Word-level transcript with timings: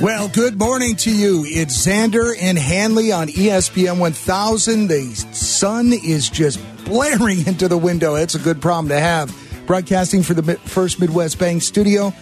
Well, 0.00 0.28
good 0.28 0.56
morning 0.56 0.94
to 0.96 1.10
you. 1.10 1.44
It's 1.44 1.84
Zander 1.84 2.32
and 2.40 2.56
Hanley 2.56 3.10
on 3.10 3.26
ESPN 3.26 3.98
1000. 3.98 4.86
The 4.86 5.12
sun 5.32 5.92
is 5.92 6.28
just 6.28 6.60
blaring 6.84 7.44
into 7.48 7.66
the 7.66 7.76
window. 7.76 8.14
It's 8.14 8.36
a 8.36 8.38
good 8.38 8.62
problem 8.62 8.90
to 8.90 9.00
have. 9.00 9.36
Broadcasting 9.66 10.22
for 10.22 10.34
the 10.34 10.54
First 10.54 11.00
Midwest 11.00 11.40
Bank 11.40 11.62
Studio. 11.62 12.14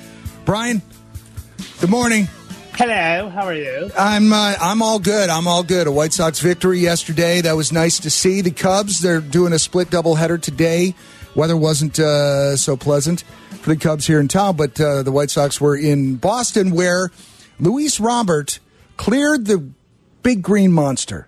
Brian, 0.46 0.80
good 1.78 1.90
morning. 1.90 2.28
Hello, 2.72 3.28
how 3.28 3.44
are 3.44 3.54
you? 3.54 3.90
I'm 3.98 4.32
uh, 4.32 4.54
I'm 4.58 4.80
all 4.80 4.98
good. 4.98 5.28
I'm 5.28 5.46
all 5.46 5.62
good. 5.62 5.86
A 5.86 5.92
White 5.92 6.14
Sox 6.14 6.40
victory 6.40 6.78
yesterday. 6.78 7.42
That 7.42 7.56
was 7.56 7.72
nice 7.72 8.00
to 8.00 8.10
see. 8.10 8.40
The 8.40 8.52
Cubs 8.52 9.02
they're 9.02 9.20
doing 9.20 9.52
a 9.52 9.58
split 9.58 9.90
doubleheader 9.90 10.40
today. 10.40 10.94
Weather 11.34 11.58
wasn't 11.58 11.98
uh, 11.98 12.56
so 12.56 12.78
pleasant 12.78 13.22
for 13.60 13.68
the 13.68 13.76
Cubs 13.76 14.06
here 14.06 14.18
in 14.18 14.28
town, 14.28 14.56
but 14.56 14.80
uh, 14.80 15.02
the 15.02 15.12
White 15.12 15.28
Sox 15.28 15.60
were 15.60 15.76
in 15.76 16.16
Boston, 16.16 16.70
where 16.70 17.10
Luis 17.58 17.98
Robert 18.00 18.58
cleared 18.96 19.46
the 19.46 19.68
big 20.22 20.42
green 20.42 20.72
monster. 20.72 21.26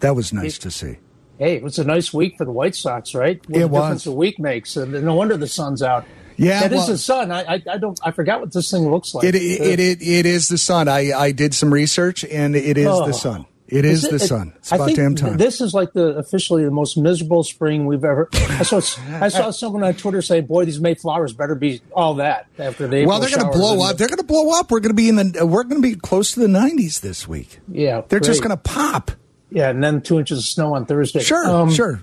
That 0.00 0.14
was 0.14 0.32
nice 0.32 0.58
to 0.58 0.70
see. 0.70 0.98
Hey, 1.38 1.54
it 1.54 1.62
was 1.62 1.78
a 1.78 1.84
nice 1.84 2.12
week 2.12 2.36
for 2.36 2.44
the 2.44 2.50
White 2.52 2.74
Sox, 2.74 3.14
right? 3.14 3.40
What 3.48 3.60
It 3.60 3.70
was. 3.70 3.80
difference 3.82 4.06
a 4.06 4.12
week 4.12 4.38
makes, 4.38 4.76
and 4.76 4.92
no 5.04 5.14
wonder 5.14 5.36
the 5.36 5.46
sun's 5.46 5.82
out. 5.82 6.04
Yeah, 6.36 6.60
that 6.60 6.72
is 6.72 6.78
well- 6.78 6.86
the 6.88 6.98
sun. 6.98 7.32
I, 7.32 7.42
I, 7.54 7.62
I 7.72 7.78
don't. 7.78 7.98
I 8.04 8.10
forgot 8.12 8.40
what 8.40 8.52
this 8.52 8.70
thing 8.70 8.88
looks 8.90 9.12
like. 9.14 9.24
It 9.24 9.34
it, 9.34 9.60
uh, 9.60 9.64
it 9.64 9.80
it 10.02 10.26
is 10.26 10.48
the 10.48 10.58
sun. 10.58 10.86
I 10.88 11.12
I 11.12 11.32
did 11.32 11.52
some 11.54 11.72
research, 11.72 12.24
and 12.24 12.54
it 12.54 12.78
is 12.78 12.86
Oh. 12.86 13.06
the 13.06 13.12
sun. 13.12 13.46
It 13.68 13.84
is, 13.84 14.04
it- 14.04 14.10
the 14.10 14.18
sun. 14.18 14.54
It's 14.56 14.72
I 14.72 14.76
about 14.76 14.86
think 14.86 14.96
damn 14.98 15.14
time. 15.14 15.36
This 15.36 15.60
is 15.60 15.74
like 15.74 15.92
the 15.92 16.16
officially 16.16 16.64
the 16.64 16.70
most 16.70 16.96
miserable 16.96 17.44
spring 17.44 17.84
we've 17.86 18.04
ever. 18.04 18.28
I 18.32 18.62
saw 18.62 18.78
I 19.10 19.28
saw 19.28 19.50
someone 19.50 19.84
on 19.84 19.94
Twitter 19.94 20.22
say, 20.22 20.40
"Boy, 20.40 20.64
these 20.64 20.80
Mayflowers 20.80 21.32
better 21.34 21.54
be 21.54 21.82
all 21.92 22.14
that 22.14 22.46
after 22.58 22.86
the." 22.88 23.04
well, 23.04 23.20
they're 23.20 23.28
going 23.28 23.50
to 23.52 23.56
blow 23.58 23.82
up. 23.84 23.92
the- 23.92 23.98
They're 23.98 24.08
going 24.08 24.18
to 24.18 24.24
blow 24.24 24.58
up. 24.58 24.70
We're 24.70 24.80
going 24.80 24.90
to 24.90 24.94
be 24.94 25.08
in 25.08 25.16
the. 25.16 25.46
We're 25.46 25.64
going 25.64 25.82
to 25.82 25.88
be 25.88 25.94
close 25.94 26.32
to 26.32 26.40
the 26.40 26.46
90s 26.46 27.00
this 27.00 27.28
week. 27.28 27.58
yeah, 27.70 28.00
They're 28.08 28.20
just 28.20 28.42
going 28.42 28.56
to 28.56 28.62
pop. 28.62 29.10
Yeah, 29.50 29.70
and 29.70 29.82
then 29.84 30.00
two 30.02 30.18
inches 30.18 30.38
of 30.38 30.44
snow 30.44 30.74
on 30.74 30.84
Thursday. 30.86 31.20
Sure, 31.20 31.46
Um, 31.46 31.70
sure. 31.72 32.02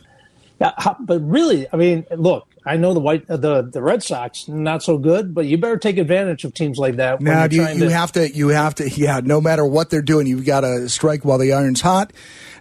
Yeah, 0.59 0.71
but 1.01 1.19
really, 1.27 1.67
I 1.71 1.75
mean, 1.77 2.05
look, 2.15 2.47
I 2.65 2.77
know 2.77 2.93
the 2.93 2.99
white, 2.99 3.29
uh, 3.29 3.37
the 3.37 3.61
the 3.61 3.81
Red 3.81 4.01
Sox 4.01 4.47
not 4.47 4.81
so 4.81 4.97
good, 4.97 5.33
but 5.35 5.45
you 5.45 5.57
better 5.57 5.77
take 5.77 5.97
advantage 5.97 6.43
of 6.45 6.53
teams 6.53 6.77
like 6.79 6.95
that. 6.95 7.19
when 7.19 7.25
Now, 7.25 7.43
you, 7.45 7.67
you 7.67 7.79
to- 7.85 7.91
have 7.91 8.11
to. 8.13 8.29
You 8.35 8.47
have 8.49 8.75
to. 8.75 8.89
Yeah. 8.89 9.21
No 9.23 9.39
matter 9.39 9.65
what 9.65 9.89
they're 9.89 10.01
doing, 10.01 10.25
you've 10.27 10.45
got 10.45 10.61
to 10.61 10.89
strike 10.89 11.23
while 11.23 11.37
the 11.37 11.53
iron's 11.53 11.81
hot. 11.81 12.11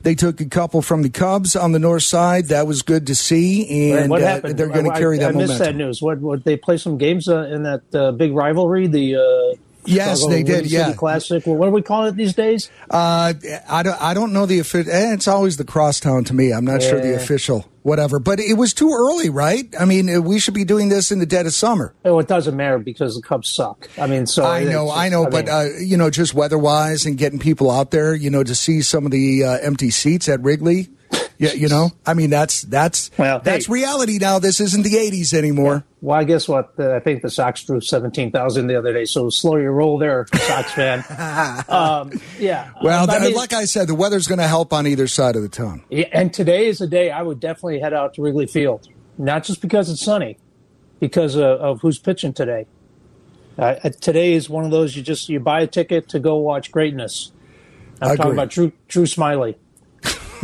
They 0.02 0.14
took 0.14 0.40
a 0.42 0.44
couple 0.44 0.82
from 0.82 1.00
the 1.02 1.08
Cubs 1.08 1.56
on 1.56 1.72
the 1.72 1.78
north 1.78 2.02
side. 2.02 2.48
That 2.48 2.66
was 2.66 2.82
good 2.82 3.06
to 3.06 3.14
see, 3.14 3.92
and 3.92 4.12
uh, 4.12 4.40
they're 4.40 4.68
going 4.68 4.84
to 4.84 4.92
carry 4.92 5.16
I, 5.16 5.20
that 5.20 5.28
I 5.30 5.32
missed 5.38 5.52
momentum. 5.54 5.78
that 5.78 5.84
news. 5.84 6.02
What? 6.02 6.18
What? 6.18 6.44
They 6.44 6.56
play 6.58 6.76
some 6.76 6.98
games 6.98 7.26
uh, 7.26 7.44
in 7.44 7.62
that 7.62 7.82
uh, 7.94 8.12
big 8.12 8.32
rivalry, 8.34 8.86
the. 8.86 9.16
Uh, 9.16 9.56
Yes, 9.86 10.20
Chicago 10.20 10.32
they 10.34 10.42
did, 10.42 10.56
City 10.64 10.68
yeah. 10.76 10.92
Classic. 10.94 11.46
Well, 11.46 11.56
what 11.56 11.66
do 11.66 11.72
we 11.72 11.82
call 11.82 12.06
it 12.06 12.16
these 12.16 12.32
days? 12.32 12.70
Uh, 12.88 13.34
I 13.68 13.82
don't. 13.82 14.00
I 14.00 14.14
don't 14.14 14.32
know 14.32 14.46
the 14.46 14.58
official. 14.58 14.90
Eh, 14.90 15.12
it's 15.12 15.28
always 15.28 15.58
the 15.58 15.64
crosstown 15.64 16.24
to 16.24 16.32
me. 16.34 16.52
I'm 16.54 16.64
not 16.64 16.80
sure 16.82 16.98
the 17.02 17.14
official 17.14 17.66
whatever. 17.84 18.18
But 18.18 18.40
it 18.40 18.54
was 18.54 18.74
too 18.74 18.90
early, 18.90 19.30
right? 19.30 19.72
I 19.78 19.84
mean, 19.84 20.12
uh, 20.12 20.20
we 20.20 20.40
should 20.40 20.54
be 20.54 20.64
doing 20.64 20.88
this 20.88 21.12
in 21.12 21.20
the 21.20 21.26
dead 21.26 21.46
of 21.46 21.52
summer. 21.54 21.94
Oh, 22.04 22.18
it 22.18 22.26
doesn't 22.26 22.56
matter 22.56 22.78
because 22.78 23.14
the 23.14 23.22
Cubs 23.22 23.50
suck. 23.50 23.88
I 23.96 24.06
mean, 24.08 24.26
so 24.26 24.44
I 24.44 24.64
know, 24.64 24.84
it's- 24.86 24.98
I 24.98 25.08
know, 25.10 25.24
but 25.26 25.44
mean, 25.46 25.54
uh, 25.54 25.68
you 25.78 25.96
know, 25.96 26.10
just 26.10 26.34
weather-wise 26.34 27.06
and 27.06 27.16
getting 27.16 27.38
people 27.38 27.70
out 27.70 27.90
there, 27.92 28.14
you 28.14 28.30
know, 28.30 28.42
to 28.42 28.54
see 28.54 28.82
some 28.82 29.04
of 29.06 29.12
the 29.12 29.44
uh, 29.44 29.58
empty 29.62 29.90
seats 29.90 30.28
at 30.28 30.42
Wrigley. 30.42 30.88
Yeah, 31.38 31.52
you 31.52 31.68
know, 31.68 31.90
I 32.06 32.14
mean, 32.14 32.30
that's 32.30 32.62
that's 32.62 33.10
Well, 33.18 33.40
that's 33.40 33.66
hey. 33.66 33.72
reality 33.72 34.18
now. 34.20 34.38
This 34.38 34.60
isn't 34.60 34.82
the 34.82 34.94
'80s 34.94 35.34
anymore. 35.34 35.84
well, 36.00 36.16
I 36.18 36.22
guess 36.24 36.46
what 36.48 36.72
uh, 36.78 36.94
I 36.94 37.00
think 37.00 37.22
the 37.22 37.30
Sox 37.30 37.62
drew 37.64 37.80
seventeen 37.80 38.30
thousand 38.30 38.68
the 38.68 38.76
other 38.78 38.92
day. 38.92 39.04
So 39.04 39.30
slow 39.30 39.56
your 39.56 39.72
roll 39.72 39.98
there, 39.98 40.26
Sox 40.32 40.70
fan. 40.72 41.00
um, 41.68 42.12
yeah. 42.38 42.70
Well, 42.82 43.10
Uh, 43.10 43.14
I 43.14 43.18
mean- 43.20 43.34
like 43.34 43.52
I 43.52 43.64
said, 43.64 43.88
the 43.88 43.94
weather's 43.94 44.26
going 44.28 44.38
to 44.38 44.46
help 44.46 44.72
on 44.72 44.86
either 44.86 45.06
side 45.08 45.34
of 45.36 45.42
the 45.42 45.48
town. 45.48 45.82
Yeah, 45.90 46.06
and 46.12 46.32
today 46.32 46.66
is 46.66 46.80
a 46.80 46.86
day 46.86 47.10
I 47.10 47.22
would 47.22 47.40
definitely 47.40 47.80
head 47.80 47.92
out 47.94 48.14
to 48.14 48.22
Wrigley 48.22 48.46
Field, 48.46 48.88
not 49.18 49.42
just 49.44 49.60
because 49.60 49.90
it's 49.90 50.04
sunny, 50.04 50.38
because 51.00 51.34
of, 51.34 51.42
of 51.42 51.80
who's 51.80 51.98
pitching 51.98 52.32
today. 52.32 52.66
Uh, 53.58 53.74
uh, 53.84 53.90
today 54.00 54.34
is 54.34 54.48
one 54.48 54.64
of 54.64 54.70
those 54.70 54.96
you 54.96 55.02
just 55.02 55.28
you 55.28 55.38
buy 55.40 55.60
a 55.60 55.66
ticket 55.66 56.08
to 56.10 56.18
go 56.20 56.36
watch 56.36 56.70
greatness. 56.72 57.32
I'm 58.00 58.08
Agreed. 58.12 58.16
talking 58.18 58.32
about 58.32 58.50
Drew 58.50 58.72
Drew 58.88 59.04
Smyly. 59.04 59.54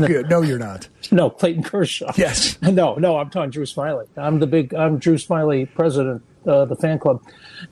No, 0.08 0.42
you're 0.42 0.58
not. 0.58 0.88
No, 1.12 1.28
Clayton 1.28 1.64
Kershaw. 1.64 2.12
Yes. 2.16 2.56
No, 2.62 2.94
no, 2.94 3.16
I'm 3.18 3.30
talking 3.30 3.50
Drew 3.50 3.64
Smyly. 3.64 4.06
I'm 4.16 4.38
the 4.38 4.46
big 4.46 4.72
I'm 4.74 4.98
Drew 4.98 5.16
Smyly 5.16 5.72
president 5.74 6.22
of 6.46 6.68
the 6.68 6.76
fan 6.76 6.98
club. 7.00 7.20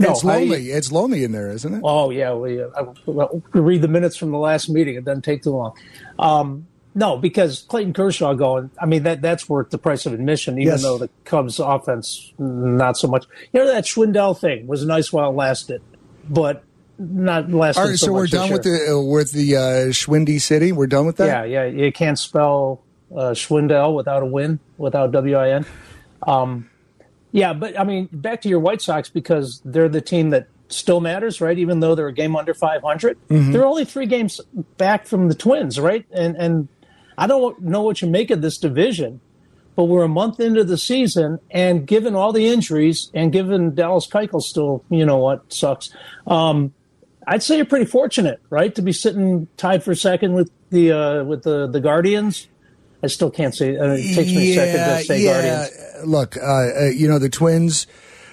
No, 0.01 0.11
it's 0.11 0.25
I- 0.25 0.39
lonely. 0.41 0.71
it's 0.73 0.91
lonely 0.91 1.23
in 1.25 1.33
there, 1.33 1.51
isn't 1.53 1.73
it? 1.75 1.81
Oh 1.85 2.11
yeah, 2.11 2.35
we 2.35 2.61
uh, 2.63 2.69
I, 2.77 2.87
well, 3.07 3.43
read 3.53 3.83
the 3.83 3.89
minutes 3.89 4.17
from 4.17 4.31
the 4.33 4.39
last 4.39 4.69
meeting. 4.69 4.97
It 4.97 5.05
doesn't 5.05 5.23
take 5.23 5.43
too 5.45 5.51
long. 5.51 5.77
Um, 6.19 6.67
no, 6.95 7.17
because 7.17 7.61
Clayton 7.69 7.93
Kershaw 7.93 8.35
going. 8.35 8.71
I 8.81 8.87
mean 8.87 9.05
that 9.05 9.23
that's 9.23 9.49
worth 9.49 9.71
the 9.71 9.79
price 9.79 10.05
of 10.05 10.13
admission. 10.13 10.59
Even 10.59 10.73
Yes. 10.73 10.83
though 10.83 10.99
the 10.99 11.09
Cubs 11.25 11.61
offense 11.61 12.33
not 12.39 12.97
so 12.97 13.07
much. 13.07 13.25
You 13.53 13.61
know 13.61 13.67
that 13.73 13.85
Schwindel 13.85 14.37
thing 14.39 14.67
was 14.67 14.85
nice 14.85 15.13
while 15.13 15.31
it 15.31 15.35
lasted, 15.35 15.81
but 16.29 16.65
not 16.99 17.51
lasted. 17.51 17.81
All 17.81 17.87
right, 17.89 17.99
so, 17.99 18.07
so 18.07 18.13
we're 18.13 18.27
done 18.27 18.51
with 18.51 18.67
year. 18.67 18.87
the 18.89 18.97
uh, 18.97 19.01
with 19.01 19.33
the 19.33 19.57
uh, 19.57 19.61
Schwindy 19.91 20.41
City. 20.41 20.73
We're 20.73 20.87
done 20.87 21.07
with 21.07 21.17
that. 21.17 21.49
Yeah, 21.49 21.65
yeah. 21.67 21.85
You 21.85 21.93
can't 21.93 22.19
spell 22.19 22.83
uh, 23.13 23.31
Schwindel 23.33 23.95
without 23.95 24.23
a 24.23 24.27
win, 24.27 24.59
without 24.77 25.13
W 25.13 25.37
I 25.37 25.51
N. 25.51 25.67
Um, 26.27 26.69
yeah, 27.33 27.53
but 27.53 27.79
I 27.79 27.85
mean, 27.85 28.09
back 28.13 28.43
to 28.43 28.49
your 28.49 28.61
White 28.61 28.83
Sox 28.83 29.09
because 29.09 29.61
they're 29.65 29.89
the 29.89 30.01
team 30.01 30.31
that 30.31 30.49
still 30.69 31.01
matters, 31.01 31.41
right? 31.41 31.57
Even 31.59 31.81
though 31.81 31.95
they're 31.95 32.09
a 32.09 32.13
game 32.13 32.37
under 32.37 32.55
500, 32.55 33.17
Mm-hmm. 33.29 33.53
they're 33.53 33.65
only 33.67 33.85
three 33.85 34.07
games 34.07 34.41
back 34.77 35.07
from 35.07 35.29
the 35.29 35.35
Twins, 35.35 35.79
right? 35.79 36.05
And 36.13 36.37
and 36.37 36.69
I 37.17 37.27
don't 37.27 37.61
know 37.63 37.83
what 37.83 38.03
you 38.03 38.09
make 38.09 38.31
of 38.31 38.43
this 38.43 38.59
division, 38.59 39.21
but 39.77 39.85
we're 39.85 40.05
a 40.05 40.09
month 40.09 40.41
into 40.41 40.65
the 40.65 40.79
season, 40.79 41.39
and 41.51 41.87
given 41.87 42.15
all 42.15 42.33
the 42.33 42.49
injuries, 42.49 43.11
and 43.15 43.33
given 43.33 43.75
Dallas 43.75 44.07
Keuchel 44.07 44.43
still, 44.43 44.85
you 44.91 45.05
know 45.07 45.19
what, 45.19 45.53
sucks. 45.53 45.91
Um, 46.27 46.75
I'd 47.29 47.43
say 47.43 47.57
you're 47.57 47.67
pretty 47.67 47.85
fortunate, 47.85 48.41
right, 48.49 48.75
to 48.75 48.83
be 48.83 48.93
sitting 48.93 49.49
tied 49.59 49.85
for 49.85 49.95
second 49.95 50.33
with 50.33 50.51
the 50.71 50.93
uh, 50.93 51.25
with 51.25 51.43
the 51.43 51.67
the 51.67 51.81
Guardians. 51.81 52.49
I 53.03 53.07
still 53.07 53.31
can't 53.31 53.55
say. 53.55 53.77
Uh, 53.77 53.93
it 53.93 54.15
takes 54.15 54.31
me 54.31 54.53
a 54.53 54.55
second 54.55 54.99
to 54.99 55.05
say 55.05 55.25
Guardians. 55.25 56.07
Look, 56.07 56.37
uh, 56.37 56.41
uh, 56.41 56.85
you 56.87 57.07
know 57.07 57.19
the 57.19 57.29
Twins. 57.29 57.87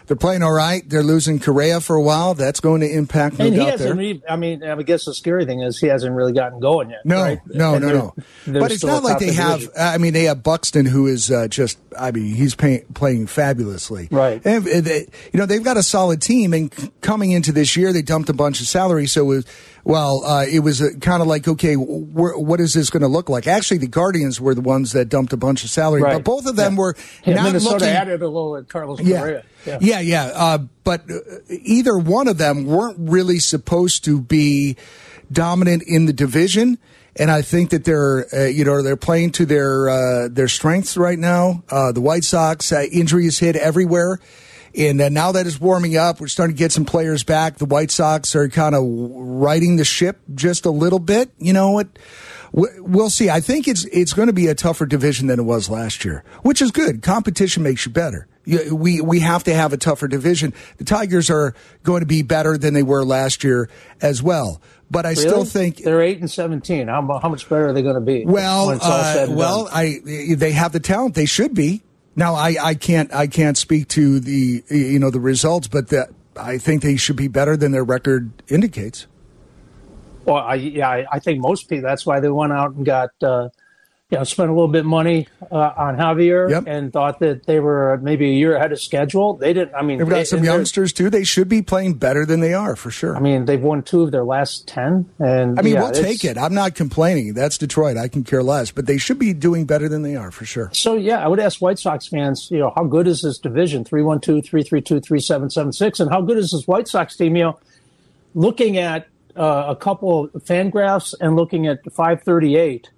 They're 0.07 0.15
playing 0.15 0.43
all 0.43 0.51
right. 0.51 0.87
They're 0.87 1.01
losing 1.03 1.39
Correa 1.39 1.81
for 1.81 1.95
a 1.95 2.01
while. 2.01 2.33
That's 2.35 2.59
going 2.59 2.81
to 2.81 2.89
impact 2.91 3.39
And 3.39 3.53
he 3.55 3.59
hasn't. 3.65 3.97
Re- 3.97 4.21
I 4.29 4.35
mean, 4.35 4.63
I 4.63 4.81
guess 4.83 5.05
the 5.05 5.13
scary 5.13 5.45
thing 5.45 5.61
is 5.61 5.79
he 5.79 5.87
hasn't 5.87 6.13
really 6.15 6.33
gotten 6.33 6.59
going 6.59 6.91
yet. 6.91 7.05
No, 7.05 7.21
right? 7.21 7.39
no, 7.47 7.73
And 7.75 7.81
no, 7.81 7.87
they're- 7.87 7.97
no. 7.97 8.13
they're 8.45 8.61
But 8.61 8.71
it's 8.71 8.83
not 8.83 9.03
like 9.03 9.19
they 9.19 9.27
the 9.27 9.33
have. 9.33 9.59
division. 9.61 9.73
I 9.79 9.97
mean, 9.97 10.13
they 10.13 10.23
have 10.25 10.43
Buxton, 10.43 10.85
who 10.85 11.07
is 11.07 11.31
uh, 11.31 11.47
just. 11.47 11.77
I 11.97 12.11
mean, 12.11 12.35
he's 12.35 12.55
pay, 12.55 12.83
playing 12.93 13.27
fabulously. 13.27 14.09
Right. 14.11 14.41
And 14.45 14.65
they, 14.65 15.07
you 15.33 15.39
know, 15.39 15.45
they've 15.45 15.63
got 15.63 15.77
a 15.77 15.83
solid 15.83 16.21
team, 16.21 16.53
and 16.53 16.73
c- 16.73 16.91
coming 17.01 17.31
into 17.31 17.51
this 17.51 17.75
year, 17.77 17.93
they 17.93 18.01
dumped 18.01 18.29
a 18.29 18.33
bunch 18.33 18.59
of 18.61 18.67
salary. 18.67 19.07
So, 19.07 19.21
it 19.21 19.25
was, 19.25 19.45
well, 19.85 20.25
uh, 20.25 20.45
it 20.45 20.59
was 20.59 20.81
kind 20.99 21.21
of 21.21 21.27
like, 21.27 21.47
okay, 21.47 21.75
wh- 21.75 22.37
what 22.37 22.59
is 22.59 22.73
this 22.73 22.89
going 22.89 23.01
to 23.01 23.07
look 23.07 23.29
like? 23.29 23.47
Actually, 23.47 23.77
the 23.77 23.87
Guardians 23.87 24.41
were 24.41 24.53
the 24.53 24.61
ones 24.61 24.91
that 24.93 25.09
dumped 25.09 25.31
a 25.31 25.37
bunch 25.37 25.63
of 25.63 25.69
salary, 25.69 26.01
Right. 26.01 26.13
but 26.15 26.23
both 26.25 26.45
of 26.47 26.55
them 26.57 26.73
Yeah. 26.73 26.79
were 26.79 26.95
Yeah, 27.23 27.33
not 27.35 27.43
Minnesota 27.45 27.73
looking. 27.75 27.87
added 27.89 28.21
a 28.21 28.27
little 28.27 28.57
at 28.57 28.67
Carlos 28.67 28.99
Yeah. 28.99 29.19
Correa. 29.19 29.43
Yeah. 29.65 29.77
yeah, 29.79 29.99
yeah. 30.01 30.23
Uh, 30.33 30.57
but 30.83 31.01
uh, 31.09 31.19
either 31.49 31.97
one 31.97 32.27
of 32.27 32.37
them 32.37 32.65
weren't 32.65 32.97
really 32.99 33.39
supposed 33.39 34.03
to 34.05 34.19
be 34.19 34.75
dominant 35.31 35.83
in 35.87 36.05
the 36.07 36.13
division. 36.13 36.77
And 37.17 37.31
I 37.31 37.41
think 37.43 37.69
that 37.69 37.85
they're, 37.85 38.25
uh, 38.35 38.45
you 38.47 38.65
know, 38.65 38.81
they're 38.81 38.97
playing 38.97 39.31
to 39.33 39.45
their 39.45 39.87
uh, 39.87 40.27
their 40.29 40.49
strengths 40.49 40.97
right 40.97 41.17
now. 41.17 41.63
Uh, 41.69 41.93
the 41.93 42.01
White 42.01 42.25
Sox 42.25 42.71
uh, 42.73 42.83
injuries 42.91 43.39
hit 43.39 43.55
everywhere, 43.55 44.19
and 44.77 45.01
uh, 45.01 45.09
now 45.09 45.31
that 45.31 45.47
it's 45.47 45.59
warming 45.59 45.97
up, 45.97 46.19
we're 46.19 46.27
starting 46.27 46.55
to 46.55 46.59
get 46.59 46.71
some 46.71 46.85
players 46.85 47.23
back. 47.23 47.57
The 47.57 47.65
White 47.65 47.91
Sox 47.91 48.35
are 48.35 48.49
kind 48.49 48.75
of 48.75 48.83
riding 48.85 49.77
the 49.77 49.85
ship 49.85 50.19
just 50.33 50.65
a 50.65 50.71
little 50.71 50.99
bit. 50.99 51.31
You 51.37 51.53
know 51.53 51.71
what? 51.71 51.87
We'll 52.51 53.09
see. 53.09 53.29
I 53.29 53.41
think 53.41 53.67
it's 53.67 53.83
it's 53.85 54.13
going 54.13 54.27
to 54.27 54.33
be 54.33 54.47
a 54.47 54.55
tougher 54.55 54.85
division 54.85 55.27
than 55.27 55.39
it 55.39 55.43
was 55.43 55.69
last 55.69 56.05
year, 56.05 56.23
which 56.43 56.61
is 56.61 56.71
good. 56.71 57.01
Competition 57.01 57.63
makes 57.63 57.85
you 57.85 57.91
better. 57.91 58.27
We 58.71 59.01
we 59.01 59.19
have 59.21 59.43
to 59.45 59.53
have 59.53 59.73
a 59.73 59.77
tougher 59.77 60.07
division. 60.07 60.53
The 60.77 60.85
Tigers 60.85 61.29
are 61.29 61.53
going 61.83 62.01
to 62.01 62.05
be 62.05 62.21
better 62.21 62.57
than 62.57 62.73
they 62.73 62.83
were 62.83 63.03
last 63.03 63.43
year 63.43 63.69
as 64.01 64.23
well. 64.23 64.61
But 64.89 65.05
I 65.05 65.15
still 65.15 65.45
think 65.45 65.77
they're 65.77 66.01
eight 66.01 66.19
and 66.19 66.29
seventeen. 66.29 66.87
How, 66.87 67.19
how 67.21 67.27
much 67.27 67.49
better 67.49 67.67
are 67.67 67.73
they 67.73 67.81
going 67.81 67.95
to 67.95 68.01
be? 68.01 68.23
well, 68.23 68.67
when 68.67 68.77
it's 68.77 68.85
all 68.85 68.91
uh, 68.91 69.27
well? 69.31 69.67
I 69.71 69.99
they 70.03 70.51
have 70.51 70.71
the 70.71 70.79
talent. 70.79 71.15
They 71.15 71.25
should 71.25 71.53
be. 71.53 71.81
Now, 72.15 72.35
I, 72.35 72.55
I 72.61 72.73
can't 72.75 73.13
I 73.13 73.27
can't 73.27 73.57
speak 73.57 73.89
to 73.89 74.19
the 74.19 74.63
you 74.69 74.99
know 74.99 75.09
the 75.09 75.19
results, 75.19 75.67
but 75.67 75.93
I 76.37 76.57
think 76.57 76.81
they 76.81 76.95
should 76.95 77.15
be 77.15 77.27
better 77.27 77.57
than 77.57 77.71
their 77.71 77.83
record 77.83 78.31
indicates. 78.47 79.07
Well, 80.25 80.37
I, 80.37 80.55
yeah, 80.55 80.89
I, 80.89 81.05
I 81.11 81.19
think 81.19 81.39
most 81.39 81.69
people. 81.69 81.87
That's 81.87 82.05
why 82.05 82.19
they 82.19 82.29
went 82.29 82.53
out 82.53 82.73
and 82.73 82.85
got 82.85 83.11
uh, 83.21 83.49
you 84.11 84.19
know, 84.19 84.23
spent 84.23 84.51
a 84.51 84.53
little 84.53 84.67
bit 84.67 84.81
of 84.81 84.85
money 84.85 85.27
uh, 85.51 85.55
on 85.75 85.97
Javier 85.97 86.47
Yep. 86.47 86.65
and 86.67 86.93
thought 86.93 87.17
that 87.21 87.47
they 87.47 87.59
were 87.59 87.99
maybe 88.03 88.29
a 88.29 88.33
year 88.33 88.55
ahead 88.55 88.71
of 88.71 88.79
schedule. 88.79 89.33
They 89.33 89.51
didn't. 89.51 89.73
I 89.73 89.81
mean, 89.81 89.97
They've 89.97 90.07
got 90.07 90.27
some 90.27 90.41
they're- 90.43 90.51
youngsters 90.53 90.93
too. 90.93 91.09
They 91.09 91.23
should 91.23 91.49
be 91.49 91.63
playing 91.63 91.95
better 91.95 92.23
than 92.23 92.39
they 92.39 92.53
are 92.53 92.75
for 92.75 92.91
sure. 92.91 93.17
I 93.17 93.19
mean, 93.19 93.45
they've 93.45 93.59
won 93.61 93.81
two 93.81 94.03
of 94.03 94.11
their 94.11 94.23
last 94.23 94.67
ten, 94.67 95.09
and 95.17 95.57
I 95.59 95.63
mean, 95.63 95.73
yeah, 95.73 95.81
we'll 95.81 95.91
take 95.91 96.23
it. 96.23 96.37
I'm 96.37 96.53
not 96.53 96.75
complaining. 96.75 97.33
That's 97.33 97.57
Detroit. 97.57 97.97
I 97.97 98.07
can 98.07 98.23
care 98.23 98.43
less. 98.43 98.69
But 98.69 98.85
they 98.85 98.99
should 98.99 99.17
be 99.17 99.33
doing 99.33 99.65
better 99.65 99.89
than 99.89 100.03
they 100.03 100.15
are 100.15 100.29
for 100.29 100.45
sure. 100.45 100.69
So 100.71 100.93
yeah, 100.95 101.25
I 101.25 101.27
would 101.27 101.39
ask 101.39 101.59
White 101.59 101.79
Sox 101.79 102.07
fans, 102.07 102.47
you 102.51 102.59
know, 102.59 102.71
how 102.75 102.83
good 102.83 103.07
is 103.07 103.23
this 103.23 103.39
division? 103.39 103.83
312-332-3776 103.85 105.99
and 105.99 106.11
how 106.11 106.21
good 106.21 106.37
is 106.37 106.51
this 106.51 106.67
White 106.67 106.87
Sox 106.87 107.17
team, 107.17 107.35
you 107.35 107.43
know, 107.45 107.57
looking 108.35 108.77
at 108.77 109.07
uh, 109.35 109.65
a 109.69 109.75
couple 109.75 110.29
of 110.31 110.43
fan 110.43 110.69
graphs 110.69 111.15
and 111.19 111.35
looking 111.35 111.65
at 111.65 111.79
538, 111.91 112.91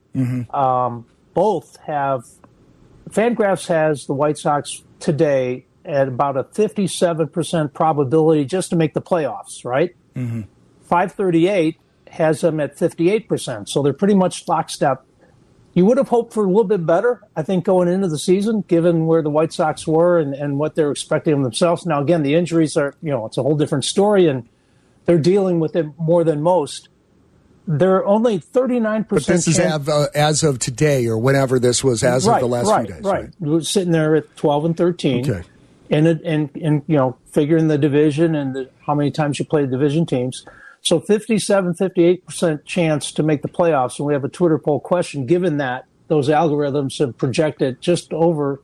um, 0.51 1.05
both 1.33 1.77
have 1.85 2.23
Fangraphs 3.09 3.67
has 3.67 4.05
the 4.05 4.13
White 4.13 4.37
Sox 4.37 4.83
today 4.99 5.65
at 5.85 6.07
about 6.07 6.35
a 6.35 6.43
57% 6.43 7.73
probability 7.73 8.43
just 8.45 8.69
to 8.71 8.75
make 8.75 8.93
the 8.93 9.01
playoffs, 9.01 9.63
right? 9.63 9.95
538 10.83 11.79
has 12.09 12.41
them 12.41 12.59
at 12.59 12.75
58%. 12.75 13.69
So 13.69 13.81
they're 13.81 13.93
pretty 13.93 14.15
much 14.15 14.47
lockstep. 14.47 15.05
You 15.73 15.85
would 15.85 15.97
have 15.97 16.09
hoped 16.09 16.33
for 16.33 16.43
a 16.43 16.47
little 16.47 16.63
bit 16.63 16.85
better, 16.85 17.21
I 17.35 17.43
think, 17.43 17.63
going 17.63 17.87
into 17.87 18.07
the 18.07 18.17
season, 18.17 18.63
given 18.67 19.05
where 19.05 19.21
the 19.21 19.29
White 19.29 19.53
Sox 19.53 19.85
were 19.85 20.17
and, 20.19 20.33
and 20.33 20.57
what 20.57 20.75
they're 20.75 20.91
expecting 20.91 21.33
of 21.33 21.43
themselves. 21.43 21.85
Now, 21.85 22.01
again, 22.01 22.23
the 22.23 22.33
injuries 22.33 22.75
are, 22.75 22.95
you 23.01 23.11
know, 23.11 23.25
it's 23.27 23.37
a 23.37 23.43
whole 23.43 23.55
different 23.55 23.85
story, 23.85 24.27
and 24.27 24.49
they're 25.05 25.19
dealing 25.19 25.59
with 25.59 25.75
it 25.75 25.85
more 25.99 26.23
than 26.23 26.41
most. 26.41 26.89
They're 27.67 28.05
only 28.05 28.39
39% 28.39 29.07
But 29.09 29.25
this 29.25 29.47
is 29.47 29.57
chance- 29.57 29.73
av- 29.73 29.89
uh, 29.89 30.07
as 30.15 30.41
of 30.43 30.57
today 30.59 31.05
or 31.07 31.17
whenever 31.17 31.59
this 31.59 31.83
was 31.83 32.03
as 32.03 32.25
right, 32.25 32.35
of 32.35 32.41
the 32.41 32.47
last 32.47 32.67
right, 32.67 32.85
few 32.85 32.95
days. 32.95 33.03
Right, 33.03 33.29
We're 33.39 33.61
sitting 33.61 33.91
there 33.91 34.15
at 34.15 34.35
12 34.37 34.65
and 34.65 34.77
13. 34.77 35.29
Okay. 35.29 35.47
And, 35.89 36.07
it, 36.07 36.21
and, 36.23 36.49
and, 36.61 36.81
you 36.87 36.95
know, 36.95 37.17
figuring 37.31 37.67
the 37.67 37.77
division 37.77 38.35
and 38.35 38.55
the, 38.55 38.69
how 38.85 38.95
many 38.95 39.11
times 39.11 39.39
you 39.39 39.45
play 39.45 39.65
division 39.65 40.05
teams. 40.05 40.45
So 40.81 40.99
57, 41.01 41.73
58% 41.73 42.63
chance 42.65 43.11
to 43.11 43.23
make 43.23 43.41
the 43.41 43.47
playoffs. 43.49 43.99
And 43.99 44.07
we 44.07 44.13
have 44.13 44.23
a 44.23 44.29
Twitter 44.29 44.57
poll 44.57 44.79
question, 44.79 45.25
given 45.25 45.57
that 45.57 45.85
those 46.07 46.29
algorithms 46.29 46.99
have 46.99 47.17
projected 47.17 47.81
just 47.81 48.13
over, 48.13 48.61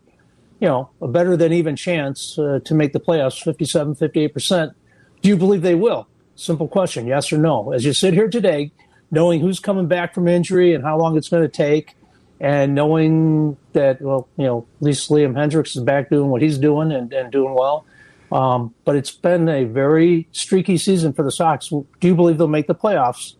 you 0.62 0.68
know, 0.68 0.90
a 1.02 1.08
better 1.10 1.36
than 1.36 1.52
even 1.52 1.76
chance 1.76 2.40
uh, 2.40 2.60
to 2.64 2.74
make 2.74 2.94
the 2.94 3.00
playoffs, 3.02 3.42
57, 3.44 3.96
58%. 3.96 4.74
Do 5.22 5.30
you 5.30 5.36
believe 5.36 5.62
they 5.62 5.76
will? 5.76 6.08
Simple 6.36 6.68
question, 6.68 7.06
yes 7.06 7.32
or 7.34 7.38
no. 7.38 7.74
As 7.74 7.84
you 7.86 7.94
sit 7.94 8.14
here 8.14 8.30
today, 8.30 8.72
knowing 9.14 9.40
who's 9.40 9.60
coming 9.60 9.88
back 9.88 10.14
from 10.16 10.28
injury 10.28 10.74
and 10.74 10.84
how 10.84 10.98
long 10.98 11.16
it's 11.16 11.30
going 11.30 11.44
to 11.44 11.48
take, 11.48 11.96
and 12.40 12.74
knowing 12.74 13.56
that, 13.74 14.02
well, 14.02 14.28
you 14.38 14.46
know, 14.46 14.66
at 14.82 14.84
least 14.84 15.10
Liam 15.10 15.34
Hendriks 15.34 15.78
is 15.78 15.84
back 15.84 16.10
doing 16.10 16.30
what 16.30 16.42
he's 16.42 16.58
doing 16.58 16.92
and, 16.92 17.14
and 17.14 17.32
doing 17.32 17.54
well. 17.54 17.86
Um, 18.32 18.74
but 18.84 18.96
it's 18.96 19.12
been 19.12 19.48
a 19.48 19.66
very 19.66 20.28
streaky 20.32 20.78
season 20.78 21.14
for 21.14 21.22
the 21.24 21.32
Sox. 21.32 21.70
Do 21.70 21.86
you 22.02 22.16
believe 22.16 22.40
they'll 22.40 22.48
make 22.48 22.66
the 22.66 22.74
playoffs, 22.74 23.36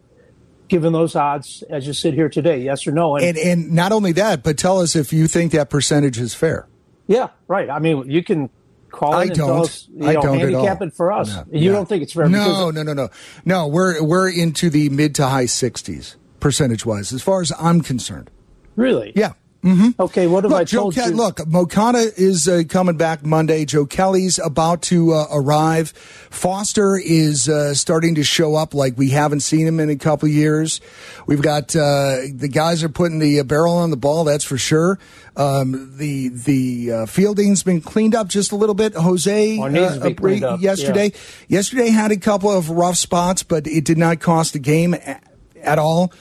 given 0.68 0.94
those 0.94 1.16
odds 1.16 1.64
as 1.72 1.88
you 1.88 1.94
sit 1.94 2.14
here 2.14 2.30
today? 2.30 2.60
Yes 2.60 2.86
or 2.86 2.92
no? 2.92 3.18
And 3.18 3.36
and 3.36 3.72
not 3.72 3.92
only 3.92 4.12
that, 4.12 4.44
but 4.44 4.60
tell 4.60 4.80
us 4.80 4.96
if 4.96 5.12
you 5.12 5.28
think 5.28 5.52
that 5.54 5.72
percentage 5.72 6.20
is 6.20 6.36
fair. 6.36 6.68
yeah, 7.08 7.30
right. 7.48 7.70
I 7.72 7.80
mean, 7.80 8.10
you 8.10 8.24
can 8.24 8.52
call 8.94 9.14
I 9.14 9.24
in 9.24 9.28
and 9.30 9.36
tell 9.36 9.48
don't. 9.48 9.62
us, 9.66 9.90
you 9.94 10.08
I 10.08 10.14
know, 10.14 10.22
don't 10.22 10.36
at 10.36 10.42
handicap 10.50 10.82
all. 10.82 10.88
it 10.88 10.94
for 10.94 11.12
us. 11.12 11.28
No. 11.36 11.44
You 11.52 11.60
Yeah. 11.66 11.72
don't 11.74 11.90
think 11.90 12.04
it's 12.04 12.14
fair? 12.14 12.30
No, 12.30 12.70
no, 12.72 12.84
no, 12.84 12.94
no, 12.94 13.10
no. 13.44 13.68
We're 13.68 14.02
we're 14.02 14.30
into 14.30 14.70
the 14.70 14.88
mid 14.90 15.14
to 15.16 15.28
high 15.28 15.48
sixties 15.48 16.16
percentage 16.40 16.86
wise, 16.86 17.12
as 17.12 17.22
far 17.22 17.42
as 17.42 17.52
I'm 17.60 17.82
concerned. 17.82 18.30
Really? 18.78 19.12
Yeah. 19.16 19.34
Okay. 19.66 20.28
What 20.28 20.44
have 20.44 20.52
I 20.52 20.60
Look, 20.60 20.68
Joe 20.68 20.78
told 20.92 20.96
Ke- 20.96 20.98
you? 21.08 21.12
look, 21.14 21.48
Moncada 21.48 22.00
is 22.18 22.48
uh, 22.50 22.64
coming 22.68 22.98
back 22.98 23.26
Monday. 23.26 23.64
Joe 23.66 23.86
Kelly's 23.86 24.38
about 24.40 24.82
to 24.84 25.14
uh, 25.14 25.28
arrive. 25.32 25.90
Foster 26.30 26.98
is 26.98 27.48
uh, 27.48 27.74
starting 27.74 28.16
to 28.16 28.24
show 28.24 28.56
up 28.56 28.74
like 28.74 28.98
we 28.98 29.10
haven't 29.12 29.40
seen 29.40 29.66
him 29.66 29.80
in 29.80 29.90
a 29.90 29.96
couple 29.96 30.28
years. 30.28 30.82
We've 31.28 31.42
got 31.42 31.76
uh, 31.76 32.18
the 32.34 32.50
guys 32.52 32.84
are 32.84 32.90
putting 32.90 33.20
the 33.20 33.40
uh, 33.40 33.44
barrel 33.44 33.76
on 33.78 33.90
the 33.90 33.98
ball. 33.98 34.26
That's 34.26 34.44
for 34.44 34.58
sure. 34.58 35.00
Um, 35.38 35.94
the 35.98 36.28
the 36.30 36.92
uh, 36.92 37.06
fielding's 37.06 37.64
been 37.64 37.80
cleaned 37.82 38.16
up 38.16 38.28
just 38.28 38.52
a 38.52 38.56
little 38.56 38.76
bit. 38.76 38.94
Jose 38.96 39.56
it 39.56 39.72
needs 39.72 40.20
cleaned 40.20 40.44
up, 40.44 40.62
yesterday 40.62 41.12
yesterday 41.48 41.90
had 41.90 42.12
a 42.12 42.18
couple 42.18 42.52
of 42.52 42.70
rough 42.70 42.98
spots, 42.98 43.44
but 43.44 43.66
it 43.66 43.86
did 43.86 43.98
not 43.98 44.20
cost 44.20 44.54
the 44.54 44.60
game 44.60 44.94
a- 44.94 45.20
at 45.64 45.80
all. 45.80 46.12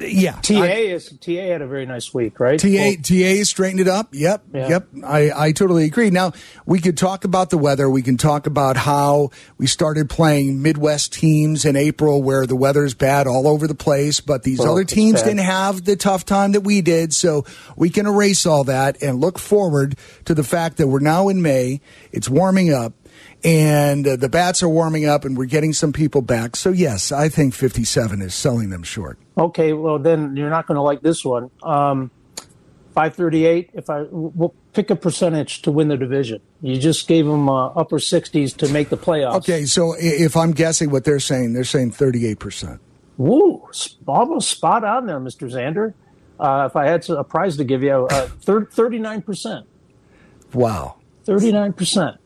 Yeah, 0.00 0.32
TA 0.42 0.62
I- 0.62 0.66
is 0.68 1.12
TA 1.20 1.32
had 1.52 1.60
a 1.60 1.66
very 1.66 1.84
nice 1.86 2.12
week, 2.14 2.40
right? 2.40 2.58
TA 2.58 2.68
Well, 2.68 2.94
TA 3.02 3.44
straightened 3.44 3.80
it 3.80 3.88
up. 3.88 4.08
Yep, 4.12 4.42
Yeah. 4.54 4.68
yep. 4.68 4.88
I, 5.04 5.30
I 5.34 5.52
totally 5.52 5.84
agree. 5.84 6.08
Now 6.10 6.32
we 6.64 6.80
could 6.80 6.96
talk 6.96 7.24
about 7.24 7.50
the 7.50 7.58
weather. 7.58 7.88
We 7.90 8.00
can 8.02 8.16
talk 8.16 8.46
about 8.46 8.76
how 8.76 9.30
we 9.58 9.66
started 9.66 10.08
playing 10.08 10.62
Midwest 10.62 11.12
teams 11.12 11.64
in 11.64 11.76
April, 11.76 12.22
where 12.22 12.46
the 12.46 12.56
weather's 12.56 12.94
bad 12.94 13.26
all 13.26 13.46
over 13.46 13.66
the 13.66 13.74
place. 13.74 14.20
But 14.20 14.44
these 14.44 14.58
Well, 14.60 14.72
other 14.72 14.84
teams 14.84 15.22
didn't 15.22 15.38
have 15.38 15.84
the 15.84 15.96
tough 15.96 16.24
time 16.24 16.52
that 16.52 16.62
we 16.62 16.80
did, 16.80 17.12
so 17.12 17.44
we 17.76 17.90
can 17.90 18.06
erase 18.06 18.46
all 18.46 18.64
that 18.64 19.02
and 19.02 19.20
look 19.20 19.38
forward 19.38 19.96
to 20.24 20.34
the 20.34 20.44
fact 20.44 20.78
that 20.78 20.88
we're 20.88 21.00
now 21.00 21.28
in 21.28 21.42
May. 21.42 21.80
It's 22.12 22.28
warming 22.30 22.72
up. 22.72 22.94
And 23.46 24.08
uh, 24.08 24.16
the 24.16 24.28
bats 24.28 24.60
are 24.64 24.68
warming 24.68 25.06
up, 25.06 25.24
and 25.24 25.38
we're 25.38 25.44
getting 25.44 25.72
some 25.72 25.92
people 25.92 26.20
back. 26.20 26.56
So 26.56 26.70
yes, 26.70 27.12
I 27.12 27.28
think 27.28 27.54
57 27.54 28.20
is 28.20 28.34
selling 28.34 28.70
them 28.70 28.82
short. 28.82 29.18
Okay, 29.38 29.72
well 29.72 30.00
then 30.00 30.36
you're 30.36 30.50
not 30.50 30.66
going 30.66 30.74
to 30.74 30.82
like 30.82 31.00
this 31.00 31.24
one. 31.24 31.52
Um, 31.62 32.10
538. 32.94 33.70
If 33.74 33.88
I 33.88 34.06
we'll 34.10 34.52
pick 34.72 34.90
a 34.90 34.96
percentage 34.96 35.62
to 35.62 35.70
win 35.70 35.86
the 35.86 35.96
division, 35.96 36.40
you 36.60 36.76
just 36.76 37.06
gave 37.06 37.24
them 37.24 37.48
uh, 37.48 37.68
upper 37.68 37.98
60s 37.98 38.56
to 38.56 38.68
make 38.68 38.88
the 38.88 38.96
playoffs. 38.96 39.36
Okay, 39.36 39.64
so 39.64 39.94
if 39.96 40.36
I'm 40.36 40.50
guessing 40.50 40.90
what 40.90 41.04
they're 41.04 41.20
saying, 41.20 41.52
they're 41.52 41.62
saying 41.62 41.92
38%. 41.92 42.80
Woo, 43.16 43.70
almost 44.08 44.50
spot 44.50 44.82
on 44.82 45.06
there, 45.06 45.20
Mr. 45.20 45.48
Zander. 45.48 45.94
Uh, 46.40 46.66
if 46.68 46.74
I 46.74 46.86
had 46.86 47.08
a 47.10 47.22
prize 47.22 47.56
to 47.58 47.64
give 47.64 47.84
you, 47.84 47.92
uh, 47.92 48.26
39%. 48.26 49.64
Wow. 50.52 50.96
39%. 51.26 52.18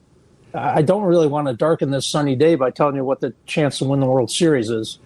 I 0.55 0.83
don't 0.83 1.03
really 1.05 1.27
want 1.27 1.49
to 1.49 1.55
darken 1.55 1.91
this 1.91 2.07
sunny 2.07 2.37
day 2.37 2.55
by 2.55 2.71
telling 2.71 2.97
you 2.97 3.05
what 3.05 3.21
the 3.21 3.35
chance 3.47 3.79
to 3.79 3.85
win 3.85 4.01
the 4.01 4.07
World 4.07 4.31
Series 4.31 4.71
is. 4.71 4.99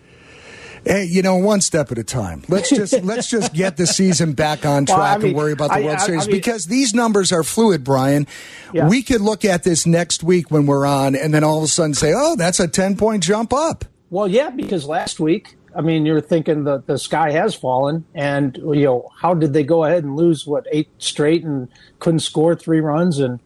Hey, 0.87 1.05
you 1.05 1.23
know, 1.23 1.37
one 1.37 1.63
step 1.63 1.91
at 1.93 1.97
a 1.99 2.05
time. 2.05 2.43
Let's 2.49 2.69
just 2.69 2.93
let's 3.05 3.29
just 3.31 3.55
get 3.55 3.77
the 3.79 3.87
season 3.87 4.35
back 4.35 4.67
on 4.67 4.85
Well, 4.87 4.99
track 4.99 5.17
I 5.17 5.19
mean, 5.19 5.27
and 5.29 5.37
worry 5.37 5.53
about 5.53 5.69
the 5.71 5.77
I- 5.77 5.83
World 5.83 5.97
I 5.99 6.07
Series 6.07 6.27
mean- 6.27 6.37
because 6.37 6.67
these 6.67 6.93
numbers 6.95 7.33
are 7.33 7.43
fluid, 7.43 7.85
Brian. 7.85 8.27
Yeah. 8.73 8.89
We 8.89 9.03
could 9.03 9.23
look 9.23 9.45
at 9.47 9.63
this 9.63 9.87
next 9.87 10.23
week 10.23 10.51
when 10.51 10.67
we're 10.67 10.85
on, 10.87 11.15
and 11.17 11.33
then 11.33 11.43
all 11.43 11.59
of 11.59 11.65
a 11.65 11.69
sudden 11.69 11.95
say, 11.95 12.13
"Oh, 12.15 12.37
that's 12.37 12.61
a 12.61 12.69
ten 12.69 12.97
point 12.97 13.23
jump 13.23 13.53
up." 13.53 13.87
Well, 14.11 14.29
yeah, 14.29 14.51
because 14.51 14.85
last 14.87 15.19
week, 15.19 15.57
I 15.75 15.81
mean, 15.81 16.05
you're 16.07 16.21
thinking 16.21 16.65
that 16.65 16.87
the 16.87 16.99
sky 16.99 17.31
has 17.33 17.55
fallen, 17.55 18.05
and 18.15 18.55
you 18.59 18.85
know, 18.85 19.11
how 19.19 19.33
did 19.33 19.55
they 19.55 19.65
go 19.65 19.85
ahead 19.85 20.05
and 20.05 20.17
lose 20.17 20.47
what 20.47 20.67
eight 20.71 20.89
straight 20.99 21.45
and 21.45 21.69
couldn't 21.99 22.21
score 22.21 22.55
three 22.55 22.81
runs? 22.81 23.19
And 23.19 23.41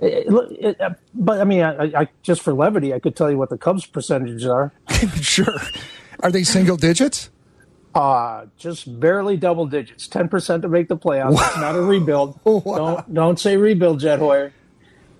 it, 0.00 0.26
it, 0.60 0.76
it- 0.80 0.92
but 1.14 1.40
I 1.40 1.44
mean, 1.44 1.62
I, 1.62 2.00
I 2.02 2.08
just 2.22 2.42
for 2.42 2.52
levity, 2.52 2.94
I 2.94 2.98
could 2.98 3.16
tell 3.16 3.30
you 3.30 3.38
what 3.38 3.50
the 3.50 3.58
Cubs 3.58 3.86
percentages 3.86 4.46
are. 4.46 4.72
sure. 5.20 5.54
Are 6.20 6.30
they 6.30 6.42
single 6.44 6.76
digits? 6.76 7.30
Uh, 7.94 8.46
just 8.56 9.00
barely 9.00 9.36
double 9.36 9.66
digits, 9.66 10.06
ten 10.06 10.28
percent 10.28 10.62
to 10.62 10.68
make 10.68 10.88
the 10.88 10.96
playoffs. 10.96 11.32
It's 11.34 11.56
not 11.56 11.74
a 11.74 11.82
rebuild. 11.82 12.38
Wow. 12.44 12.62
Don't 12.76 13.14
don't 13.14 13.40
say 13.40 13.56
rebuild, 13.56 13.98
Jed 14.00 14.20
Hoyer. 14.20 14.52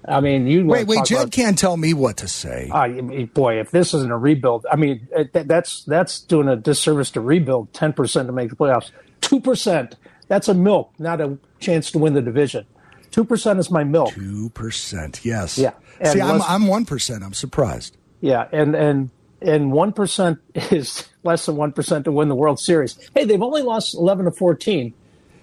I 0.07 0.21
mean, 0.21 0.47
you 0.47 0.65
Wait, 0.65 0.87
wait. 0.87 1.05
Jed 1.05 1.19
about- 1.19 1.33
can't 1.33 1.59
tell 1.59 1.77
me 1.77 1.93
what 1.95 2.17
to 2.19 2.29
say. 2.29 2.71
Ah, 2.73 2.83
I 2.83 2.89
mean, 2.89 3.27
boy, 3.27 3.59
if 3.61 3.71
this 3.71 3.93
isn't 3.93 4.11
a 4.11 4.17
rebuild, 4.17 4.67
I 4.71 4.77
mean, 4.77 5.09
that- 5.33 5.49
that's 5.49 5.83
that's 5.85 6.21
doing 6.21 6.49
a 6.49 6.57
disservice 6.57 7.11
to 7.13 7.21
rebuild. 7.21 7.73
Ten 7.75 7.93
percent 7.93 8.29
to 8.29 8.33
make 8.33 8.51
the 8.51 8.57
playoffs. 8.57 8.91
Two 9.21 9.41
percent. 9.41 9.97
That's 10.29 10.49
a 10.49 10.55
milk, 10.55 10.93
not 11.01 11.21
a 11.21 11.39
chance 11.59 11.91
to 11.91 11.99
win 11.99 12.15
the 12.15 12.23
division. 12.23 12.65
Two 13.11 13.25
percent 13.25 13.59
is 13.59 13.71
my 13.71 13.85
milk. 13.85 14.15
Two 14.15 14.51
percent. 14.51 15.21
Yes. 15.25 15.59
Yeah. 15.59 15.73
And 16.01 16.09
See, 16.13 16.21
I'm 16.21 16.39
less- 16.39 16.49
I'm 16.49 16.67
one 16.67 16.85
percent. 16.85 17.25
I'm 17.25 17.35
surprised. 17.35 17.97
Yeah, 18.21 18.47
and 18.53 18.75
and 18.75 19.11
and 19.43 19.73
one 19.73 19.93
percent 19.93 20.39
is 20.55 21.09
less 21.23 21.47
than 21.47 21.57
one 21.57 21.73
percent 21.73 22.05
to 22.05 22.13
win 22.13 22.29
the 22.29 22.35
World 22.35 22.61
Series. 22.61 22.99
Hey, 23.15 23.25
they've 23.25 23.43
only 23.43 23.63
lost 23.63 23.95
eleven 23.95 24.25
to 24.27 24.31
fourteen, 24.31 24.95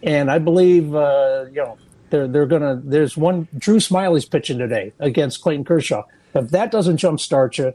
and 0.04 0.30
I 0.32 0.40
believe 0.40 0.94
uh, 0.96 1.46
you 1.50 1.58
know 1.58 1.78
they're 2.10 2.28
they're 2.28 2.46
gonna. 2.46 2.82
There's 2.84 3.18
one 3.18 3.48
Drew 3.58 3.80
Smyly's 3.80 4.26
pitching 4.26 4.58
today 4.58 4.94
against 5.00 5.42
Clayton 5.42 5.66
Kershaw. 5.66 6.04
If 6.34 6.50
that 6.52 6.72
doesn't 6.72 6.98
jumpstart 6.98 7.58
you 7.58 7.74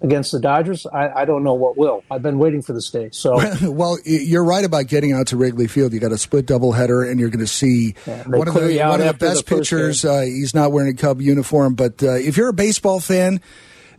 against 0.00 0.32
the 0.32 0.40
Dodgers, 0.40 0.86
I, 0.86 1.08
I 1.08 1.24
don't 1.24 1.42
know 1.42 1.54
what 1.54 1.76
will. 1.76 2.04
I've 2.10 2.22
been 2.22 2.38
waiting 2.38 2.62
for 2.62 2.72
this 2.72 2.90
day. 2.90 3.10
So 3.12 3.38
well, 3.70 3.98
you're 4.04 4.44
right 4.44 4.64
about 4.64 4.86
getting 4.86 5.12
out 5.12 5.28
to 5.28 5.36
Wrigley 5.36 5.66
Field. 5.66 5.92
You 5.92 6.00
got 6.00 6.12
a 6.12 6.18
split 6.18 6.46
doubleheader, 6.46 7.08
and 7.10 7.18
you're 7.18 7.30
going 7.30 7.40
to 7.40 7.46
see 7.46 7.94
they 8.04 8.22
one 8.26 8.48
of 8.48 8.54
the 8.54 8.60
one 8.60 8.62
of 8.62 8.68
the 8.68 8.80
after 8.80 9.02
the 9.02 9.14
best 9.14 9.46
pitchers. 9.46 10.04
Uh, 10.04 10.20
he's 10.20 10.54
not 10.54 10.72
wearing 10.72 10.92
a 10.92 10.96
Cub 10.96 11.20
uniform, 11.20 11.74
but 11.74 12.02
uh, 12.02 12.12
if 12.12 12.36
you're 12.36 12.48
a 12.48 12.54
baseball 12.54 13.00
fan, 13.00 13.40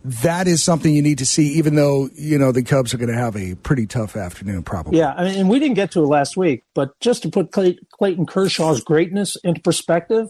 that 0.02 0.48
is 0.48 0.62
something 0.62 0.94
you 0.94 1.02
need 1.02 1.18
to 1.18 1.26
see, 1.26 1.48
even 1.54 1.74
though, 1.74 2.08
you 2.14 2.38
know, 2.38 2.52
the 2.52 2.62
Cubs 2.62 2.94
are 2.94 2.96
going 2.96 3.10
to 3.10 3.18
have 3.18 3.36
a 3.36 3.54
pretty 3.56 3.86
tough 3.86 4.16
afternoon, 4.16 4.62
probably. 4.62 4.98
Yeah. 4.98 5.12
I 5.12 5.24
mean, 5.24 5.40
and 5.40 5.48
we 5.48 5.58
didn't 5.58 5.74
get 5.74 5.90
to 5.92 6.02
it 6.02 6.06
last 6.06 6.36
week, 6.36 6.64
but 6.74 6.98
just 7.00 7.22
to 7.22 7.28
put 7.28 7.52
Clay- 7.52 7.78
Clayton 7.90 8.26
Kershaw's 8.26 8.80
greatness 8.82 9.36
into 9.44 9.60
perspective, 9.60 10.28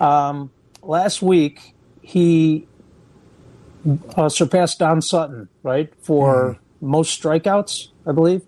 um, 0.00 0.50
last 0.82 1.22
week 1.22 1.74
he 2.02 2.66
uh, 4.16 4.28
surpassed 4.28 4.78
Don 4.78 5.02
Sutton, 5.02 5.48
right, 5.62 5.92
for 6.02 6.58
most 6.80 7.20
strikeouts, 7.22 7.88
I 8.06 8.12
believe. 8.12 8.42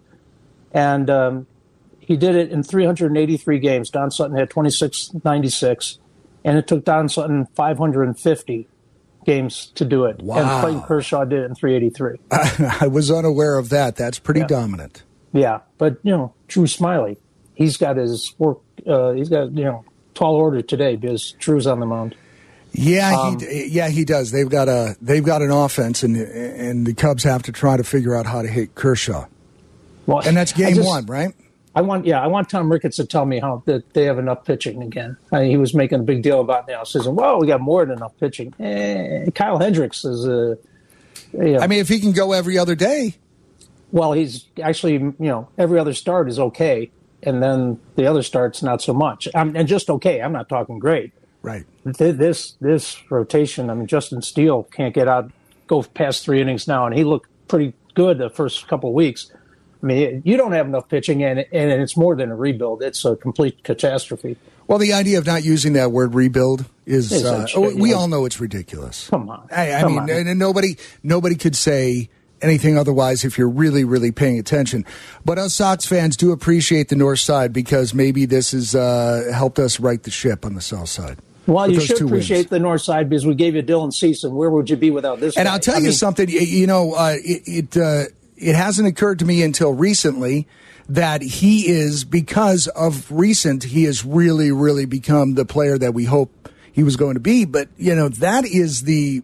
And 0.73 1.09
um, 1.11 1.47
he 2.01 2.17
did 2.17 2.35
it 2.35 2.51
in 2.51 2.63
383 2.63 3.59
games. 3.59 3.91
Don 3.91 4.11
Sutton 4.11 4.37
had 4.37 4.51
2696, 4.51 5.99
and 6.45 6.59
it 6.59 6.67
took 6.67 6.85
Don 6.85 7.09
Sutton 7.09 7.47
550 7.55 8.69
games 9.25 9.73
to 9.77 9.85
do 9.85 10.05
it. 10.05 10.21
Wow. 10.21 10.37
And 10.37 10.61
Clayton 10.63 10.83
Kershaw 10.83 11.25
did 11.25 11.41
it 11.41 11.45
in 11.47 11.55
383. 11.55 12.19
I 12.83 12.87
was 12.89 13.11
unaware 13.11 13.57
of 13.57 13.71
that. 13.71 13.97
That's 13.97 14.19
pretty 14.19 14.41
Yeah. 14.41 14.47
dominant. 14.49 15.03
Yeah, 15.33 15.61
but 15.79 15.97
you 16.05 16.13
know, 16.13 16.33
Drew 16.47 16.65
Smyly, 16.65 17.17
he's 17.55 17.77
got 17.77 17.97
his 17.97 18.35
work. 18.39 18.59
Uh, 18.87 19.13
he's 19.13 19.29
got 19.29 19.51
you 19.53 19.65
know 19.65 19.85
tall 20.15 20.37
order 20.37 20.63
today 20.63 20.95
because 20.95 21.33
Drew's 21.41 21.67
on 21.67 21.81
the 21.81 21.87
mound. 21.87 22.15
Yeah, 22.77 23.15
Um, 23.17 23.39
he, 23.39 23.67
yeah, 23.69 23.89
he 23.89 24.05
does. 24.05 24.31
They've 24.33 24.49
got 24.49 24.69
a 24.69 24.97
they've 25.01 25.23
got 25.25 25.43
an 25.43 25.51
offense, 25.51 26.03
and 26.03 26.17
and 26.17 26.87
the 26.87 26.93
Cubs 26.95 27.23
have 27.23 27.43
to 27.45 27.53
try 27.53 27.77
to 27.77 27.85
figure 27.85 28.15
out 28.17 28.27
how 28.27 28.43
to 28.43 28.49
hit 28.49 28.75
Kershaw, 28.75 29.27
Well, 30.07 30.21
and 30.27 30.37
that's 30.37 30.53
game 30.53 30.75
just- 30.75 30.87
one, 30.87 31.07
right? 31.07 31.33
I 31.77 31.81
want, 31.81 32.07
yeah, 32.07 32.21
I 32.23 32.29
want 32.29 32.49
Tom 32.49 32.71
Ricketts 32.71 32.99
to 32.99 33.05
tell 33.05 33.27
me 33.27 33.41
how 33.41 33.65
that 33.67 33.95
they 33.95 34.05
have 34.05 34.21
enough 34.21 34.45
pitching 34.45 34.81
again. 34.81 35.17
I 35.33 35.41
mean, 35.41 35.51
he 35.51 35.57
was 35.57 35.75
making 35.75 35.99
a 35.99 36.03
big 36.05 36.23
deal 36.23 36.41
about 36.41 36.69
now, 36.69 36.85
says, 36.85 37.09
"Well, 37.09 37.41
we 37.41 37.49
got 37.49 37.61
more 37.61 37.85
than 37.85 37.97
enough 37.97 38.13
pitching." 38.21 38.55
Eh, 38.61 39.31
Kyle 39.35 39.59
Hendricks 39.59 40.05
is 40.05 40.25
a, 40.25 40.57
you 41.33 41.55
know, 41.55 41.59
I 41.59 41.67
mean, 41.67 41.81
if 41.81 41.89
he 41.89 41.99
can 41.99 42.13
go 42.13 42.33
every 42.33 42.59
other 42.59 42.77
day, 42.77 43.17
well, 43.91 44.13
he's 44.13 44.47
actually, 44.63 44.93
you 44.95 45.15
know, 45.19 45.49
every 45.59 45.81
other 45.81 45.95
start 45.95 46.29
is 46.29 46.39
okay, 46.39 46.93
and 47.25 47.43
then 47.43 47.81
the 47.97 48.07
other 48.07 48.23
starts 48.23 48.63
not 48.63 48.81
so 48.81 48.95
much, 48.95 49.27
um, 49.35 49.57
and 49.57 49.67
just 49.67 49.91
okay. 49.91 50.21
I'm 50.23 50.33
not 50.33 50.49
talking 50.49 50.79
great. 50.79 51.13
Right? 51.45 51.65
Th- 51.97 52.17
This 52.17 52.53
this 52.61 52.97
rotation, 53.11 53.71
I 53.71 53.75
mean, 53.75 53.87
Justin 53.87 54.23
Steele 54.23 54.65
can't 54.65 54.95
get 54.95 55.07
out, 55.07 55.31
go 55.67 55.83
past 55.83 56.25
three 56.25 56.41
innings 56.41 56.67
now, 56.67 56.87
and 56.87 56.97
he 56.97 57.05
looked 57.05 57.29
pretty 57.47 57.75
good 57.95 58.19
the 58.19 58.31
first 58.31 58.67
couple 58.67 58.91
of 58.91 58.95
weeks. 58.95 59.31
I 59.83 59.87
mean, 59.87 60.23
you 60.25 60.37
don't 60.39 60.53
have 60.53 60.67
enough 60.67 60.89
pitching, 60.89 61.23
and 61.23 61.41
and 61.41 61.71
it's 61.83 61.97
more 61.97 62.17
than 62.17 62.31
a 62.31 62.37
rebuild; 62.37 62.83
it's 62.83 63.05
a 63.05 63.15
complete 63.17 63.63
catastrophe. 63.63 64.37
Well, 64.67 64.79
the 64.79 64.95
idea 64.95 65.19
of 65.19 65.27
not 65.27 65.45
using 65.45 65.75
that 65.75 65.93
word 65.93 66.15
rebuild 66.15 66.65
is 66.87 67.13
uh, 67.23 67.47
we 67.77 67.93
all 67.93 68.09
know 68.09 68.25
it's 68.25 68.41
ridiculous. 68.41 69.09
Come 69.11 69.29
on, 69.29 69.47
I, 69.55 69.75
I 69.75 69.81
Come 69.83 70.07
mean, 70.07 70.29
on. 70.29 70.39
nobody 70.39 70.79
nobody 71.03 71.35
could 71.35 71.55
say 71.55 72.09
anything 72.41 72.79
otherwise 72.79 73.25
if 73.27 73.37
you're 73.37 73.49
really 73.49 73.85
really 73.85 74.11
paying 74.11 74.39
attention. 74.39 74.87
But 75.23 75.39
us 75.39 75.53
Sox 75.55 75.85
fans 75.85 76.17
do 76.17 76.33
appreciate 76.33 76.89
the 76.89 76.97
North 76.97 77.21
Side 77.21 77.53
because 77.53 77.93
maybe 77.93 78.25
this 78.25 78.53
has 78.53 78.75
uh, 78.75 79.31
helped 79.35 79.59
us 79.59 79.79
right 79.81 80.03
the 80.03 80.11
ship 80.11 80.47
on 80.47 80.55
the 80.55 80.63
South 80.63 80.89
Side. 80.89 81.19
Well, 81.47 81.71
you 81.71 81.81
should 81.81 81.97
two 81.99 82.05
wins. 82.07 82.13
appreciate 82.25 82.49
the 82.51 82.59
North 82.59 82.81
Side 82.83 83.09
because 83.09 83.27
we 83.27 83.35
gave 83.35 83.55
you 83.55 83.63
Dylan 83.63 83.93
Cease, 83.93 84.25
and 84.25 84.35
where 84.35 84.51
would 84.51 84.71
you 84.71 84.77
be 84.77 84.91
without 84.91 85.21
this? 85.21 85.37
And 85.37 85.47
guy? 85.47 85.53
I'll 85.53 85.61
tell 85.61 85.75
I 85.75 85.79
you 85.79 85.85
mean, 85.85 85.93
something. 85.93 86.29
You 86.29 86.67
know, 86.67 86.95
uh, 86.95 87.17
it 87.23 87.43
it, 87.47 87.77
uh, 87.77 88.05
it 88.37 88.55
hasn't 88.57 88.89
occurred 88.89 89.19
to 89.21 89.25
me 89.25 89.43
until 89.43 89.73
recently 89.73 90.47
that 90.89 91.23
he 91.23 91.69
is 91.69 92.05
because 92.05 92.67
of 92.69 93.11
recent. 93.11 93.65
He 93.65 93.85
has 93.85 94.05
really, 94.05 94.53
really 94.53 94.85
become 94.87 95.35
the 95.35 95.45
player 95.45 95.77
that 95.79 95.93
we 95.95 96.05
hope 96.05 96.49
he 96.73 96.83
was 96.83 96.97
going 96.97 97.15
to 97.15 97.21
be. 97.21 97.45
But 97.45 97.69
you 97.77 97.95
know, 97.95 98.09
that 98.09 98.45
is 98.47 98.83
the 98.83 99.23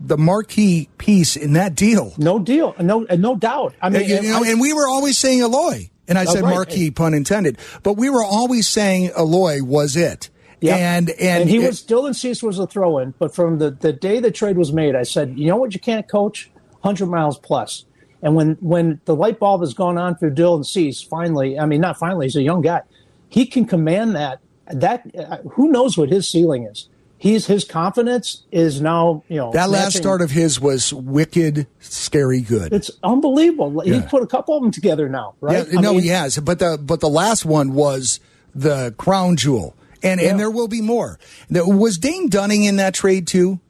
the 0.00 0.16
marquee 0.18 0.88
piece 0.98 1.36
in 1.36 1.52
that 1.52 1.74
deal. 1.74 2.14
No 2.16 2.38
deal, 2.38 2.74
no, 2.80 3.06
no 3.18 3.36
doubt. 3.36 3.74
I 3.82 3.90
mean, 3.90 4.08
you 4.08 4.22
know, 4.22 4.42
I- 4.42 4.48
and 4.48 4.60
we 4.60 4.72
were 4.72 4.88
always 4.88 5.18
saying 5.18 5.40
Eloy, 5.40 5.90
and 6.08 6.18
I 6.18 6.24
Oh, 6.26 6.32
said 6.32 6.42
right. 6.42 6.54
marquee, 6.54 6.90
pun 6.90 7.12
intended. 7.14 7.58
But 7.82 7.94
we 7.98 8.08
were 8.10 8.24
always 8.24 8.66
saying 8.66 9.10
Eloy 9.16 9.62
was 9.62 9.96
it. 9.96 10.30
Yep. 10.60 10.78
And, 10.78 11.10
and 11.10 11.48
he 11.48 11.56
it- 11.56 11.66
was 11.66 11.82
Dylan 11.82 12.14
Cease 12.14 12.42
was 12.42 12.58
a 12.58 12.66
throw 12.66 12.98
in, 12.98 13.14
but 13.18 13.34
from 13.34 13.58
the, 13.58 13.70
the 13.70 13.92
day 13.92 14.20
the 14.20 14.30
trade 14.30 14.56
was 14.56 14.72
made, 14.72 14.94
I 14.94 15.04
said, 15.04 15.38
you 15.38 15.46
know 15.48 15.56
what, 15.56 15.74
you 15.74 15.80
can't 15.80 16.06
coach 16.08 16.50
hundred 16.82 17.06
miles 17.06 17.38
plus. 17.38 17.84
And 18.22 18.34
when 18.34 18.58
when 18.60 19.00
the 19.06 19.16
light 19.16 19.38
bulb 19.38 19.62
has 19.62 19.72
gone 19.72 19.96
on 19.96 20.16
for 20.16 20.30
Dylan 20.30 20.64
Cease, 20.66 21.00
finally, 21.00 21.58
I 21.58 21.64
mean, 21.64 21.80
not 21.80 21.98
finally, 21.98 22.26
he's 22.26 22.36
a 22.36 22.42
young 22.42 22.60
guy, 22.60 22.82
he 23.28 23.46
can 23.46 23.64
command 23.64 24.14
that. 24.14 24.40
That 24.66 25.04
uh, 25.16 25.38
who 25.52 25.70
knows 25.70 25.96
what 25.98 26.10
his 26.10 26.28
ceiling 26.28 26.64
is. 26.64 26.88
He's 27.18 27.46
his 27.46 27.64
confidence 27.64 28.44
is 28.50 28.80
now 28.80 29.24
you 29.28 29.36
know 29.36 29.52
that 29.52 29.68
last 29.68 29.96
start 29.96 30.22
of 30.22 30.30
his 30.30 30.60
was 30.60 30.92
wicked, 30.92 31.66
scary 31.80 32.40
good. 32.40 32.72
It's 32.72 32.90
unbelievable. 33.02 33.82
Yeah. 33.84 33.94
He's 33.94 34.04
put 34.04 34.22
a 34.22 34.26
couple 34.26 34.56
of 34.56 34.62
them 34.62 34.70
together 34.70 35.08
now, 35.08 35.34
right? 35.40 35.66
Yeah, 35.66 35.80
no, 35.80 35.92
mean, 35.92 36.02
he 36.02 36.08
has. 36.08 36.38
But 36.38 36.60
the 36.60 36.78
but 36.80 37.00
the 37.00 37.08
last 37.08 37.44
one 37.44 37.74
was 37.74 38.20
the 38.54 38.94
crown 38.96 39.36
jewel, 39.36 39.74
and 40.02 40.20
Yeah. 40.20 40.28
and 40.30 40.40
there 40.40 40.50
will 40.50 40.68
be 40.68 40.80
more. 40.80 41.18
There, 41.48 41.66
was 41.66 41.98
Dane 41.98 42.28
Dunning 42.28 42.64
in 42.64 42.76
that 42.76 42.94
trade 42.94 43.26
too? 43.26 43.60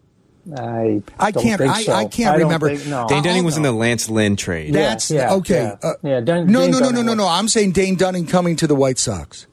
I 0.57 1.03
I 1.19 1.33
can't- 1.33 1.59
think 1.61 1.71
I- 1.71 1.83
so. 1.83 1.93
I 1.93 2.07
can't 2.07 2.33
don't 2.39 2.45
remember. 2.45 2.69
think- 2.75 2.87
no. 2.89 3.07
Dane 3.09 3.19
Dane 3.19 3.23
Dunning 3.25 3.45
was 3.45 3.57
in 3.57 3.63
the. 3.63 3.73
Lance 3.73 4.09
Lynn 4.09 4.37
trade. 4.37 4.73
That's 4.75 5.11
yeah, 5.11 5.35
okay. 5.35 5.75
yeah. 5.83 5.89
Uh, 5.89 5.93
Yeah, 6.03 6.21
Dane- 6.21 6.47
no, 6.47 6.63
Dane 6.63 6.71
no, 6.71 6.79
no, 6.79 6.85
no, 6.87 6.91
Dunning 6.91 7.07
no, 7.07 7.13
was- 7.13 7.19
no. 7.19 7.29
I'm 7.29 7.47
saying 7.49 7.73
Dane 7.73 7.95
Dunning 7.97 8.27
coming 8.27 8.57
to 8.57 8.67
the 8.67 8.75
White 8.75 8.99
Sox. 8.99 9.47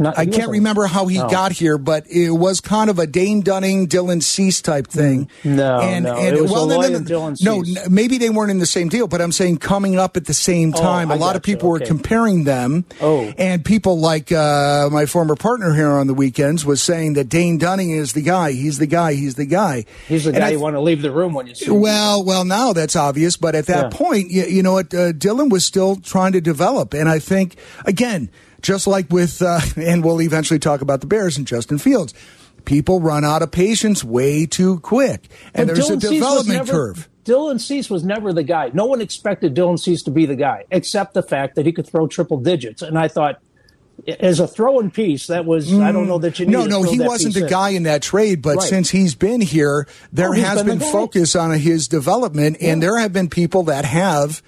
Not- 0.00 0.18
I 0.18 0.26
can't 0.26 0.50
remember 0.50 0.86
how 0.86 1.06
he 1.06 1.18
no. 1.18 1.28
got 1.28 1.52
here, 1.52 1.78
but 1.78 2.06
it 2.08 2.30
was 2.30 2.60
kind 2.60 2.90
of 2.90 2.98
a 2.98 3.06
Dane 3.06 3.42
Dunning, 3.42 3.86
Dylan 3.86 4.22
Cease 4.22 4.60
type 4.62 4.86
thing. 4.88 5.28
No, 5.44 5.98
no, 6.00 6.16
it 6.18 6.40
was 6.40 6.50
Eloy 6.50 6.94
and 6.96 7.06
Dylan 7.06 7.42
no, 7.44 7.62
Cease. 7.62 7.76
n- 7.76 7.92
maybe 7.92 8.16
they 8.18 8.30
weren't 8.30 8.50
in 8.50 8.58
the 8.58 8.66
same 8.66 8.88
deal, 8.88 9.06
but 9.06 9.20
I'm 9.20 9.30
saying 9.30 9.58
coming 9.58 9.98
up 9.98 10.16
at 10.16 10.24
the 10.24 10.34
same 10.34 10.72
Oh, 10.74 10.80
time. 10.80 11.10
a 11.10 11.14
I 11.14 11.16
lot 11.18 11.36
of 11.36 11.42
people 11.42 11.68
were 11.68 11.76
okay. 11.76 11.86
comparing 11.86 12.44
them. 12.44 12.84
Oh. 13.00 13.32
and 13.38 13.64
people 13.64 14.00
like 14.00 14.32
uh, 14.32 14.88
my 14.90 15.06
former 15.06 15.36
partner 15.36 15.74
here 15.74 15.90
on 15.90 16.06
the 16.06 16.14
weekends 16.14 16.64
was 16.64 16.82
saying 16.82 17.12
that 17.14 17.28
Dane 17.28 17.58
Dunning 17.58 17.90
is 17.90 18.14
the 18.14 18.22
guy. 18.22 18.52
He's 18.52 18.78
the 18.78 18.86
guy. 18.86 19.12
He's 19.12 19.34
the 19.34 19.44
guy. 19.46 19.84
He's 20.08 20.24
the 20.24 20.30
And 20.30 20.38
guy 20.38 20.46
I 20.48 20.50
you 20.52 20.60
want 20.60 20.76
to 20.76 20.80
leave 20.80 21.02
the 21.02 21.10
room 21.12 21.34
when 21.34 21.46
you 21.46 21.54
see. 21.54 21.66
him. 21.66 21.78
well, 21.80 22.24
well, 22.24 22.44
now 22.44 22.72
that's 22.72 22.96
obvious, 22.96 23.36
but 23.36 23.54
at 23.54 23.66
that 23.66 23.92
Yeah. 23.92 23.98
point, 23.98 24.30
you, 24.30 24.44
you 24.44 24.62
know 24.62 24.72
what? 24.72 24.94
Uh, 24.94 25.12
Dylan 25.12 25.50
was 25.50 25.64
still 25.64 25.96
trying 25.96 26.32
to 26.32 26.40
develop, 26.40 26.94
and 26.94 27.08
I 27.08 27.18
think 27.18 27.56
again, 27.84 28.30
just 28.62 28.86
like 28.86 29.10
with, 29.10 29.42
uh, 29.42 29.60
and 29.76 30.04
we'll 30.04 30.20
eventually 30.22 30.58
talk 30.60 30.80
about 30.80 31.00
the 31.00 31.06
Bears 31.06 31.36
and 31.38 31.46
Justin 31.46 31.78
Fields. 31.78 32.14
People 32.64 33.00
run 33.00 33.24
out 33.24 33.42
of 33.42 33.50
patience 33.50 34.04
way 34.04 34.44
too 34.46 34.80
quick, 34.80 35.28
and 35.54 35.66
But 35.66 35.74
there's 35.74 35.88
a 35.90 35.96
Dylan 35.96 36.02
was 36.02 36.10
development 36.10 36.58
never- 36.58 36.72
curve. 36.72 37.08
Dylan 37.24 37.60
Cease 37.60 37.88
was 37.90 38.02
never 38.02 38.32
the 38.32 38.42
guy. 38.42 38.70
No 38.72 38.86
one 38.86 39.00
expected 39.02 39.54
Dylan 39.54 39.78
Cease 39.78 40.02
to 40.04 40.10
be 40.10 40.24
the 40.26 40.34
guy, 40.36 40.64
except 40.70 41.12
the 41.14 41.22
fact 41.22 41.54
that 41.56 41.66
he 41.66 41.72
could 41.72 41.86
throw 41.86 42.06
triple 42.06 42.38
digits. 42.38 42.80
And 42.82 42.98
I 42.98 43.08
thought, 43.08 43.40
as 44.18 44.40
a 44.40 44.48
throwing 44.48 44.90
piece, 44.90 45.26
that 45.26 45.44
was 45.44 45.72
I 45.72 45.92
don't 45.92 46.08
know 46.08 46.18
that 46.18 46.38
you 46.38 46.46
need. 46.46 46.52
No, 46.52 46.64
to 46.64 46.68
no, 46.70 46.82
throw 46.82 46.92
he 46.92 47.00
wasn't 47.00 47.34
the 47.34 47.44
in. 47.44 47.50
guy 47.50 47.68
in 47.70 47.82
that 47.84 48.00
trade, 48.02 48.40
but 48.40 48.56
Right. 48.56 48.68
since 48.68 48.88
he's 48.90 49.14
been 49.14 49.42
here, 49.42 49.86
there 50.12 50.30
Oh, 50.30 50.32
has 50.32 50.62
been 50.62 50.78
been 50.78 50.90
focus 50.90 51.36
on 51.36 51.56
his 51.58 51.86
development, 51.88 52.56
and 52.62 52.82
there 52.82 52.98
have 52.98 53.12
been 53.12 53.28
people 53.28 53.64
that 53.64 53.84
have 53.84 54.42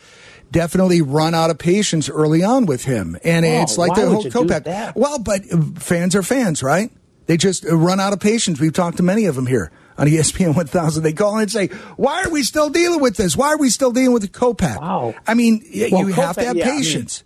definitely 0.53 1.03
run 1.03 1.35
out 1.35 1.51
of 1.51 1.59
patience 1.59 2.09
early 2.09 2.45
on 2.45 2.67
with 2.67 2.85
him. 2.85 3.17
And 3.25 3.45
Oh, 3.45 3.63
it's 3.63 3.77
like 3.79 3.95
the 3.95 4.09
whole 4.09 4.23
you 4.23 4.31
do 4.31 4.39
Kopech. 4.45 4.65
that? 4.65 4.95
Well, 4.97 5.19
but 5.19 5.43
fans 5.83 6.15
are 6.15 6.23
fans, 6.23 6.63
right? 6.63 6.91
They 7.27 7.37
just 7.37 7.65
run 7.69 7.99
out 7.99 8.13
of 8.13 8.21
patience. 8.21 8.61
We've 8.61 8.73
talked 8.73 8.99
to 8.99 9.03
many 9.03 9.25
of 9.27 9.35
them 9.35 9.47
here 9.47 9.71
on 9.99 10.07
ESPN 10.09 10.55
1000. 10.55 11.03
They 11.03 11.13
call 11.13 11.37
in 11.37 11.43
and 11.43 11.51
say, 11.51 11.69
"Why 11.97 12.23
are 12.25 12.31
we 12.31 12.43
still 12.43 12.69
dealing 12.69 13.01
with 13.01 13.17
this? 13.17 13.37
Why 13.37 13.49
are 13.49 13.59
we 13.59 13.71
still 13.71 13.91
dealing 13.93 14.13
with 14.13 14.23
the 14.23 14.29
Kopech?" 14.29 14.81
Wow. 14.81 15.15
I 15.27 15.35
mean, 15.35 15.65
Well, 15.91 16.03
you 16.09 16.13
have 16.15 16.37
to 16.37 16.45
have 16.45 16.57
yeah, 16.57 16.69
I 16.69 16.73
mean, 16.73 16.79
patience. 16.79 17.23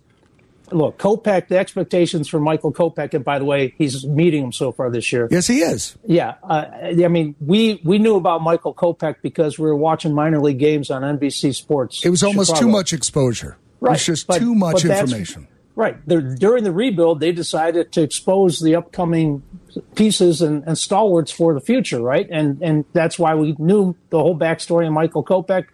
Look, 0.71 0.97
Kopech, 0.97 1.47
the 1.47 1.57
expectations 1.57 2.27
for 2.27 2.39
Michael 2.39 2.73
Kopech, 2.73 3.13
and 3.13 3.23
by 3.23 3.39
the 3.39 3.45
way, 3.45 3.73
he's 3.77 4.05
meeting 4.05 4.43
him 4.43 4.51
so 4.51 4.71
far 4.71 4.89
this 4.89 5.11
year. 5.13 5.27
yes, 5.31 5.47
he 5.47 5.59
is. 5.59 5.97
Yeah, 6.05 6.35
uh, 6.43 6.65
I 6.81 7.07
mean, 7.07 7.35
we 7.39 7.79
we 7.83 7.99
knew 7.99 8.15
about 8.15 8.41
Michael 8.41 8.73
Kopech 8.73 9.17
because 9.21 9.57
we 9.57 9.65
were 9.65 9.75
watching 9.75 10.13
minor 10.13 10.41
league 10.41 10.59
games 10.59 10.91
on 10.91 11.03
NBC 11.03 11.55
Sports. 11.55 12.05
It 12.05 12.09
was 12.09 12.23
almost 12.23 12.57
too 12.57 12.67
much 12.67 12.91
exposure. 12.93 13.57
It 13.81 13.89
was 13.89 14.05
just 14.05 14.27
but- 14.27 14.39
too 14.39 14.55
much 14.55 14.83
information. 14.83 15.47
Right. 15.77 15.95
They're, 16.07 16.21
during 16.21 16.63
the 16.63 16.71
rebuild, 16.71 17.19
they 17.19 17.31
decided 17.31 17.91
to 17.91 18.01
expose 18.01 18.59
the 18.61 18.73
upcoming 18.73 19.43
pieces 19.93 20.41
and, 20.41 20.63
and 20.65 20.75
stalwarts 20.75 21.31
for 21.31 21.53
the 21.53 21.61
future, 21.61 22.01
right? 22.01 22.27
And 22.31 22.59
and 22.63 22.83
that's 22.93 23.19
why 23.19 23.35
we 23.35 23.55
knew 23.59 23.95
the 24.09 24.17
whole 24.17 24.35
backstory 24.35 24.87
of 24.87 24.93
Michael 24.93 25.23
Kopech 25.23 25.67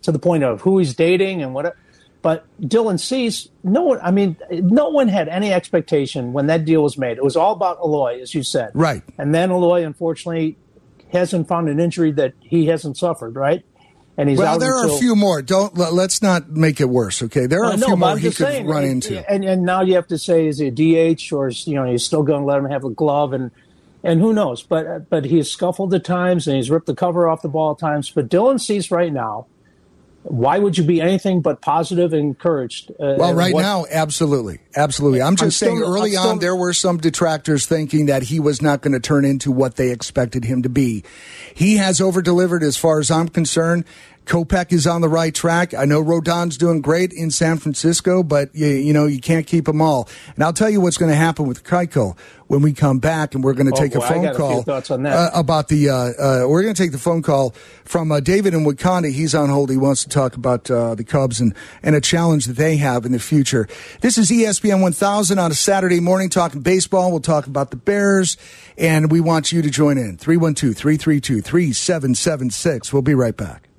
to 0.00 0.12
the 0.12 0.18
point 0.18 0.44
of 0.44 0.62
who 0.62 0.78
he's 0.78 0.94
dating 0.94 1.42
and 1.42 1.52
what. 1.52 1.76
But 2.22 2.44
Dylan 2.60 3.00
Cease, 3.00 3.48
no 3.64 3.82
one. 3.82 3.98
I 4.02 4.10
mean, 4.10 4.36
no 4.50 4.90
one 4.90 5.08
had 5.08 5.28
any 5.28 5.52
expectation 5.52 6.32
when 6.34 6.46
that 6.48 6.64
deal 6.66 6.82
was 6.82 6.98
made. 6.98 7.16
It 7.16 7.24
was 7.24 7.34
all 7.36 7.52
about 7.52 7.78
Eloy, 7.78 8.20
as 8.20 8.34
you 8.34 8.42
said, 8.42 8.70
Right. 8.74 9.02
And 9.16 9.34
then 9.34 9.50
Eloy, 9.50 9.84
unfortunately, 9.86 10.58
hasn't 11.12 11.48
found 11.48 11.68
an 11.70 11.80
injury 11.80 12.12
that 12.12 12.34
he 12.40 12.66
hasn't 12.66 12.98
suffered, 12.98 13.36
right? 13.36 13.64
And 14.18 14.28
he's 14.28 14.38
Well, 14.38 14.54
out 14.56 14.60
there 14.60 14.74
are 14.74 14.86
a 14.86 14.98
few 14.98 15.16
more. 15.16 15.40
Don't 15.40 15.78
let, 15.78 15.94
let's 15.94 16.20
not 16.20 16.50
make 16.50 16.78
it 16.78 16.90
worse. 16.90 17.22
Okay, 17.22 17.46
there 17.46 17.60
are 17.60 17.70
I 17.70 17.74
a 17.74 17.76
know, 17.78 17.86
few 17.86 17.96
more 17.96 18.08
I'm 18.10 18.18
he 18.18 18.24
could 18.28 18.34
saying, 18.36 18.66
run 18.66 18.82
and- 18.82 18.92
into. 18.92 19.30
And, 19.32 19.42
and 19.44 19.62
now 19.62 19.80
you 19.80 19.94
have 19.94 20.08
to 20.08 20.18
say, 20.18 20.46
is 20.46 20.58
he 20.58 20.66
a 20.66 21.14
DH 21.16 21.32
or 21.32 21.48
is, 21.48 21.66
you 21.66 21.74
know, 21.76 21.84
you're 21.88 21.96
still 21.98 22.22
going 22.22 22.40
to 22.40 22.46
let 22.46 22.58
him 22.58 22.66
have 22.66 22.84
a 22.84 22.90
glove? 22.90 23.32
And 23.32 23.50
and 24.04 24.20
who 24.20 24.34
knows? 24.34 24.62
But 24.62 25.08
but 25.08 25.24
he's 25.24 25.50
scuffled 25.50 25.94
at 25.94 26.04
times 26.04 26.46
and 26.46 26.56
he's 26.56 26.70
ripped 26.70 26.86
the 26.86 26.94
cover 26.94 27.28
off 27.28 27.40
the 27.40 27.48
ball 27.48 27.72
at 27.72 27.78
times. 27.78 28.10
But 28.10 28.28
Dylan 28.28 28.60
Cease 28.60 28.90
right 28.90 29.12
now 29.12 29.46
why 30.22 30.58
would 30.58 30.76
you 30.76 30.84
be 30.84 31.00
anything 31.00 31.40
but 31.40 31.62
positive 31.62 32.12
and 32.12 32.20
encouraged? 32.20 32.90
Uh, 32.90 33.14
well, 33.16 33.34
right 33.34 33.54
what, 33.54 33.62
now, 33.62 33.86
absolutely, 33.90 34.60
absolutely. 34.76 35.22
I'm 35.22 35.34
just 35.34 35.62
I'm 35.62 35.68
saying, 35.68 35.78
still, 35.78 35.94
early 35.94 36.10
still, 36.10 36.28
on, 36.28 36.38
there 36.40 36.54
were 36.54 36.74
some 36.74 36.98
detractors 36.98 37.66
thinking 37.66 38.06
that 38.06 38.24
he 38.24 38.38
was 38.38 38.60
not 38.60 38.82
going 38.82 38.92
to 38.92 39.00
turn 39.00 39.24
into 39.24 39.50
what 39.50 39.76
they 39.76 39.90
expected 39.90 40.44
him 40.44 40.62
to 40.62 40.68
be. 40.68 41.04
He 41.54 41.76
has 41.76 42.00
over 42.00 42.20
delivered, 42.20 42.62
as 42.62 42.76
far 42.76 43.00
as 43.00 43.10
I'm 43.10 43.28
concerned. 43.28 43.84
Kopech 44.26 44.72
is 44.72 44.86
on 44.86 45.00
the 45.00 45.08
right 45.08 45.34
track. 45.34 45.74
I 45.74 45.84
know 45.84 46.00
Rodon's 46.00 46.56
doing 46.56 46.80
great 46.80 47.12
in 47.12 47.30
San 47.30 47.58
Francisco, 47.58 48.22
but 48.22 48.54
you, 48.54 48.68
you 48.68 48.92
know 48.92 49.06
you 49.06 49.20
can't 49.20 49.46
keep 49.46 49.64
them 49.64 49.82
all. 49.82 50.08
And 50.34 50.44
I'll 50.44 50.52
tell 50.52 50.70
you 50.70 50.80
what's 50.80 50.98
going 50.98 51.10
to 51.10 51.16
happen 51.16 51.46
with 51.46 51.64
Keuchel 51.64 52.16
when 52.46 52.62
we 52.62 52.72
come 52.72 52.98
back, 52.98 53.34
and 53.34 53.42
we're 53.42 53.54
going 53.54 53.66
to 53.66 53.72
oh, 53.72 53.80
take 53.80 53.92
boy, 53.92 54.00
a 54.00 54.08
phone 54.08 54.34
call 54.34 54.64
a 54.66 55.08
uh, 55.08 55.30
about 55.34 55.68
the. 55.68 55.88
Uh, 55.88 55.94
uh, 55.94 56.48
we're 56.48 56.62
going 56.62 56.74
to 56.74 56.82
take 56.82 56.92
the 56.92 56.98
phone 56.98 57.22
call 57.22 57.50
from 57.84 58.12
uh, 58.12 58.20
David 58.20 58.54
in 58.54 58.64
Wauconda. 58.64 59.08
He's 59.10 59.34
on 59.34 59.48
hold. 59.48 59.70
He 59.70 59.76
wants 59.76 60.02
to 60.04 60.08
talk 60.08 60.36
about 60.36 60.70
uh, 60.70 60.94
the 60.94 61.04
Cubs 61.04 61.40
and 61.40 61.54
and 61.82 61.96
a 61.96 62.00
challenge 62.00 62.46
that 62.46 62.56
they 62.56 62.76
have 62.76 63.06
in 63.06 63.12
the 63.12 63.18
future. 63.18 63.68
This 64.00 64.18
is 64.18 64.30
ESPN 64.30 64.82
1000 64.82 65.38
on 65.38 65.50
a 65.50 65.54
Saturday 65.54 66.00
morning 66.00 66.28
talking 66.28 66.60
baseball. 66.60 67.10
We'll 67.10 67.20
talk 67.20 67.46
about 67.46 67.70
the 67.70 67.76
Bears, 67.76 68.36
and 68.76 69.10
we 69.10 69.20
want 69.20 69.52
you 69.52 69.62
to 69.62 69.70
join 69.70 69.98
in 69.98 70.16
312 70.16 70.76
332 70.76 71.40
3776. 71.40 72.92
We'll 72.92 73.02
be 73.02 73.14
right 73.14 73.36
back. 73.36 73.69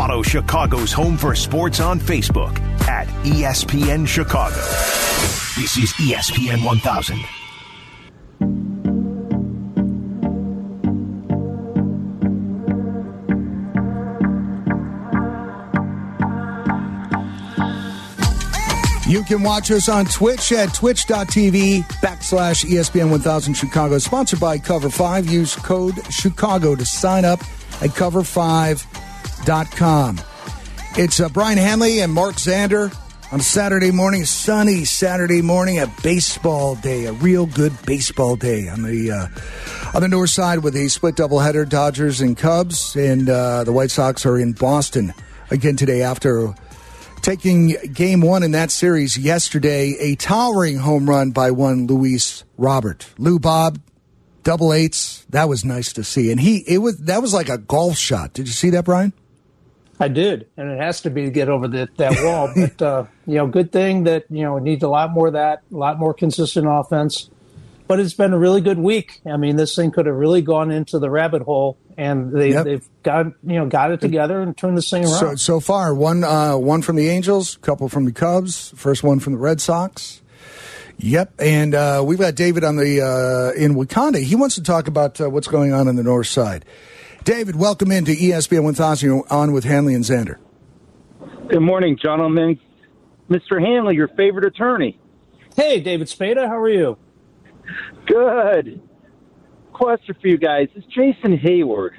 Follow 0.00 0.22
Chicago's 0.22 0.94
Home 0.94 1.18
for 1.18 1.34
Sports 1.34 1.78
on 1.78 2.00
Facebook 2.00 2.58
at 2.88 3.06
ESPN 3.22 4.08
Chicago. 4.08 4.56
This 5.60 5.76
is 5.76 5.92
ESPN 5.92 6.64
1000. 6.64 7.18
You 19.06 19.22
can 19.24 19.42
watch 19.42 19.70
us 19.70 19.90
on 19.90 20.06
Twitch 20.06 20.52
at 20.52 20.72
twitch.tv 20.72 21.82
backslash 22.00 22.64
ESPN 22.64 23.10
1000 23.10 23.52
Chicago. 23.52 23.98
Sponsored 23.98 24.40
by 24.40 24.56
Cover 24.56 24.88
5. 24.88 25.26
Use 25.26 25.56
code 25.56 26.02
Chicago 26.10 26.74
to 26.74 26.86
sign 26.86 27.26
up 27.26 27.40
at 27.82 27.94
Cover 27.94 28.24
5 28.24 29.09
com. 29.46 30.20
It's 30.96 31.20
uh, 31.20 31.28
Brian 31.28 31.58
Hanley 31.58 32.00
and 32.00 32.12
Mark 32.12 32.36
Zander 32.36 32.94
on 33.32 33.40
Saturday 33.40 33.90
morning, 33.90 34.24
sunny 34.24 34.84
Saturday 34.84 35.40
morning, 35.40 35.78
a 35.78 35.86
baseball 36.02 36.74
day, 36.74 37.06
a 37.06 37.12
real 37.12 37.46
good 37.46 37.72
baseball 37.86 38.36
day 38.36 38.68
on 38.68 38.82
the 38.82 39.10
uh, 39.10 39.28
on 39.94 40.02
the 40.02 40.08
north 40.08 40.30
side 40.30 40.60
with 40.60 40.76
a 40.76 40.88
split 40.88 41.16
doubleheader, 41.16 41.68
Dodgers 41.68 42.20
and 42.20 42.36
Cubs, 42.36 42.96
and 42.96 43.28
uh, 43.28 43.64
the 43.64 43.72
White 43.72 43.90
Sox 43.90 44.26
are 44.26 44.38
in 44.38 44.52
Boston 44.52 45.14
again 45.50 45.76
today 45.76 46.02
after 46.02 46.54
taking 47.22 47.76
game 47.92 48.20
one 48.20 48.42
in 48.42 48.52
that 48.52 48.70
series 48.70 49.16
yesterday. 49.16 49.96
A 50.00 50.16
towering 50.16 50.78
home 50.78 51.08
run 51.08 51.30
by 51.30 51.50
one 51.50 51.86
Luis 51.86 52.44
Robert. 52.58 53.06
Lou 53.16 53.38
Bob, 53.38 53.80
double 54.42 54.72
eights. 54.72 55.24
That 55.30 55.48
was 55.48 55.64
nice 55.64 55.92
to 55.94 56.04
see, 56.04 56.30
and 56.30 56.40
he 56.40 56.58
it 56.66 56.78
was 56.78 56.98
that 56.98 57.22
was 57.22 57.32
like 57.32 57.48
a 57.48 57.58
golf 57.58 57.96
shot. 57.96 58.32
Did 58.32 58.46
you 58.46 58.52
see 58.52 58.70
that, 58.70 58.84
Brian? 58.84 59.12
I 60.00 60.08
did, 60.08 60.48
and 60.56 60.70
it 60.70 60.80
has 60.80 61.02
to 61.02 61.10
be 61.10 61.24
to 61.24 61.30
get 61.30 61.50
over 61.50 61.68
the, 61.68 61.88
that 61.98 62.24
wall. 62.24 62.50
but 62.56 62.82
uh, 62.82 63.04
you 63.26 63.34
know, 63.34 63.46
good 63.46 63.70
thing 63.70 64.04
that 64.04 64.24
you 64.30 64.42
know 64.42 64.56
it 64.56 64.62
needs 64.62 64.82
a 64.82 64.88
lot 64.88 65.12
more 65.12 65.26
of 65.26 65.34
that, 65.34 65.62
a 65.70 65.76
lot 65.76 65.98
more 65.98 66.14
consistent 66.14 66.66
offense. 66.68 67.30
But 67.86 67.98
it's 67.98 68.14
been 68.14 68.32
a 68.32 68.38
really 68.38 68.60
good 68.60 68.78
week. 68.78 69.20
I 69.26 69.36
mean, 69.36 69.56
this 69.56 69.74
thing 69.74 69.90
could 69.90 70.06
have 70.06 70.14
really 70.14 70.42
gone 70.42 70.70
into 70.70 70.98
the 71.00 71.10
rabbit 71.10 71.42
hole, 71.42 71.76
and 71.98 72.32
they, 72.32 72.50
yep. 72.50 72.64
they've 72.64 72.88
got 73.02 73.26
you 73.42 73.58
know 73.58 73.66
got 73.66 73.90
it 73.90 74.00
together 74.00 74.40
and 74.40 74.56
turned 74.56 74.78
this 74.78 74.88
thing 74.88 75.04
around. 75.04 75.18
So, 75.18 75.34
so 75.34 75.60
far, 75.60 75.94
one 75.94 76.24
uh, 76.24 76.56
one 76.56 76.80
from 76.82 76.96
the 76.96 77.08
Angels, 77.08 77.56
a 77.56 77.58
couple 77.58 77.88
from 77.88 78.06
the 78.06 78.12
Cubs, 78.12 78.72
first 78.76 79.02
one 79.02 79.20
from 79.20 79.34
the 79.34 79.38
Red 79.38 79.60
Sox. 79.60 80.22
Yep, 80.98 81.32
and 81.38 81.74
uh, 81.74 82.02
we've 82.04 82.18
got 82.18 82.34
David 82.34 82.62
on 82.62 82.76
the 82.76 83.00
uh, 83.00 83.58
in 83.58 83.74
Wauconda. 83.74 84.20
He 84.20 84.34
wants 84.34 84.54
to 84.54 84.62
talk 84.62 84.86
about 84.86 85.20
uh, 85.20 85.28
what's 85.28 85.48
going 85.48 85.72
on 85.72 85.88
in 85.88 85.96
the 85.96 86.02
North 86.02 86.26
Side. 86.26 86.64
David, 87.24 87.54
welcome 87.54 87.92
into 87.92 88.12
ESPN 88.12 88.62
1000 88.62 89.24
on 89.30 89.52
with 89.52 89.64
Hanley 89.64 89.94
and 89.94 90.02
Zander. 90.02 90.38
Good 91.48 91.60
morning, 91.60 91.98
gentlemen. 92.02 92.58
Mr. 93.28 93.60
Hanley, 93.60 93.94
your 93.94 94.08
favorite 94.08 94.46
attorney. 94.46 94.98
Hey, 95.54 95.80
David 95.80 96.08
Spada, 96.08 96.48
how 96.48 96.58
are 96.58 96.68
you? 96.70 96.96
Good. 98.06 98.80
Question 99.74 100.16
for 100.20 100.28
you 100.28 100.38
guys 100.38 100.68
is 100.74 100.82
Jason 100.84 101.36
Heyward. 101.36 101.90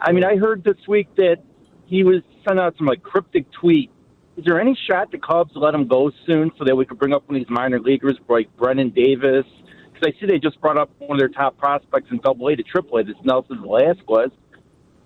I 0.00 0.12
mean, 0.12 0.24
I 0.24 0.36
heard 0.36 0.64
this 0.64 0.76
week 0.88 1.14
that 1.16 1.36
he 1.84 2.02
was 2.02 2.22
sent 2.46 2.58
out 2.58 2.76
some 2.78 2.86
like 2.86 3.02
cryptic 3.02 3.46
tweet. 3.52 3.90
Is 4.38 4.44
there 4.46 4.58
any 4.58 4.78
shot 4.88 5.10
the 5.12 5.18
Cubs 5.18 5.52
let 5.54 5.74
him 5.74 5.86
go 5.86 6.10
soon 6.26 6.50
so 6.58 6.64
that 6.64 6.74
we 6.74 6.86
could 6.86 6.98
bring 6.98 7.12
up 7.12 7.28
one 7.28 7.36
of 7.36 7.40
these 7.40 7.50
minor 7.50 7.78
leaguers 7.78 8.16
like 8.28 8.48
Brennen 8.56 8.94
Davis? 8.94 9.44
Because 9.92 10.14
I 10.14 10.20
see 10.20 10.26
they 10.26 10.38
just 10.38 10.60
brought 10.62 10.78
up 10.78 10.90
one 10.98 11.12
of 11.12 11.18
their 11.18 11.28
top 11.28 11.58
prospects 11.58 12.08
in 12.10 12.18
Double 12.18 12.48
A 12.48 12.56
to 12.56 12.62
Triple 12.62 12.98
A. 12.98 13.04
This 13.04 13.16
Nelson 13.22 13.60
Velazquez 13.60 14.30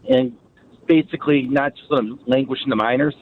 and 0.08 0.36
basically 0.86 1.42
not 1.42 1.74
just 1.74 1.90
let 1.90 1.98
them 1.98 2.20
languish 2.26 2.60
in 2.64 2.70
the 2.70 2.76
minors? 2.76 3.14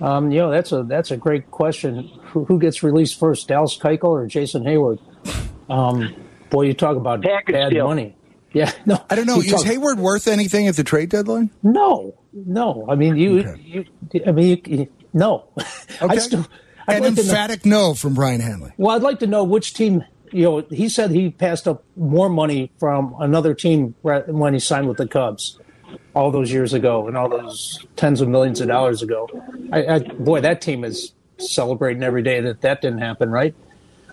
Um, 0.00 0.30
you 0.30 0.38
know, 0.38 0.50
that's 0.50 0.70
a 0.72 0.84
that's 0.84 1.10
a 1.10 1.16
great 1.16 1.50
question. 1.50 2.08
Who, 2.26 2.44
who 2.44 2.60
gets 2.60 2.82
released 2.82 3.18
first, 3.18 3.48
Dallas 3.48 3.76
Keuchel 3.76 4.04
or 4.04 4.26
Jason 4.26 4.62
Heyward? 4.62 5.00
Um, 5.68 6.14
boy, 6.50 6.62
you 6.62 6.74
talk 6.74 6.96
about 6.96 7.22
Package 7.22 7.54
bad 7.54 7.70
deal. 7.70 7.88
money. 7.88 8.14
Yeah, 8.52 8.72
no, 8.86 9.02
I 9.10 9.16
don't 9.16 9.26
know. 9.26 9.40
Is 9.40 9.50
talk, 9.50 9.64
Heyward 9.64 9.96
worth 9.96 10.28
anything 10.28 10.68
at 10.68 10.76
the 10.76 10.84
trade 10.84 11.10
deadline? 11.10 11.50
No, 11.62 12.14
no. 12.32 12.86
I 12.88 12.94
mean, 12.94 13.16
you, 13.16 13.40
okay. 13.40 13.60
you 13.60 13.84
I 14.26 14.32
mean, 14.32 14.62
you, 14.66 14.88
no. 15.12 15.48
Okay. 16.00 16.18
Still, 16.18 16.46
An 16.86 17.02
like 17.02 17.18
emphatic 17.18 17.66
know, 17.66 17.88
no 17.88 17.94
from 17.94 18.14
Brian 18.14 18.40
Hanley. 18.40 18.72
Well, 18.76 18.94
I'd 18.94 19.02
like 19.02 19.18
to 19.18 19.26
know 19.26 19.42
which 19.42 19.74
team 19.74 20.04
you 20.32 20.42
know, 20.44 20.66
he 20.70 20.88
said 20.88 21.10
he 21.10 21.30
passed 21.30 21.68
up 21.68 21.84
more 21.96 22.28
money 22.28 22.70
from 22.78 23.14
another 23.18 23.54
team 23.54 23.94
when 24.02 24.54
he 24.54 24.60
signed 24.60 24.88
with 24.88 24.98
the 24.98 25.06
Cubs 25.06 25.58
all 26.14 26.30
those 26.30 26.50
years 26.50 26.72
ago 26.72 27.06
and 27.06 27.16
all 27.16 27.28
those 27.28 27.84
tens 27.96 28.20
of 28.20 28.28
millions 28.28 28.60
of 28.60 28.68
dollars 28.68 29.02
ago. 29.02 29.28
I, 29.72 29.86
I, 29.86 29.98
boy, 30.00 30.40
that 30.40 30.60
team 30.60 30.84
is 30.84 31.12
celebrating 31.38 32.02
every 32.02 32.22
day 32.22 32.40
that 32.40 32.60
that 32.62 32.82
didn't 32.82 32.98
happen, 32.98 33.30
right? 33.30 33.54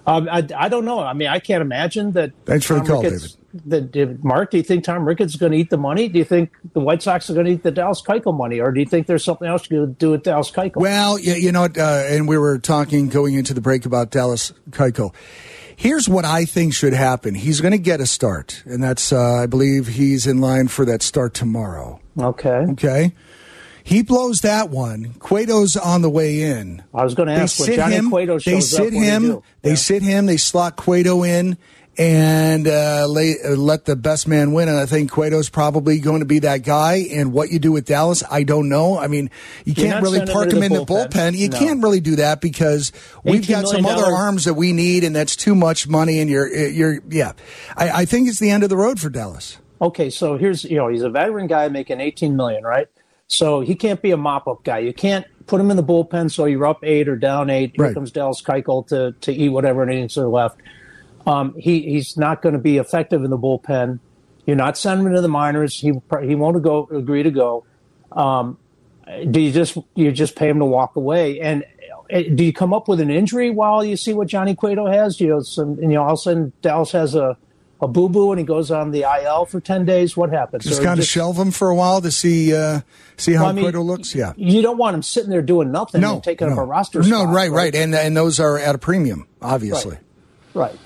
Um, 0.08 0.30
I, 0.32 0.48
I 0.56 0.70
don't 0.70 0.86
know. 0.86 1.00
I 1.00 1.14
mean, 1.14 1.30
I 1.30 1.40
can't 1.40 1.62
imagine 1.62 2.12
that. 2.12 2.32
Thanks 2.46 2.66
for 2.66 2.76
Tom 2.76 2.84
the 2.84 2.92
call, 2.92 3.04
Ricketts, 3.04 3.38
David. 3.68 3.94
That, 3.94 4.24
Mark, 4.24 4.52
do 4.52 4.58
you 4.58 4.64
think 4.64 4.84
Tom 4.84 5.08
Ricketts 5.08 5.34
is 5.34 5.40
going 5.40 5.54
to 5.54 5.58
eat 5.58 5.72
the 5.72 5.78
money? 5.78 6.08
Do 6.08 6.20
you 6.20 6.26
think 6.26 6.52
the 6.74 6.80
White 6.80 7.02
Sox 7.02 7.30
are 7.30 7.34
going 7.34 7.48
to 7.48 7.54
eat 7.54 7.64
the 7.64 7.72
Dallas 7.72 8.02
Keuchel 8.02 8.38
money, 8.38 8.60
or 8.60 8.72
do 8.72 8.80
you 8.80 8.86
think 8.86 9.08
there's 9.08 9.24
something 9.24 9.48
else 9.48 9.70
you 9.70 9.80
could 9.82 9.98
do 9.98 10.12
with 10.12 10.24
Dallas 10.24 10.52
Keuchel? 10.52 10.76
Well, 10.76 11.18
you, 11.18 11.34
you 11.34 11.52
know, 11.52 11.64
uh, 11.64 12.06
and 12.08 12.28
we 12.28 12.38
were 12.38 12.60
talking 12.60 13.10
going 13.10 13.34
into 13.34 13.56
the 13.56 13.62
break 13.62 13.86
about 13.86 14.12
Dallas 14.12 14.54
Keuchel. 14.70 15.16
Here's 15.76 16.08
what 16.08 16.26
I 16.26 16.46
think 16.46 16.74
should 16.74 16.94
happen. 16.94 17.36
He's 17.36 17.62
going 17.62 17.74
to 17.74 17.78
get 17.78 18.00
a 18.00 18.06
start, 18.06 18.64
and 18.66 18.82
that's 18.82 19.12
uh, 19.12 19.36
I 19.36 19.46
believe 19.46 19.88
he's 19.88 20.26
in 20.26 20.40
line 20.40 20.68
for 20.68 20.86
that 20.86 21.02
start 21.02 21.34
tomorrow. 21.34 22.00
Okay. 22.18 22.66
Okay. 22.72 23.14
He 23.84 24.02
blows 24.02 24.42
that 24.42 24.72
one. 24.72 25.14
Cueto's 25.20 25.78
on 25.78 26.02
the 26.02 26.10
way 26.10 26.42
in. 26.42 26.84
I 26.92 27.04
was 27.04 27.14
going 27.14 27.28
to 27.28 27.36
ask 27.36 27.58
they 27.58 27.74
what 27.74 27.76
Johnny 27.76 27.96
him, 27.96 28.10
Cueto 28.10 28.40
shows 28.40 28.54
They 28.54 28.60
sit 28.62 28.94
him. 28.94 29.42
They 29.62 29.70
yeah. 29.70 29.76
sit 29.76 30.02
him. 30.02 30.26
They 30.26 30.38
slot 30.38 30.76
Cueto 30.76 31.24
in, 31.24 31.60
and 31.98 32.68
uh, 32.68 33.06
lay, 33.08 33.36
uh, 33.44 33.52
let 33.52 33.86
the 33.86 33.96
best 33.96 34.28
man 34.28 34.54
win. 34.54 34.70
And 34.70 34.78
I 34.78 34.86
think 34.86 35.12
Cueto's 35.12 35.50
probably 35.50 36.00
going 36.00 36.20
to 36.20 36.26
be 36.26 36.40
that 36.40 36.64
guy. 36.64 37.06
And 37.12 37.34
what 37.34 37.50
you 37.50 37.60
do 37.60 37.72
with 37.72 37.86
Dallas, 37.86 38.24
I 38.30 38.44
don't 38.44 38.70
know. 38.70 38.98
I 38.98 39.08
mean, 39.08 39.30
you 39.64 39.74
You're 39.76 39.92
can't 39.92 40.04
really 40.04 40.26
park 40.26 40.52
him 40.52 40.64
in 40.64 40.74
the 40.74 40.86
bullpen. 40.86 41.10
bullpen. 41.12 41.38
You 41.38 41.50
no. 41.50 41.58
can't 41.58 41.82
really 41.82 42.02
do 42.02 42.18
that 42.18 42.42
because 42.42 42.92
we've 43.24 43.48
got 43.48 43.68
some 43.68 43.86
other 43.86 44.06
arms 44.06 44.46
that 44.46 44.56
we 44.56 44.74
need, 44.74 45.04
and 45.04 45.16
that's 45.16 45.36
too 45.36 45.56
much 45.56 45.88
money. 45.88 46.20
And 46.20 46.30
you're, 46.30 46.54
you're, 46.54 47.00
yeah. 47.10 47.34
I, 47.76 47.90
I 48.02 48.06
think 48.06 48.28
it's 48.28 48.40
the 48.40 48.52
end 48.52 48.64
of 48.64 48.70
the 48.70 48.78
road 48.78 49.00
for 49.00 49.10
Dallas. 49.10 49.58
Okay, 49.82 50.10
so 50.10 50.38
here's 50.38 50.64
you 50.64 50.78
know 50.78 50.88
he's 50.88 51.02
a 51.02 51.10
veteran 51.10 51.48
guy 51.48 51.68
making 51.68 52.00
18 52.00 52.36
million, 52.36 52.64
right? 52.64 52.88
So 53.28 53.62
he 53.62 53.76
can't 53.76 54.02
be 54.02 54.12
a 54.12 54.18
mop 54.18 54.48
up 54.48 54.64
guy. 54.64 54.80
You 54.80 54.94
can't 54.94 55.26
put 55.48 55.60
him 55.60 55.70
in 55.72 55.78
the 55.78 55.84
bullpen 55.84 56.32
so 56.32 56.46
you're 56.46 56.66
up 56.66 56.84
eight 56.84 57.08
or 57.08 57.16
down 57.16 57.50
eight. 57.50 57.74
Here 57.76 57.86
right. 57.86 57.94
comes 57.94 58.12
Dallas 58.12 58.42
Keuchel 58.42 58.88
to 58.88 59.14
to 59.22 59.34
eat 59.34 59.50
whatever 59.50 59.84
innings 59.84 60.18
are 60.18 60.28
left. 60.28 60.62
Um, 61.26 61.56
he 61.58 61.82
he's 61.82 62.18
not 62.18 62.42
going 62.42 62.54
to 62.54 62.60
be 62.60 62.78
effective 62.78 63.24
in 63.24 63.30
the 63.32 63.38
bullpen. 63.38 64.00
You're 64.46 64.56
not 64.56 64.78
sending 64.78 65.08
him 65.08 65.14
to 65.14 65.22
the 65.22 65.28
minors. 65.28 65.80
He 65.80 65.92
he 66.24 66.36
won't 66.36 66.62
go 66.62 66.88
agree 66.92 67.24
to 67.24 67.32
go. 67.32 67.66
Um, 68.12 68.58
do 69.32 69.40
you 69.40 69.52
just 69.52 69.78
you 69.96 70.12
just 70.12 70.36
pay 70.36 70.50
him 70.50 70.60
to 70.60 70.66
walk 70.66 70.96
away? 70.96 71.40
And 71.40 71.64
uh, 72.14 72.22
do 72.34 72.44
you 72.44 72.54
come 72.54 72.74
up 72.74 72.88
with 72.88 73.00
an 73.00 73.10
injury 73.10 73.50
while 73.50 73.84
you 73.84 73.98
see 73.98 74.14
what 74.14 74.28
Johnny 74.28 74.56
Cueto 74.56 74.86
has? 74.86 75.20
You 75.20 75.30
know, 75.30 75.40
some 75.42 75.82
you 75.82 75.88
know 75.90 76.04
all 76.04 76.14
of 76.14 76.20
a 76.20 76.22
sudden 76.22 76.54
Dallas 76.62 76.92
has 76.92 77.16
a 77.16 77.38
a 77.82 77.88
boo 77.88 78.08
boo 78.08 78.32
and 78.32 78.40
he 78.40 78.46
goes 78.46 78.72
on 78.72 78.92
the 78.92 79.02
IL 79.02 79.46
for 79.46 79.60
ten 79.60 79.86
days, 79.86 80.16
what 80.16 80.30
happens? 80.30 80.64
Just 80.64 80.82
kind 80.84 81.00
of 81.00 81.06
shelve 81.06 81.38
him 81.38 81.52
for 81.52 81.70
a 81.70 81.76
while 81.76 82.02
to 82.02 82.12
see 82.12 82.56
uh, 82.56 82.82
see 83.18 83.34
how 83.34 83.42
Well, 83.42 83.50
I 83.50 83.54
mean, 83.54 83.66
Cueto 83.66 83.82
looks. 83.82 84.16
Yeah. 84.16 84.34
You 84.38 84.62
don't 84.62 84.78
want 84.78 84.96
him 84.96 85.02
sitting 85.04 85.30
there 85.30 85.42
doing 85.42 85.72
nothing 85.72 86.02
No, 86.02 86.16
and 86.16 86.24
taking 86.24 86.48
no. 86.48 86.54
up 86.54 86.60
a 86.60 86.64
roster 86.64 87.00
No, 87.00 87.24
spot, 87.24 87.34
right, 87.34 87.52
right, 87.52 87.76
and 87.76 87.94
and 87.94 88.16
those 88.16 88.40
are 88.40 88.58
at 88.58 88.76
a 88.76 88.78
premium, 88.78 89.28
obviously. 89.42 89.96
Right. 89.96 90.02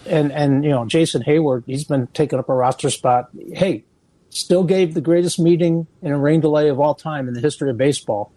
And 0.06 0.32
and 0.32 0.64
you 0.64 0.72
know, 0.72 0.86
Jason 0.86 1.22
Heyward, 1.24 1.64
he's 1.66 1.84
been 1.84 2.08
taking 2.08 2.40
up 2.40 2.50
a 2.50 2.54
roster 2.54 2.90
spot. 2.90 3.30
Hey, 3.54 3.86
still 4.30 4.64
gave 4.64 4.94
the 4.94 5.02
greatest 5.02 5.40
meeting 5.40 5.88
in 6.02 6.12
a 6.12 6.18
rain 6.18 6.42
delay 6.42 6.70
of 6.70 6.80
all 6.80 6.96
time 6.96 7.28
in 7.28 7.34
the 7.34 7.42
history 7.42 7.70
of 7.70 7.78
baseball. 7.78 8.32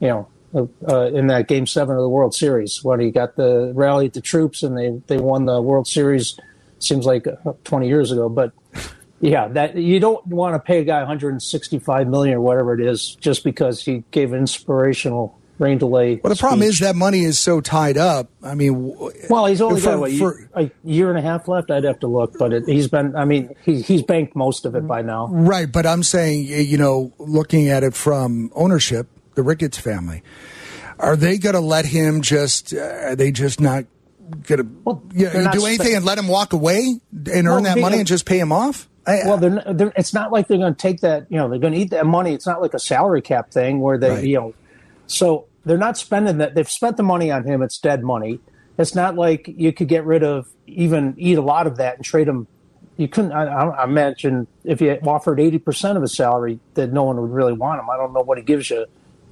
You 0.00 0.08
know, 0.08 0.70
uh, 0.88 1.06
in 1.06 1.28
that 1.28 1.48
Game 1.48 1.66
Seven 1.66 1.96
of 1.96 2.02
the 2.02 2.08
World 2.08 2.34
Series, 2.34 2.84
when 2.84 3.00
he 3.00 3.10
got 3.10 3.36
the 3.36 3.72
rally 3.74 4.06
at 4.06 4.12
the 4.12 4.20
troops 4.20 4.62
and 4.62 4.76
they 4.76 5.00
they 5.06 5.18
won 5.18 5.46
the 5.46 5.60
World 5.60 5.88
Series. 5.88 6.38
Seems 6.78 7.06
like 7.06 7.26
uh, 7.26 7.54
20 7.64 7.88
years 7.88 8.12
ago, 8.12 8.28
but 8.28 8.52
yeah, 9.20 9.48
that 9.48 9.76
you 9.76 9.98
don't 9.98 10.26
want 10.26 10.54
to 10.54 10.58
pay 10.58 10.80
a 10.80 10.84
guy 10.84 10.98
165 10.98 12.06
million 12.06 12.36
or 12.36 12.40
whatever 12.42 12.74
it 12.74 12.86
is 12.86 13.14
just 13.14 13.44
because 13.44 13.82
he 13.82 14.04
gave 14.10 14.34
an 14.34 14.40
inspirational 14.40 15.40
rain 15.58 15.78
delay. 15.78 16.20
Well, 16.22 16.32
the 16.32 16.38
problem 16.38 16.62
is 16.62 16.78
that 16.80 16.96
money 16.96 17.20
is 17.22 17.38
so 17.38 17.60
tied 17.60 17.96
up. 17.96 18.30
I 18.42 18.54
mean, 18.54 18.94
Well, 19.30 19.46
he's 19.46 19.60
only 19.60 19.80
for- 19.80 19.90
got 19.90 20.00
what, 20.00 20.12
for- 20.12 20.48
a 20.54 20.70
year 20.84 21.08
and 21.10 21.18
a 21.18 21.22
half 21.22 21.48
left. 21.48 21.70
I'd 21.70 21.84
have 21.84 22.00
to 22.00 22.06
look, 22.06 22.38
but 22.38 22.52
it, 22.52 22.64
he's 22.66 22.88
been. 22.88 23.16
I 23.16 23.24
mean, 23.24 23.54
he, 23.64 23.80
he's 23.82 24.02
banked 24.02 24.36
most 24.36 24.64
of 24.66 24.74
it 24.74 24.86
by 24.86 25.02
now. 25.02 25.28
right. 25.30 25.70
But 25.70 25.86
I'm 25.86 26.02
saying, 26.02 26.46
you 26.46 26.78
know, 26.78 27.12
looking 27.18 27.68
at 27.68 27.82
it 27.82 27.94
from 27.94 28.50
ownership, 28.54 29.06
the 29.34 29.42
Ricketts 29.42 29.78
family, 29.78 30.22
are 30.98 31.16
they 31.16 31.38
going 31.38 31.54
to 31.54 31.60
let 31.60 31.86
him 31.86 32.20
just? 32.22 32.72
Uh, 32.74 32.78
are 32.80 33.16
they 33.16 33.30
just 33.32 33.60
not 33.60 33.84
going 34.46 34.60
to 34.60 34.66
Well, 34.84 35.02
do 35.14 35.66
anything 35.66 35.94
and 35.94 36.04
let 36.04 36.18
him 36.18 36.26
walk 36.28 36.52
away 36.52 36.98
and 37.12 37.46
Well, 37.46 37.56
earn 37.58 37.62
that 37.64 37.78
money 37.78 37.98
and 37.98 38.06
just 38.06 38.24
pay 38.26 38.38
him 38.38 38.50
off? 38.52 38.88
I, 39.06 39.20
Well, 39.24 39.36
they're, 39.36 39.62
they're, 39.72 39.92
it's 39.96 40.12
not 40.12 40.32
like 40.32 40.48
they're 40.48 40.58
going 40.58 40.74
to 40.74 40.78
take 40.80 41.02
that. 41.02 41.26
You 41.30 41.36
know, 41.36 41.48
they're 41.48 41.60
going 41.60 41.74
to 41.74 41.78
eat 41.78 41.90
that 41.90 42.06
money. 42.06 42.34
It's 42.34 42.46
not 42.46 42.60
like 42.60 42.74
a 42.74 42.78
salary 42.80 43.22
cap 43.22 43.52
thing 43.52 43.78
where 43.80 43.98
they, 43.98 44.10
Right. 44.10 44.24
you 44.24 44.34
know, 44.36 44.54
so 45.06 45.46
they're 45.64 45.78
not 45.78 45.98
spending 45.98 46.38
that. 46.38 46.54
They've 46.54 46.68
spent 46.68 46.96
the 46.96 47.02
money 47.02 47.30
on 47.30 47.44
him. 47.44 47.62
It's 47.62 47.78
dead 47.78 48.02
money. 48.02 48.40
It's 48.78 48.94
not 48.94 49.16
like 49.16 49.48
you 49.48 49.72
could 49.72 49.88
get 49.88 50.04
rid 50.04 50.22
of 50.22 50.48
even 50.66 51.14
eat 51.18 51.38
a 51.38 51.42
lot 51.42 51.66
of 51.66 51.76
that 51.78 51.96
and 51.96 52.04
trade 52.04 52.28
him. 52.28 52.46
You 52.96 53.08
couldn't. 53.08 53.32
I, 53.32 53.44
I 53.46 53.84
imagine 53.84 54.46
if 54.64 54.80
you 54.80 54.92
offered 55.06 55.40
eighty 55.40 55.58
percent 55.58 55.96
of 55.96 56.02
his 56.02 56.14
salary, 56.14 56.60
that 56.74 56.92
no 56.92 57.04
one 57.04 57.20
would 57.20 57.30
really 57.30 57.52
want 57.52 57.80
him. 57.80 57.90
I 57.90 57.96
don't 57.96 58.12
know 58.12 58.22
what 58.22 58.38
he 58.38 58.44
gives 58.44 58.70
you. 58.70 58.86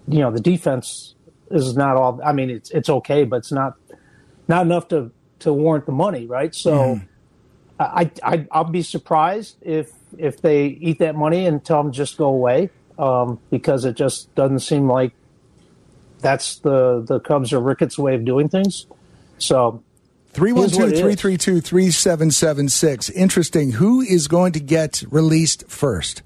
You 0.09 0.19
know, 0.21 0.31
the 0.31 0.41
defense 0.41 1.15
is 1.51 1.77
not 1.77 1.97
all. 1.97 2.21
I 2.25 2.33
mean, 2.33 2.51
it's 2.51 2.71
it's 2.71 2.89
okay, 2.89 3.25
but 3.25 3.37
it's 3.37 3.53
not 3.53 3.75
not 4.49 4.67
enough 4.67 4.89
to 4.89 5.11
to 5.41 5.53
warrant 5.53 5.87
the 5.87 5.93
money, 5.93 6.27
right? 6.27 6.55
So. 6.55 7.01
I, 7.77 8.09
I 8.23 8.47
I'll 8.53 8.63
be 8.63 8.83
surprised 8.83 9.57
if 9.61 9.91
if 10.17 10.41
they 10.41 10.67
eat 10.67 11.01
that 11.01 11.17
money 11.17 11.45
and 11.47 11.63
tell 11.65 11.83
them 11.83 11.91
just 11.91 12.17
go 12.17 12.27
away 12.27 12.71
um, 12.99 13.41
because 13.51 13.85
it 13.85 13.97
just 13.97 14.33
doesn't 14.37 14.61
seem 14.61 14.89
like 14.89 15.13
that's 16.25 16.59
the 16.59 17.05
the 17.07 17.21
Cubs 17.21 17.53
or 17.53 17.61
Ricketts 17.61 17.97
way 17.97 18.15
of 18.17 18.25
doing 18.25 18.49
things. 18.49 18.87
So 19.39 19.83
312 20.33 20.57
Here's 20.57 20.79
what 20.79 20.89
it 20.89 20.95
is. 20.95 21.01
332 21.21 21.61
3776. 21.61 23.11
Interesting. 23.11 23.73
Who 23.73 24.01
is 24.01 24.27
going 24.27 24.53
to 24.53 24.61
get 24.61 25.05
released 25.11 25.69
first? 25.69 26.23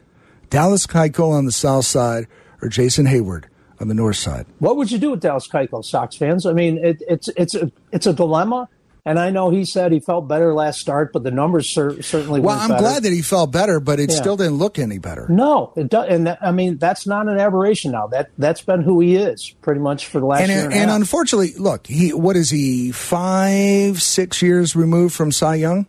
Dallas 0.48 0.86
Keuchel 0.86 1.32
on 1.32 1.44
the 1.44 1.52
south 1.52 1.84
side 1.84 2.26
or 2.62 2.68
Jason 2.68 3.06
Heyward 3.06 3.44
on 3.80 3.88
the 3.88 3.94
north 3.94 4.16
side? 4.16 4.46
what 4.58 4.76
would 4.76 4.90
you 4.90 4.98
do 4.98 5.10
with 5.10 5.20
Dallas 5.20 5.46
Keuchel, 5.46 5.84
Sox 5.84 6.16
fans? 6.16 6.46
I 6.46 6.52
mean, 6.52 6.78
it, 6.78 7.02
it's 7.06 7.28
it's 7.36 7.54
a 7.54 7.70
it's 7.92 8.06
a 8.06 8.12
dilemma. 8.12 8.68
And 9.06 9.18
I 9.18 9.30
know 9.30 9.50
he 9.50 9.64
said 9.64 9.92
he 9.92 10.00
felt 10.00 10.28
better 10.28 10.52
last 10.54 10.80
start, 10.80 11.12
but 11.12 11.22
the 11.22 11.30
numbers 11.30 11.70
cer- 11.70 12.02
certainly 12.02 12.40
Well, 12.40 12.58
I'm 12.58 12.68
better. 12.68 12.80
glad 12.82 13.02
that 13.04 13.12
he 13.12 13.22
felt 13.22 13.50
better, 13.50 13.80
but 13.80 13.98
it 14.00 14.10
Yeah. 14.10 14.16
still 14.16 14.36
didn't 14.36 14.58
look 14.58 14.78
any 14.78 14.98
better. 14.98 15.26
No, 15.30 15.72
it 15.76 15.88
does, 15.88 16.06
and 16.10 16.26
that, 16.26 16.38
I 16.42 16.52
mean 16.52 16.78
that's 16.78 17.06
not 17.06 17.28
an 17.28 17.38
aberration 17.38 17.92
now. 17.92 18.06
That 18.08 18.30
that's 18.38 18.60
been 18.60 18.82
who 18.82 19.00
he 19.00 19.16
is 19.16 19.54
pretty 19.62 19.80
much 19.80 20.06
for 20.06 20.20
the 20.20 20.26
last 20.26 20.40
And, 20.42 20.50
year 20.50 20.64
and, 20.64 20.74
and 20.74 20.90
unfortunately, 20.90 21.54
look, 21.58 21.86
he 21.86 22.12
what 22.12 22.36
is 22.36 22.50
he 22.50 22.92
five, 22.92 24.02
six 24.02 24.42
years 24.42 24.74
removed 24.76 25.14
from 25.14 25.32
Cy 25.32 25.54
Young? 25.56 25.86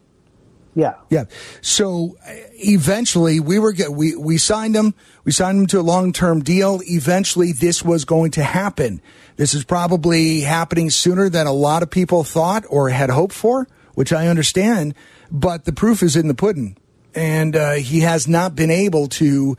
Yeah, 0.76 0.94
Yeah. 1.10 1.26
So 1.62 2.18
uh, 2.26 2.32
eventually, 2.54 3.40
we 3.40 3.60
were 3.60 3.72
get, 3.72 3.92
we 3.92 4.16
we 4.16 4.38
signed 4.38 4.76
him. 4.76 4.94
We 5.24 5.32
signed 5.32 5.60
him 5.60 5.68
to 5.68 5.80
a 5.80 5.82
long 5.82 6.14
term 6.14 6.42
deal. 6.42 6.82
Eventually, 6.86 7.52
this 7.52 7.84
was 7.84 8.06
going 8.06 8.32
to 8.32 8.44
happen. 8.44 9.02
This 9.36 9.54
is 9.54 9.64
probably 9.64 10.42
happening 10.42 10.90
sooner 10.90 11.30
than 11.30 11.48
a 11.48 11.54
lot 11.54 11.82
of 11.84 11.90
people 11.90 12.24
thought 12.24 12.66
or 12.70 12.90
had 12.90 13.10
hoped 13.10 13.34
for, 13.34 13.68
which 13.96 14.14
I 14.14 14.28
understand. 14.28 14.94
But 15.32 15.66
the 15.66 15.74
proof 15.74 16.04
is 16.04 16.16
in 16.16 16.28
the 16.28 16.34
pudding, 16.34 16.78
and 17.16 17.56
uh, 17.56 17.74
he 17.74 18.02
has 18.02 18.28
not 18.28 18.56
been 18.56 18.72
able 18.72 19.08
to 19.08 19.58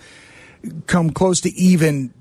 come 0.87 1.11
close 1.11 1.41
to 1.43 1.51
even 1.55 2.13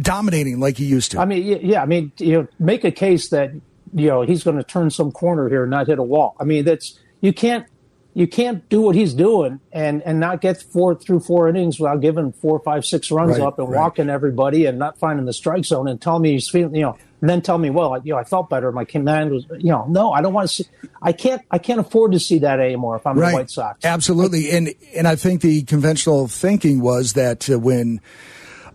dominating 0.00 0.60
like 0.60 0.76
he 0.76 0.86
used 0.86 1.12
to. 1.12 1.20
I 1.20 1.24
mean, 1.24 1.60
yeah, 1.62 1.82
I 1.82 1.86
mean, 1.86 2.12
you 2.18 2.32
know, 2.32 2.48
make 2.58 2.84
a 2.84 2.90
case 2.90 3.28
that 3.30 3.52
you 3.94 4.08
know 4.08 4.22
he's 4.22 4.42
going 4.42 4.56
to 4.56 4.64
turn 4.64 4.90
some 4.90 5.12
corner 5.12 5.48
here 5.48 5.62
and 5.62 5.70
not 5.70 5.86
hit 5.86 5.98
a 5.98 6.02
wall. 6.02 6.36
I 6.40 6.44
mean, 6.44 6.64
that's 6.64 6.98
you 7.20 7.32
can't 7.32 7.66
you 8.14 8.26
can't 8.26 8.68
do 8.68 8.82
what 8.82 8.94
he's 8.94 9.14
doing 9.14 9.60
and 9.72 10.02
and 10.02 10.20
not 10.20 10.40
get 10.40 10.60
four 10.60 10.94
through 10.94 11.20
four 11.20 11.48
innings 11.48 11.80
without 11.80 12.00
giving 12.00 12.32
four, 12.32 12.58
five, 12.60 12.84
six 12.84 13.10
runs 13.10 13.38
Right, 13.38 13.40
up 13.46 13.58
and 13.58 13.68
right. 13.68 13.78
walking 13.78 14.10
everybody 14.10 14.66
and 14.66 14.78
not 14.78 14.98
finding 14.98 15.24
the 15.24 15.32
strike 15.32 15.64
zone 15.64 15.88
and 15.88 16.00
tell 16.00 16.18
me 16.18 16.32
he's 16.32 16.48
feeling, 16.48 16.74
you 16.74 16.82
know, 16.82 16.98
and 17.20 17.30
then 17.30 17.40
tell 17.40 17.56
me, 17.56 17.70
well, 17.70 17.98
you 18.04 18.12
know, 18.12 18.18
I 18.18 18.24
felt 18.24 18.50
better. 18.50 18.70
My 18.72 18.84
command 18.84 19.30
was, 19.30 19.46
you 19.58 19.70
know, 19.70 19.86
no, 19.88 20.12
I 20.12 20.20
don't 20.20 20.34
want 20.34 20.48
to 20.50 20.54
see. 20.54 20.64
I 21.00 21.12
can't, 21.12 21.40
I 21.50 21.58
can't 21.58 21.78
afford 21.80 22.12
to 22.12 22.20
see 22.20 22.40
that 22.40 22.58
anymore 22.60 22.96
if 22.96 23.06
I'm 23.06 23.16
the 23.16 23.22
White 23.22 23.50
Sox. 23.50 23.84
Absolutely, 23.84 24.50
and 24.50 24.74
and 24.94 25.06
I 25.08 25.16
think 25.16 25.40
the 25.40 25.62
conventional 25.62 26.26
thinking 26.28 26.80
was 26.80 27.12
that 27.14 27.48
uh, 27.48 27.58
when 27.58 28.00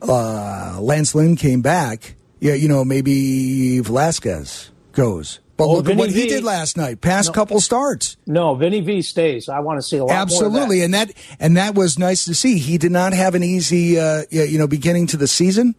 uh, 0.02 0.78
Lance 0.80 1.14
Lynn 1.14 1.36
came 1.36 1.62
back, 1.62 2.16
yeah, 2.40 2.54
you 2.54 2.68
know, 2.68 2.86
maybe 2.86 3.80
Velasquez 3.82 4.72
goes. 4.94 5.40
But 5.58 5.66
Oh, 5.66 5.72
look 5.72 5.80
at 5.80 5.86
Vinny 5.88 6.00
what 6.00 6.10
he 6.12 6.22
V- 6.24 6.30
did 6.30 6.44
last 6.44 6.78
night. 6.78 7.02
Past 7.02 7.34
couple 7.34 7.60
starts, 7.60 8.16
No, 8.28 8.54
Vinny 8.56 8.80
V 8.82 9.02
stays. 9.02 9.50
I 9.50 9.60
want 9.60 9.80
to 9.82 9.88
see 9.88 9.98
a 9.98 10.06
lot 10.06 10.14
absolutely, 10.16 10.78
more 10.78 10.86
of 10.86 10.86
and 10.86 10.94
that 10.94 11.14
and 11.40 11.58
that 11.58 11.74
was 11.76 11.98
nice 11.98 12.26
to 12.26 12.36
see. 12.36 12.60
He 12.60 12.78
did 12.78 12.92
not 12.92 13.14
have 13.14 13.34
an 13.36 13.44
easy, 13.44 14.00
uh, 14.00 14.24
you 14.30 14.60
know, 14.60 14.68
beginning 14.68 15.08
to 15.08 15.18
the 15.18 15.28
season. 15.28 15.76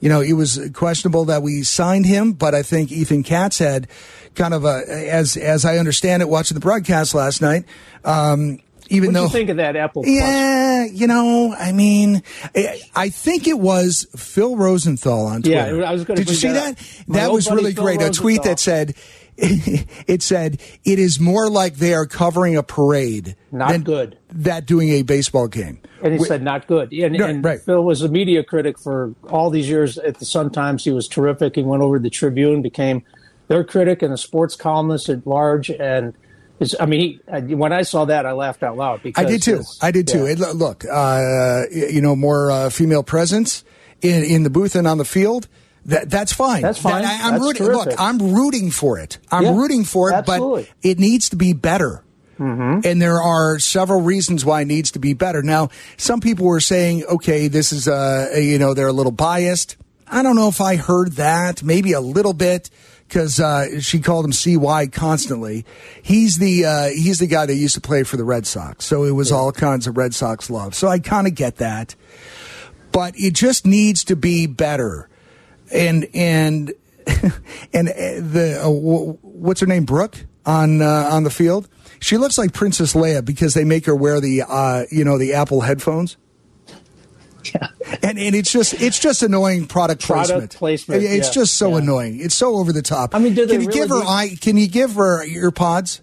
You 0.00 0.08
know, 0.08 0.20
it 0.20 0.32
was 0.32 0.58
questionable 0.72 1.26
that 1.26 1.42
we 1.42 1.62
signed 1.62 2.06
him, 2.06 2.32
but 2.32 2.54
I 2.54 2.62
think 2.62 2.90
Ethan 2.90 3.22
Katz 3.22 3.58
had 3.58 3.86
kind 4.34 4.52
of 4.54 4.64
a, 4.64 4.82
as 4.88 5.36
as 5.36 5.64
I 5.64 5.76
understand 5.78 6.22
it, 6.22 6.28
watching 6.28 6.54
the 6.54 6.60
broadcast 6.60 7.14
last 7.14 7.40
night. 7.40 7.64
Um, 8.04 8.58
even 8.92 9.08
What 9.08 9.12
do 9.12 9.18
though 9.18 9.22
you 9.24 9.28
think 9.28 9.50
of 9.50 9.56
that 9.58 9.76
Apple 9.76 10.02
Plus? 10.02 10.12
Yeah, 10.12 10.84
you 10.86 11.06
know, 11.06 11.54
I 11.56 11.70
mean, 11.70 12.22
I 12.56 12.80
I 12.96 13.08
think 13.10 13.46
it 13.46 13.58
was 13.60 14.06
Phil 14.16 14.56
Rosenthal 14.56 15.26
on 15.26 15.42
Twitter. 15.42 15.78
Yeah, 15.78 15.88
I 15.88 15.92
was 15.92 16.04
gonna 16.04 16.16
Did 16.16 16.28
you 16.30 16.34
see 16.34 16.48
that 16.48 16.76
that? 16.76 17.04
That 17.08 17.32
was 17.32 17.48
really 17.50 17.72
Phil 17.74 17.84
great. 17.84 18.02
A 18.02 18.10
tweet 18.10 18.42
that 18.42 18.58
said, 18.58 18.94
it 20.06 20.22
said, 20.22 20.60
it 20.84 20.98
is 20.98 21.18
more 21.18 21.48
like 21.48 21.76
they 21.76 21.94
are 21.94 22.06
covering 22.06 22.56
a 22.56 22.62
parade 22.62 23.36
Not 23.50 23.72
than 23.72 23.82
good. 23.82 24.18
that 24.32 24.66
doing 24.66 24.90
a 24.90 25.02
baseball 25.02 25.48
game. 25.48 25.80
And 26.02 26.12
he 26.12 26.18
Wh- 26.18 26.26
said 26.26 26.42
not 26.42 26.66
good. 26.66 26.92
And, 26.92 27.16
No, 27.16 27.26
and 27.26 27.44
right. 27.44 27.60
Phil 27.60 27.82
was 27.82 28.02
a 28.02 28.08
media 28.08 28.44
critic 28.44 28.78
for 28.78 29.14
all 29.30 29.50
these 29.50 29.68
years 29.68 29.98
at 29.98 30.18
the 30.18 30.24
Sun 30.24 30.50
Times. 30.50 30.84
He 30.84 30.90
was 30.90 31.08
terrific. 31.08 31.56
He 31.56 31.62
went 31.62 31.82
over 31.82 31.98
to 31.98 32.02
the 32.02 32.10
Tribune, 32.10 32.60
became 32.62 33.02
their 33.48 33.64
critic 33.64 34.02
and 34.02 34.12
a 34.12 34.18
sports 34.18 34.56
columnist 34.56 35.08
at 35.08 35.26
large. 35.26 35.70
And 35.70 36.14
I 36.78 36.86
mean, 36.86 37.20
he, 37.46 37.54
when 37.54 37.72
I 37.72 37.82
saw 37.82 38.04
that, 38.04 38.26
I 38.26 38.32
laughed 38.32 38.62
out 38.62 38.76
loud. 38.76 39.02
Because 39.02 39.24
I 39.24 39.28
did 39.28 39.42
too. 39.42 39.62
I 39.80 39.90
did 39.90 40.06
too. 40.06 40.26
yeah. 40.26 40.32
It, 40.32 40.38
look, 40.54 40.84
uh, 40.84 41.62
you 41.72 42.02
know, 42.02 42.14
more 42.14 42.50
uh, 42.50 42.70
female 42.70 43.02
presence 43.02 43.64
in, 44.02 44.22
in 44.24 44.42
the 44.42 44.50
booth 44.50 44.76
and 44.76 44.86
on 44.86 44.98
the 44.98 45.04
field. 45.04 45.48
That 45.86 46.10
that's 46.10 46.32
fine. 46.32 46.62
That's 46.62 46.78
fine. 46.78 47.02
That- 47.02 47.24
I, 47.24 47.34
am 47.34 47.40
rooting. 47.40 47.66
terrific. 47.66 47.86
Look, 47.92 48.00
I'm 48.00 48.34
rooting 48.34 48.70
for 48.70 48.98
it. 48.98 49.18
I'm 49.30 49.44
Yeah, 49.44 49.56
rooting 49.56 49.84
for 49.84 50.10
it, 50.10 50.14
absolutely. 50.14 50.62
but 50.64 50.88
it 50.88 50.98
needs 50.98 51.30
to 51.30 51.36
be 51.36 51.52
better. 51.52 52.04
Mm-hmm. 52.38 52.80
And 52.86 53.02
there 53.02 53.20
are 53.20 53.58
several 53.58 54.00
reasons 54.00 54.44
why 54.46 54.62
it 54.62 54.64
needs 54.66 54.92
to 54.92 54.98
be 54.98 55.12
better. 55.12 55.42
Now, 55.42 55.68
some 55.98 56.20
people 56.20 56.46
were 56.46 56.60
saying, 56.60 57.04
okay, 57.04 57.48
this 57.48 57.70
is, 57.70 57.86
uh, 57.86 58.30
you 58.34 58.58
know, 58.58 58.72
they're 58.72 58.88
a 58.88 58.92
little 58.94 59.12
biased. 59.12 59.76
I 60.08 60.22
don't 60.22 60.36
know 60.36 60.48
if 60.48 60.60
I 60.60 60.76
heard 60.76 61.12
that. 61.12 61.62
Maybe 61.62 61.92
a 61.92 62.00
little 62.00 62.32
bit 62.32 62.70
because 63.06 63.40
uh, 63.40 63.80
she 63.80 64.00
called 64.00 64.24
him 64.24 64.32
CY 64.32 64.86
constantly. 64.86 65.66
He's 66.02 66.38
the 66.38 66.64
uh, 66.64 66.88
he's 66.88 67.18
the 67.18 67.26
guy 67.26 67.44
that 67.44 67.54
used 67.56 67.74
to 67.74 67.80
play 67.80 68.04
for 68.04 68.16
the 68.16 68.24
Red 68.24 68.46
Sox, 68.46 68.84
so 68.86 69.04
it 69.04 69.10
was 69.10 69.30
all 69.32 69.52
kinds 69.52 69.86
of 69.86 69.96
Red 69.98 70.14
Sox 70.14 70.48
love. 70.48 70.74
So 70.74 70.88
I 70.88 70.98
kind 70.98 71.26
of 71.26 71.34
get 71.34 71.56
that, 71.56 71.94
but 72.90 73.14
it 73.18 73.34
just 73.34 73.66
needs 73.66 74.02
to 74.04 74.16
be 74.16 74.46
better. 74.46 75.08
And 75.72 76.06
and 76.14 76.72
and 77.72 77.88
uh, 77.88 77.92
the 77.92 78.60
uh, 78.64 78.68
what's 78.70 79.60
her 79.60 79.66
name, 79.66 79.84
Brooke 79.84 80.24
on 80.46 80.82
uh, 80.82 81.08
on 81.12 81.24
the 81.24 81.30
field. 81.30 81.68
She 82.00 82.16
looks 82.16 82.38
like 82.38 82.52
Princess 82.52 82.94
Leia 82.94 83.24
because 83.24 83.54
they 83.54 83.64
make 83.64 83.86
her 83.86 83.94
wear 83.94 84.20
the 84.20 84.42
uh, 84.48 84.84
you 84.90 85.04
know 85.04 85.18
the 85.18 85.34
Apple 85.34 85.60
headphones. 85.60 86.16
Yeah. 87.54 87.68
And 88.02 88.18
and 88.18 88.34
it's 88.34 88.52
just 88.52 88.74
it's 88.80 88.98
just 88.98 89.22
annoying 89.22 89.66
product, 89.66 90.04
Product 90.06 90.28
placement. 90.28 90.56
placement, 90.56 91.02
It's 91.04 91.28
yeah, 91.28 91.32
just 91.32 91.54
so 91.56 91.70
yeah. 91.70 91.78
annoying. 91.78 92.20
It's 92.20 92.34
so 92.34 92.56
over 92.56 92.72
the 92.72 92.82
top. 92.82 93.14
I 93.14 93.18
mean, 93.18 93.34
do 93.34 93.46
they 93.46 93.54
can 93.54 93.62
you 93.62 93.68
really 93.68 93.80
give 93.80 93.88
her 93.90 94.00
do- 94.00 94.06
eye? 94.06 94.36
Can 94.40 94.56
you 94.56 94.68
give 94.68 94.94
her 94.94 95.24
ear 95.24 95.50
pods? 95.50 96.00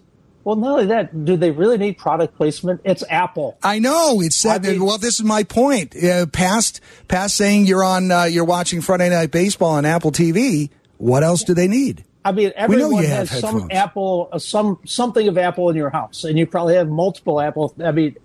Well, 0.48 0.56
not 0.56 0.70
only 0.70 0.86
that, 0.86 1.26
do 1.26 1.36
they 1.36 1.50
really 1.50 1.76
need 1.76 1.98
product 1.98 2.34
placement? 2.34 2.80
It's 2.82 3.04
Apple. 3.10 3.58
I 3.62 3.80
know 3.80 4.22
it's 4.22 4.34
said. 4.34 4.64
I 4.64 4.70
mean- 4.70 4.82
well, 4.82 4.96
this 4.96 5.20
is 5.20 5.22
my 5.22 5.42
point. 5.42 5.94
Uh, 5.94 6.24
past 6.24 6.80
past 7.06 7.36
saying 7.36 7.66
you're 7.66 7.84
on, 7.84 8.10
uh, 8.10 8.24
you're 8.24 8.46
watching 8.46 8.80
Friday 8.80 9.10
Night 9.10 9.30
Baseball 9.30 9.72
on 9.72 9.84
Apple 9.84 10.10
TV. 10.10 10.70
What 10.96 11.22
else 11.22 11.44
do 11.44 11.52
they 11.52 11.68
need? 11.68 12.02
I 12.24 12.32
mean, 12.32 12.52
everyone 12.56 13.04
has 13.04 13.28
some. 13.40 13.68
Apple, 13.70 14.30
uh, 14.32 14.38
some 14.38 14.78
something 14.86 15.28
of 15.28 15.36
Apple 15.36 15.68
in 15.68 15.76
your 15.76 15.90
house, 15.90 16.24
and 16.24 16.38
you 16.38 16.46
probably 16.46 16.76
have 16.76 16.88
multiple 16.88 17.42
Apple. 17.42 17.74
I 17.84 17.92
mean, 17.92 18.16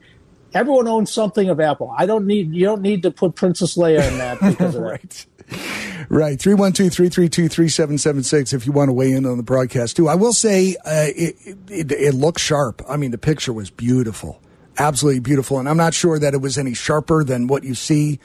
everyone 0.54 0.88
owns 0.88 1.12
something 1.12 1.50
of 1.50 1.60
Apple. 1.60 1.94
I 1.98 2.06
don't 2.06 2.26
need 2.26 2.54
you 2.54 2.64
don't 2.64 2.82
need 2.82 3.04
to 3.04 3.12
put 3.12 3.36
Princess 3.36 3.76
Leia 3.76 4.10
in 4.10 4.18
that 4.20 4.40
because 4.40 4.76
of 4.76 4.84
that. 4.84 5.26
Right. 5.54 6.06
Right. 6.10 6.38
312-332-3776 6.38 8.54
if 8.54 8.66
you 8.66 8.72
want 8.72 8.90
to 8.90 8.94
weigh 8.94 9.12
in 9.12 9.26
on 9.26 9.36
the 9.38 9.44
broadcast 9.44 9.98
too. 9.98 10.10
I 10.10 10.16
will 10.16 10.34
say 10.34 10.76
uh, 10.86 11.08
it, 11.16 11.36
it, 11.70 11.92
it 11.92 12.14
looked 12.14 12.40
sharp. 12.40 12.82
I 12.88 12.98
mean, 12.98 13.12
the 13.12 13.18
picture 13.18 13.54
was 13.54 13.70
beautiful. 13.70 14.42
Absolutely 14.78 15.22
beautiful. 15.22 15.60
And 15.60 15.70
I'm 15.70 15.78
not 15.78 15.94
sure 15.94 16.20
that 16.20 16.34
it 16.34 16.42
was 16.42 16.58
any 16.58 16.74
sharper 16.74 17.24
than 17.24 17.48
what 17.48 17.64
you 17.64 17.76
see 17.76 18.20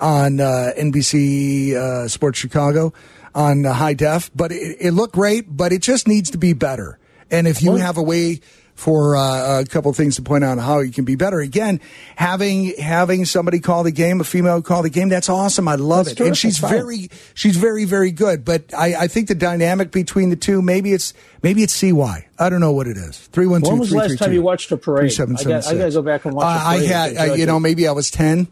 on 0.00 0.40
uh, 0.40 0.72
NBC 0.76 1.74
uh, 1.74 2.08
Sports 2.08 2.38
Chicago 2.38 2.92
on 3.34 3.64
uh, 3.64 3.72
high 3.72 3.94
def, 3.94 4.30
but 4.34 4.52
it, 4.52 4.76
it 4.80 4.90
looked 4.92 5.14
great, 5.14 5.56
but 5.56 5.72
it 5.72 5.80
just 5.80 6.06
needs 6.06 6.30
to 6.30 6.38
be 6.38 6.52
better. 6.52 6.98
And 7.30 7.46
if 7.46 7.62
you 7.62 7.76
have 7.76 7.96
a 7.96 8.02
way 8.02 8.40
for 8.74 9.16
uh, 9.16 9.60
a 9.60 9.64
couple 9.64 9.90
of 9.90 9.96
things 9.96 10.16
to 10.16 10.22
point 10.22 10.42
out 10.44 10.58
how 10.58 10.80
you 10.80 10.90
can 10.90 11.04
be 11.04 11.14
better. 11.14 11.40
Again, 11.40 11.80
having 12.16 12.74
having 12.78 13.24
somebody 13.24 13.60
call 13.60 13.82
the 13.82 13.92
game, 13.92 14.20
a 14.20 14.24
female 14.24 14.62
call 14.62 14.82
the 14.82 14.90
game, 14.90 15.08
that's 15.08 15.28
awesome. 15.28 15.68
I 15.68 15.76
love 15.76 16.06
That's 16.06 16.20
it, 16.20 16.26
and 16.26 16.36
she's 16.36 16.58
very 16.58 17.08
she's 17.34 17.56
very 17.56 17.84
very 17.84 18.10
good. 18.10 18.44
But 18.44 18.72
I, 18.74 18.94
I 18.94 19.08
think 19.08 19.28
the 19.28 19.34
dynamic 19.34 19.90
between 19.92 20.30
the 20.30 20.36
two, 20.36 20.62
maybe 20.62 20.92
it's 20.92 21.14
maybe 21.42 21.62
it's 21.62 21.74
CY. 21.74 22.26
I 22.38 22.48
don't 22.50 22.60
know 22.60 22.72
what 22.72 22.86
it 22.88 22.96
is. 22.96 23.18
Three 23.18 23.46
one 23.46 23.62
two. 23.62 23.70
When 23.70 23.78
was 23.78 23.90
the 23.90 23.96
last 23.98 24.18
time 24.18 24.32
you 24.32 24.42
watched 24.42 24.72
a 24.72 24.76
parade? 24.76 25.12
Three 25.12 25.24
I 25.36 25.42
got- 25.44 25.66
I 25.66 25.74
gotta 25.74 25.90
go 25.92 26.02
back 26.02 26.24
and 26.24 26.34
watch 26.34 26.44
Uh, 26.44 26.48
I 26.68 26.78
had, 26.84 27.14
to 27.14 27.20
uh, 27.20 27.34
you 27.34 27.46
know, 27.46 27.60
maybe 27.60 27.86
I 27.86 27.92
was 27.92 28.10
ten. 28.10 28.48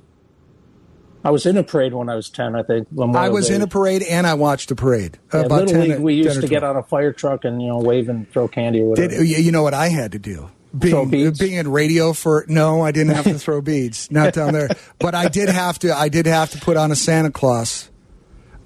I 1.22 1.30
was 1.30 1.44
in 1.44 1.56
a 1.56 1.62
parade 1.62 1.92
when 1.92 2.08
I 2.08 2.14
was 2.14 2.30
ten. 2.30 2.54
I 2.54 2.62
think. 2.62 2.90
Memorial 2.90 3.16
I 3.16 3.28
was 3.28 3.48
Day. 3.48 3.56
in 3.56 3.62
a 3.62 3.66
parade 3.66 4.02
and 4.02 4.26
I 4.26 4.34
watched 4.34 4.70
a 4.70 4.74
parade. 4.74 5.18
Yeah, 5.32 5.40
about 5.40 5.66
Little 5.66 5.74
10 5.74 5.88
League, 5.88 5.98
we 6.00 6.14
used 6.14 6.40
to 6.40 6.48
get 6.48 6.64
on 6.64 6.76
a 6.76 6.82
fire 6.82 7.12
truck 7.12 7.44
and 7.44 7.60
you 7.60 7.68
know 7.68 7.78
wave 7.78 8.08
and 8.08 8.30
throw 8.30 8.48
candy 8.48 8.80
or 8.80 8.90
whatever. 8.90 9.08
Did 9.08 9.28
you 9.28 9.52
know 9.52 9.62
what 9.62 9.74
I 9.74 9.88
had 9.88 10.12
to 10.12 10.18
do? 10.18 10.50
Throw 10.78 11.04
Being, 11.04 11.26
beads? 11.26 11.38
being 11.40 11.54
in 11.54 11.70
radio 11.70 12.12
for 12.12 12.44
no, 12.48 12.80
I 12.80 12.92
didn't 12.92 13.14
have 13.14 13.24
to 13.24 13.38
throw 13.38 13.60
beads, 13.60 14.08
not 14.12 14.32
down 14.32 14.52
there. 14.52 14.68
But 15.00 15.16
I 15.16 15.28
did 15.28 15.48
have 15.48 15.78
to. 15.80 15.92
I 15.92 16.08
did 16.08 16.26
have 16.26 16.50
to 16.50 16.58
put 16.58 16.76
on 16.76 16.92
a 16.92 16.96
Santa 16.96 17.32
Claus 17.32 17.90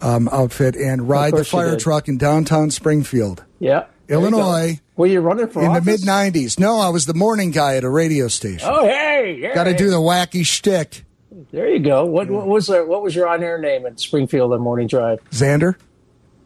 um, 0.03 0.29
outfit 0.31 0.77
and 0.77 1.09
ride 1.09 1.35
the 1.35 1.45
fire 1.45 1.77
truck 1.77 2.09
in 2.09 2.19
downtown 2.19 2.71
Springfield, 2.71 3.43
yeah, 3.59 3.87
you. 4.07 4.17
Illinois, 4.17 4.81
Were 4.97 5.07
you 5.07 5.21
running 5.21 5.49
for 5.49 5.65
in 5.65 5.73
the 5.73 5.81
mid 5.81 6.01
'90s. 6.01 6.59
No, 6.61 6.79
I 6.79 6.91
was 6.91 7.07
the 7.07 7.15
morning 7.15 7.53
guy 7.53 7.77
at 7.77 7.85
a 7.85 7.89
radio 7.89 8.29
station. 8.29 8.69
Oh 8.71 8.87
hey, 8.87 9.41
hey. 9.41 9.55
Got 9.55 9.65
to 9.65 9.75
do 9.75 9.89
the 9.89 9.97
wacky 9.97 10.45
shtick. 10.45 11.04
There 11.51 11.69
you 11.69 11.81
go. 11.81 12.05
What, 12.05 12.31
what 12.31 12.47
was? 12.47 12.69
What 12.69 13.03
was 13.03 13.15
your 13.15 13.29
on-air 13.29 13.59
name 13.59 13.87
at 13.87 13.99
Springfield 13.99 14.53
on 14.53 14.61
Morning 14.61 14.87
Drive? 14.87 15.19
Zander? 15.31 15.75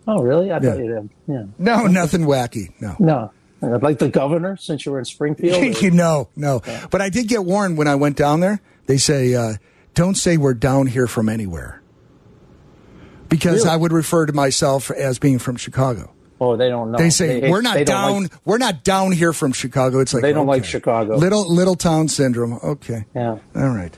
Oh, 0.07 0.23
really? 0.23 0.51
I 0.51 0.55
Yeah. 0.59 0.61
thought 0.71 0.79
you 0.79 0.95
did. 0.95 1.11
Yeah. 1.27 1.43
No, 1.59 1.87
nothing 1.87 2.23
wacky. 2.23 2.73
No. 2.81 2.97
No, 2.99 3.31
like 3.83 3.99
the 3.99 4.09
governor, 4.09 4.57
since 4.57 4.87
you 4.87 4.93
were 4.93 4.99
in 5.01 5.05
Springfield. 5.05 5.83
or- 5.85 5.91
no, 5.91 6.29
no. 6.37 6.63
But 6.91 7.03
I 7.03 7.11
did 7.11 7.29
get 7.29 7.45
warned 7.45 7.77
when 7.77 7.89
I 7.89 7.97
went 7.97 8.17
down 8.17 8.41
there. 8.41 8.61
They 8.87 8.97
say, 8.97 9.35
uh, 9.35 9.55
don't 9.95 10.15
say 10.17 10.37
we're 10.39 10.55
down 10.55 10.87
here 10.87 11.07
from 11.07 11.29
anywhere. 11.29 11.83
Because 13.29 13.59
Really? 13.65 13.71
I 13.71 13.77
would 13.77 13.93
refer 13.93 14.25
to 14.27 14.33
myself 14.33 14.91
as 14.91 15.19
being 15.19 15.39
from 15.39 15.57
Chicago. 15.57 16.11
oh, 16.41 16.57
they 16.57 16.69
don't 16.71 16.93
know. 16.93 16.99
They 16.99 17.11
say 17.11 17.41
hate- 17.43 17.51
we're 17.51 17.61
not 17.61 17.75
they 17.75 17.85
down. 17.85 18.23
like- 18.23 18.33
we're 18.47 18.59
not 18.59 18.85
down 18.85 19.13
here 19.13 19.33
from 19.35 19.53
Chicago. 19.53 19.99
It's 20.01 20.15
like 20.15 20.23
They 20.23 20.33
don't 20.33 20.47
like. 20.47 20.65
Chicago. 20.65 21.17
Little 21.17 21.53
little 21.53 21.75
town 21.75 22.09
syndrome. 22.09 22.55
Okay. 22.63 23.05
Yeah. 23.15 23.39
All 23.55 23.69
right. 23.69 23.95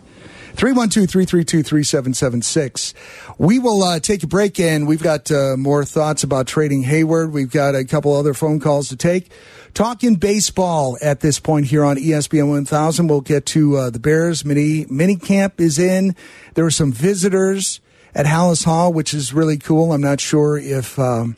312-332-3776. 0.57 2.95
We 3.39 3.59
will 3.59 3.83
uh, 3.83 4.01
take 4.01 4.23
a 4.23 4.27
break 4.27 4.61
and 4.61 4.87
we've 4.87 5.03
got 5.03 5.31
uh, 5.31 5.57
more 5.57 5.85
thoughts 5.85 6.23
about 6.23 6.47
trading 6.47 6.85
Heyward. 6.85 7.33
We've 7.33 7.51
got 7.51 7.75
a 7.75 7.85
couple 7.85 8.15
other 8.15 8.35
phone 8.35 8.61
calls 8.61 8.91
to 8.91 8.97
take. 8.97 9.31
Talking 9.73 10.17
baseball 10.17 10.99
at 11.01 11.21
this 11.21 11.39
point 11.39 11.67
here 11.67 11.85
on 11.85 11.97
ESPN 11.97 12.49
1000. 12.49 13.07
We'll 13.07 13.21
get 13.21 13.47
to 13.47 13.77
uh, 13.77 13.91
the 13.91 14.01
Bears 14.01 14.45
mini 14.45 14.85
mini 14.91 15.15
camp 15.17 15.61
is 15.61 15.79
in. 15.79 16.17
There 16.55 16.65
were 16.65 16.73
some 16.73 16.91
visitors 16.93 17.81
at 18.15 18.27
Halas 18.27 18.65
Hall, 18.65 18.93
which 18.93 19.15
is 19.15 19.33
really 19.33 19.59
cool. 19.59 19.93
I'm 19.93 20.01
not 20.01 20.21
sure 20.21 20.59
if 20.59 20.99
um, 20.99 21.37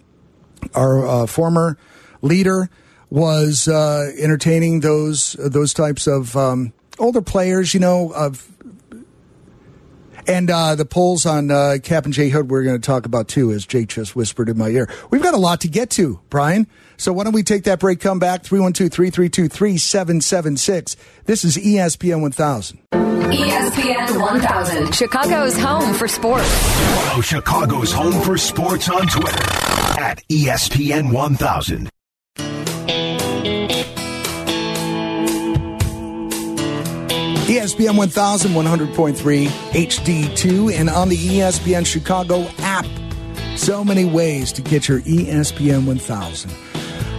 our 0.75 1.07
uh, 1.07 1.27
former 1.27 1.77
leader 2.23 2.71
was 3.11 3.69
uh, 3.69 4.11
entertaining 4.19 4.81
those 4.81 5.37
those 5.39 5.75
types 5.75 6.07
of 6.07 6.35
um, 6.35 6.73
older 6.99 7.21
players, 7.21 7.75
you 7.75 7.81
know, 7.81 8.15
of 8.15 8.51
and 10.27 10.51
uh, 10.51 10.75
the 10.75 10.85
polls 10.85 11.27
on 11.27 11.51
uh, 11.51 11.77
Captain 11.83 12.13
Jay 12.13 12.29
Hood 12.29 12.51
we're 12.51 12.63
going 12.63 12.81
to 12.81 12.87
talk 12.87 13.07
about 13.07 13.29
too, 13.29 13.53
as 13.53 13.67
Jay 13.67 13.85
just 13.85 14.17
whispered 14.17 14.49
in 14.49 14.59
my 14.59 14.69
ear. 14.69 14.89
We've 15.11 15.23
got 15.23 15.35
a 15.35 15.39
lot 15.39 15.61
to 15.63 15.69
get 15.69 15.91
to, 15.91 16.21
Brian. 16.31 16.67
So 16.97 17.13
why 17.13 17.25
don't 17.25 17.33
we 17.33 17.43
take 17.43 17.65
that 17.65 17.81
break, 17.81 18.01
come 18.01 18.19
back, 18.19 18.43
312-332-3776. 18.45 20.97
This 21.25 21.45
is 21.45 21.57
ESPN 21.57 22.21
1000. 22.21 22.79
ESPN 22.93 24.21
1000, 24.21 24.95
Chicago's 24.95 25.59
home 25.59 25.95
for 25.95 26.07
sports. 26.07 26.47
Follow 27.09 27.23
Chicago's 27.23 27.93
Home 27.93 28.21
for 28.23 28.37
Sports 28.37 28.89
on 28.91 29.07
Twitter 29.07 29.43
at 29.99 30.23
ESPN 30.29 31.13
1000. 31.13 31.89
ESPN 37.63 37.97
1000, 37.97 38.51
100.3 38.51 39.47
HD2, 39.47 40.73
and 40.73 40.91
on 40.91 41.09
the 41.09 41.17
ESPN 41.17 41.87
Chicago 41.87 42.45
app. 42.59 42.85
So 43.57 43.85
many 43.85 44.05
ways 44.05 44.51
to 44.55 44.63
get 44.63 44.89
your 44.89 44.99
ESPN 45.03 45.87
1000. 45.87 46.53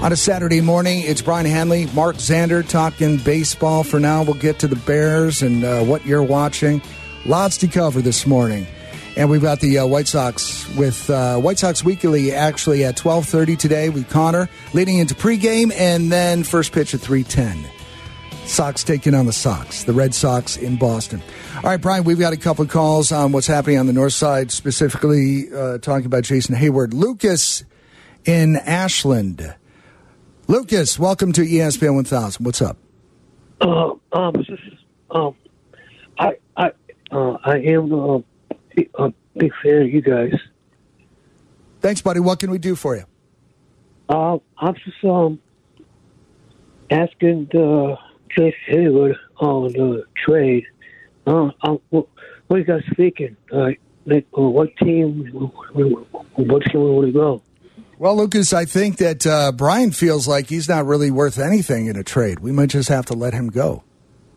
On 0.03 0.12
a 0.12 0.17
Saturday 0.17 0.60
morning, 0.60 0.99
it's 0.99 1.21
Brian 1.21 1.45
Hanley, 1.45 1.86
Mark 1.93 2.17
Zander 2.17 2.67
talking 2.67 3.19
baseball. 3.19 3.86
For 3.86 4.01
now, 4.01 4.23
we'll 4.23 4.34
get 4.34 4.60
to 4.60 4.67
the 4.67 4.75
Bears 4.75 5.41
and 5.41 5.63
uh, 5.63 5.82
what 5.86 6.06
you're 6.06 6.21
watching. 6.21 6.82
Lots 7.25 7.56
to 7.60 7.69
cover 7.69 8.01
this 8.01 8.27
morning. 8.27 8.67
And 9.15 9.29
we've 9.29 9.41
got 9.41 9.62
the 9.62 9.77
uh, 9.77 9.88
White 9.88 10.10
Sox 10.10 10.67
with 10.75 11.10
uh, 11.10 11.38
White 11.38 11.60
Sox 11.60 11.86
Weekly 11.86 12.34
actually 12.34 12.84
at 12.84 12.97
12:30 12.97 13.58
today 13.58 13.88
with 13.88 14.10
Connor 14.10 14.49
leading 14.73 14.97
into 14.97 15.15
pregame 15.15 15.71
and 15.73 16.12
then 16.12 16.43
first 16.43 16.73
pitch 16.73 16.93
at 16.93 16.99
3:10. 16.99 17.63
Sox 18.45 18.84
taking 18.84 19.15
on 19.15 19.25
the 19.25 19.34
Sox, 19.34 19.84
the 19.84 19.93
Red 19.93 20.13
Sox 20.13 20.58
in 20.58 20.75
Boston. 20.77 21.21
All 21.58 21.63
right, 21.63 21.82
Brian, 21.82 22.03
we've 22.03 22.19
got 22.19 22.34
a 22.34 22.38
couple 22.38 22.65
of 22.65 22.69
calls 22.69 23.12
on 23.12 23.32
what's 23.32 23.47
happening 23.47 23.77
on 23.77 23.88
the 23.88 23.93
north 23.93 24.13
side, 24.13 24.51
specifically 24.51 25.51
uh, 25.53 25.77
talking 25.79 26.06
about 26.06 26.23
Jason 26.23 26.56
Heyward. 26.56 26.93
Lucas 26.93 27.63
in 28.25 28.58
Ashland. 28.58 29.56
Lucas, 30.47 30.99
welcome 30.99 31.32
to 31.34 31.41
ESPN 31.41 31.95
1000. 31.95 32.45
What's 32.45 32.62
up? 32.62 32.77
Uh, 33.62 33.93
um, 34.12 34.34
this 34.34 34.49
is, 34.49 34.60
um, 35.10 35.36
I, 36.19 36.38
I, 36.58 36.71
uh, 37.12 37.38
I 37.43 37.58
am 37.60 37.93
uh, 37.93 38.19
a 38.95 39.13
big 39.38 39.51
fan 39.63 39.84
of 39.84 39.89
you 39.89 40.01
guys. 40.01 40.34
Thanks, 41.79 42.01
buddy. 42.01 42.19
What 42.19 42.39
can 42.39 42.51
we 42.51 42.58
do 42.58 42.75
for 42.75 42.95
you? 42.95 43.03
Uh, 44.10 44.38
I'm 44.58 44.75
just 44.75 45.03
um 45.03 45.39
asking 46.91 47.49
uh, 47.56 47.95
Jason 48.35 48.53
Heyward 48.69 49.15
on 49.37 49.71
the 49.73 50.03
trade. 50.25 50.65
Uh, 51.25 51.49
uh, 51.61 51.77
what, 51.89 52.07
what 52.47 52.55
are 52.57 52.59
you 52.59 52.65
guys 52.65 52.83
thinking? 52.95 53.35
Uh, 53.51 53.69
like, 54.05 54.27
uh, 54.37 54.41
what 54.41 54.75
team? 54.77 55.25
What 55.73 56.63
team 56.65 56.81
we 56.83 56.89
want 56.91 57.07
to 57.07 57.11
go? 57.13 57.41
Well, 57.99 58.17
Lucas, 58.17 58.51
I 58.53 58.65
think 58.65 58.97
that 58.97 59.25
uh, 59.25 59.51
Brian 59.53 59.91
feels 59.91 60.27
like 60.27 60.49
he's 60.49 60.67
not 60.67 60.85
really 60.85 61.11
worth 61.11 61.39
anything 61.39 61.85
in 61.85 61.95
a 61.95 62.03
trade. 62.03 62.39
We 62.39 62.51
might 62.51 62.69
just 62.69 62.89
have 62.89 63.05
to 63.07 63.13
let 63.13 63.33
him 63.33 63.47
go. 63.47 63.83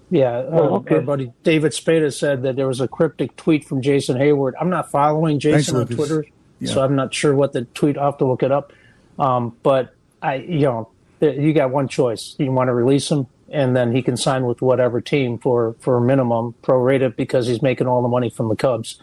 Yeah, 0.09 0.30
uh, 0.38 0.44
Oh, 0.52 0.74
okay. 0.76 0.96
our 0.96 1.00
buddy 1.00 1.32
David 1.42 1.74
Spada 1.74 2.12
said 2.12 2.42
that 2.44 2.54
there 2.54 2.68
was 2.68 2.80
a 2.80 2.87
cryptic 2.87 3.35
tweet 3.35 3.64
from 3.64 3.82
Jason 3.82 4.16
Heyward. 4.16 4.52
I'm 4.61 4.70
not 4.70 4.88
following 4.90 5.40
Jason 5.40 5.74
on 5.74 5.80
Lucas. 5.82 5.96
Twitter, 5.96 6.24
Yeah. 6.61 6.72
so 6.74 6.85
I'm 6.85 6.94
not 6.94 7.12
sure 7.12 7.35
what 7.35 7.52
the 7.52 7.62
tweet. 7.64 7.98
I'll 7.98 8.12
have 8.12 8.18
to 8.18 8.26
look 8.26 8.44
it 8.44 8.52
up. 8.52 8.72
Um, 9.18 9.56
but 9.64 9.94
I, 10.22 10.37
you 10.37 10.61
know, 10.61 10.90
you 11.20 11.52
got 11.52 11.70
one 11.72 11.88
choice. 11.88 12.37
You 12.38 12.52
want 12.52 12.68
to 12.68 12.74
release 12.74 13.11
him, 13.11 13.26
and 13.50 13.76
then 13.76 13.94
he 13.94 14.02
can 14.02 14.16
sign 14.16 14.44
with 14.46 14.61
whatever 14.61 15.00
team 15.00 15.38
for 15.38 15.76
for 15.80 15.98
a 15.98 16.00
minimum 16.00 16.54
prorated 16.62 17.16
because 17.16 17.46
he's 17.46 17.62
making 17.62 17.87
all 17.87 18.02
the 18.02 18.09
money 18.09 18.30
from 18.30 18.48
the 18.48 18.56
Cubs. 18.56 19.00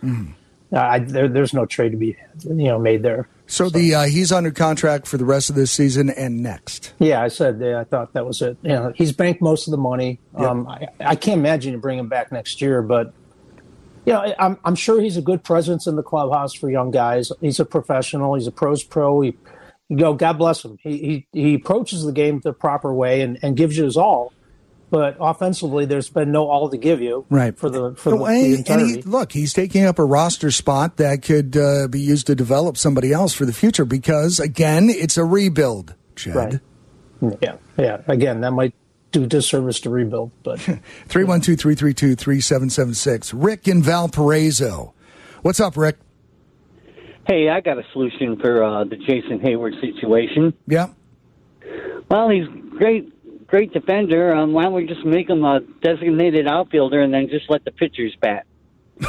Uh, 0.73 0.79
I, 0.79 0.99
there, 0.99 1.27
there's 1.27 1.53
no 1.53 1.65
trade 1.67 1.91
to 1.91 1.97
be, 1.97 2.17
you 2.43 2.53
know, 2.65 2.79
made 2.79 3.03
there. 3.03 3.27
So 3.45 3.69
the 3.69 3.93
uh, 3.93 4.03
he's 4.05 4.31
under 4.31 4.51
contract 4.51 5.05
for 5.05 5.17
the 5.17 5.25
rest 5.25 5.49
of 5.49 5.55
this 5.55 5.71
season 5.71 6.09
and 6.09 6.41
next. 6.41 6.93
Yeah, 6.97 7.21
I 7.21 7.27
said 7.27 7.59
yeah, 7.61 7.79
I 7.79 7.83
thought 7.83 8.13
that 8.13 8.25
was 8.25 8.41
it. 8.41 8.57
You 8.63 8.69
know, 8.69 8.93
he's 8.95 9.11
banked 9.11 9.41
most 9.41 9.67
of 9.67 9.71
the 9.71 9.77
money. 9.77 10.19
Um, 10.33 10.67
I, 10.67 10.87
I 10.99 11.15
can't 11.15 11.39
imagine 11.39 11.73
you 11.73 11.79
bring 11.79 11.99
him 11.99 12.07
back 12.07 12.31
next 12.31 12.61
year, 12.61 12.81
but 12.81 13.13
you 14.05 14.13
know, 14.13 14.33
I'm 14.39 14.57
I'm 14.65 14.75
sure 14.75 14.99
he's 14.99 15.17
a 15.17 15.21
good 15.21 15.43
presence 15.43 15.85
in 15.85 15.95
the 15.95 16.03
clubhouse 16.03 16.53
for 16.53 16.69
young 16.69 16.89
guys. 16.89 17.31
He's 17.41 17.59
a 17.59 17.65
professional. 17.65 18.33
He's 18.33 18.47
a 18.47 18.51
pros 18.51 18.83
pro. 18.83 19.21
He 19.21 19.35
you 19.89 19.97
go, 19.97 20.13
God 20.13 20.33
bless 20.33 20.63
him. 20.63 20.77
He 20.81 21.25
he, 21.31 21.41
he 21.41 21.53
approaches 21.55 22.03
the 22.03 22.11
game 22.11 22.39
the 22.43 22.53
proper 22.53 22.93
way 22.93 23.21
and, 23.21 23.37
and 23.41 23.55
gives 23.57 23.77
you 23.77 23.85
his 23.85 23.97
all. 23.97 24.33
But 24.89 25.17
offensively, 25.19 25.85
there's 25.85 26.09
been 26.11 26.31
no 26.31 26.47
all 26.47 26.69
to 26.69 26.77
give 26.77 27.01
you 27.01 27.25
Right. 27.31 27.57
for 27.57 27.67
the 27.69 27.95
for 27.95 28.11
the, 28.11 28.23
and, 28.25 28.53
the 28.53 28.57
entirety. 28.59 28.93
he, 28.97 29.01
look, 29.01 29.31
he's 29.31 29.51
taking 29.51 29.85
up 29.85 29.97
a 29.97 30.05
roster 30.05 30.51
spot 30.51 30.97
that 30.97 31.23
could 31.23 31.57
uh, 31.57 31.87
be 31.87 31.99
used 31.99 32.27
to 32.27 32.35
develop 32.35 32.77
somebody 32.77 33.11
else 33.11 33.33
for 33.33 33.45
the 33.45 33.53
future 33.53 33.85
because, 33.85 34.39
again, 34.39 34.89
it's 34.91 35.17
a 35.17 35.25
rebuild, 35.25 35.95
Jed. 36.15 36.61
Right. 37.21 37.37
yeah, 37.41 37.55
yeah. 37.75 38.01
Again, 38.07 38.41
that 38.41 38.51
might 38.51 38.75
do 39.11 39.25
disservice 39.25 39.79
to 39.79 39.89
rebuild, 39.89 40.31
but 40.43 40.59
312 41.07 41.59
332 41.59 42.15
3776. 42.15 43.33
Rick 43.33 43.67
in 43.67 43.81
Valparaiso. 43.81 44.93
What's 45.41 45.59
up, 45.59 45.75
Rick? 45.75 45.97
Hey, 47.27 47.49
I 47.49 47.61
got 47.61 47.77
a 47.77 47.83
solution 47.93 48.37
for 48.37 48.63
uh, 48.63 48.83
the 48.83 48.97
Jason 48.97 49.39
Heyward 49.39 49.79
situation. 49.79 50.53
Yeah. 50.67 50.89
Well, 52.09 52.29
he's 52.29 52.47
great, 52.71 53.47
great 53.47 53.71
defender. 53.73 54.35
Um, 54.35 54.51
why 54.53 54.63
don't 54.63 54.73
we 54.73 54.85
just 54.85 55.05
make 55.05 55.29
him 55.29 55.45
a 55.45 55.61
designated 55.81 56.47
outfielder 56.47 57.01
and 57.01 57.13
then 57.13 57.29
just 57.29 57.49
let 57.49 57.63
the 57.63 57.71
pitchers 57.71 58.15
bat? 58.19 58.45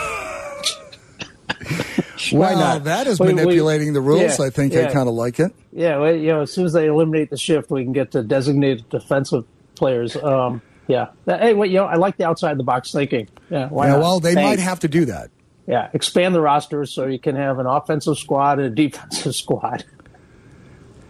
Why 2.31 2.55
well, 2.55 2.59
not? 2.59 2.85
that 2.85 3.07
is 3.07 3.21
We- 3.21 3.29
we- 3.29 3.35
manipulating 3.35 3.93
the 3.93 4.01
rules. 4.01 4.39
yeah, 4.39 4.47
I 4.47 4.51
think 4.51 4.75
I 4.75 4.91
kind 4.91 5.09
of 5.09 5.15
like 5.15 5.39
it. 5.41 5.53
yeah, 5.73 5.99
well, 5.99 6.15
you 6.15 6.29
know, 6.29 6.43
as 6.43 6.53
soon 6.53 6.65
as 6.65 6.73
they 6.73 6.87
eliminate 6.87 7.29
the 7.31 7.37
shift, 7.37 7.71
we 7.71 7.85
can 7.85 7.93
get 7.93 8.13
to 8.13 8.23
designated 8.23 8.89
defensive 8.89 9.45
players. 9.75 10.17
Um, 10.17 10.63
yeah. 10.89 11.09
Hey, 11.27 11.53
wait, 11.53 11.71
you 11.71 11.79
know, 11.79 11.85
I 11.85 11.97
like 11.97 12.17
the 12.17 12.27
outside 12.27 12.57
the 12.59 12.65
box 12.65 12.93
thinking. 12.93 13.29
Yeah. 13.51 13.69
Why 13.69 13.87
yeah, 13.89 13.93
not? 13.95 14.01
well, 14.01 14.21
they 14.21 14.35
might 14.35 14.59
have 14.59 14.81
to 14.81 14.89
do 14.89 15.05
that. 15.07 15.31
Yeah, 15.67 15.89
expand 15.93 16.35
the 16.35 16.41
roster 16.41 16.85
so 16.85 17.07
you 17.07 17.19
can 17.19 17.37
have 17.37 17.59
an 17.59 17.67
offensive 17.67 18.19
squad 18.19 18.59
and 18.59 18.67
a 18.67 18.71
defensive 18.71 19.35
squad. 19.35 19.85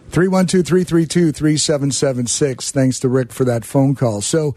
312 0.09 0.65
332 0.65 1.31
3776. 1.31 2.71
Thanks 2.71 2.99
to 2.99 3.09
Rick 3.09 3.33
for 3.33 3.43
that 3.43 3.65
phone 3.65 3.95
call. 3.95 4.21
So, 4.21 4.55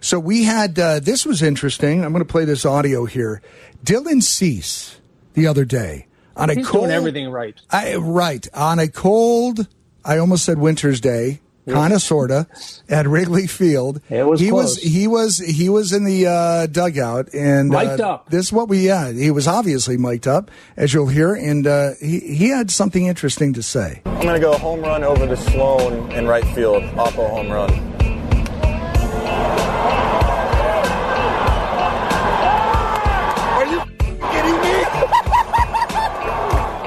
so 0.00 0.18
we 0.18 0.44
had, 0.44 0.78
uh, 0.78 1.00
this 1.00 1.26
was 1.26 1.42
interesting. 1.42 2.04
I'm 2.04 2.12
going 2.12 2.24
to 2.24 2.30
play 2.30 2.44
this 2.44 2.64
audio 2.64 3.04
here. 3.04 3.42
Dylan 3.84 4.22
Cease 4.22 5.00
the 5.34 5.46
other 5.46 5.64
day 5.64 6.06
on 6.36 6.50
a 6.50 6.62
cold, 6.62 6.90
everything 6.90 7.28
right. 7.28 7.60
I, 7.70 7.96
right. 7.96 8.46
On 8.54 8.78
a 8.78 8.88
cold, 8.88 9.68
I 10.04 10.18
almost 10.18 10.44
said 10.44 10.58
winter's 10.58 11.00
day, 11.00 11.40
kind 11.68 11.92
of, 11.92 12.02
sorta, 12.02 12.46
at 12.88 13.06
Wrigley 13.06 13.46
Field. 13.46 14.00
It 14.10 14.26
was 14.26 14.40
he 14.40 14.52
was, 14.52 14.76
he 14.78 15.06
was, 15.06 15.38
he 15.38 15.68
was 15.68 15.92
in 15.92 16.04
the, 16.04 16.26
uh, 16.26 16.66
dugout 16.66 17.32
and, 17.34 17.70
Mic'd 17.70 18.00
uh, 18.00 18.14
up. 18.14 18.30
This 18.30 18.46
is 18.46 18.52
what 18.52 18.68
we, 18.68 18.86
yeah, 18.86 19.12
he 19.12 19.30
was 19.30 19.46
obviously 19.48 19.96
mic'd 19.96 20.28
up, 20.28 20.50
as 20.76 20.92
you'll 20.92 21.08
hear. 21.08 21.34
And, 21.34 21.66
uh, 21.66 21.92
he, 22.00 22.20
he 22.20 22.48
had 22.48 22.70
something 22.70 23.06
interesting 23.06 23.52
to 23.54 23.62
say. 23.62 24.02
I'm 24.04 24.22
going 24.22 24.34
to 24.34 24.40
go 24.40 24.56
home 24.58 24.80
run 24.80 25.04
over 25.04 25.26
to 25.26 25.36
Sloan 25.36 26.10
in 26.12 26.26
right 26.26 26.46
field. 26.54 26.82
Oppo 26.94 27.28
home 27.30 27.50
run. 27.50 27.70
Are 33.54 33.66
you 33.66 33.80
kidding 34.30 34.58
me? 34.60 34.84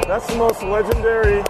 That's 0.08 0.28
the 0.28 0.38
most 0.38 0.64
legendary 0.64 1.44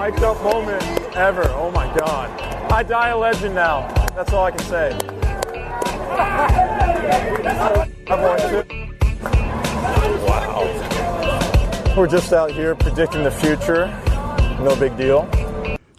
mic'd 0.00 0.22
up 0.22 0.42
moment 0.42 0.82
ever. 1.16 1.44
Oh 1.50 1.70
my 1.70 1.86
god. 1.96 2.45
I 2.70 2.82
die 2.82 3.08
a 3.08 3.16
legend 3.16 3.54
now. 3.54 3.88
That's 4.14 4.32
all 4.32 4.44
I 4.44 4.50
can 4.50 4.60
say. 4.66 4.98
I've 8.08 8.20
watched 8.20 8.44
it. 8.44 8.66
Wow. 10.26 11.94
We're 11.96 12.06
just 12.06 12.32
out 12.32 12.50
here 12.50 12.74
predicting 12.74 13.24
the 13.24 13.30
future. 13.30 13.86
No 14.62 14.76
big 14.78 14.96
deal. 14.96 15.28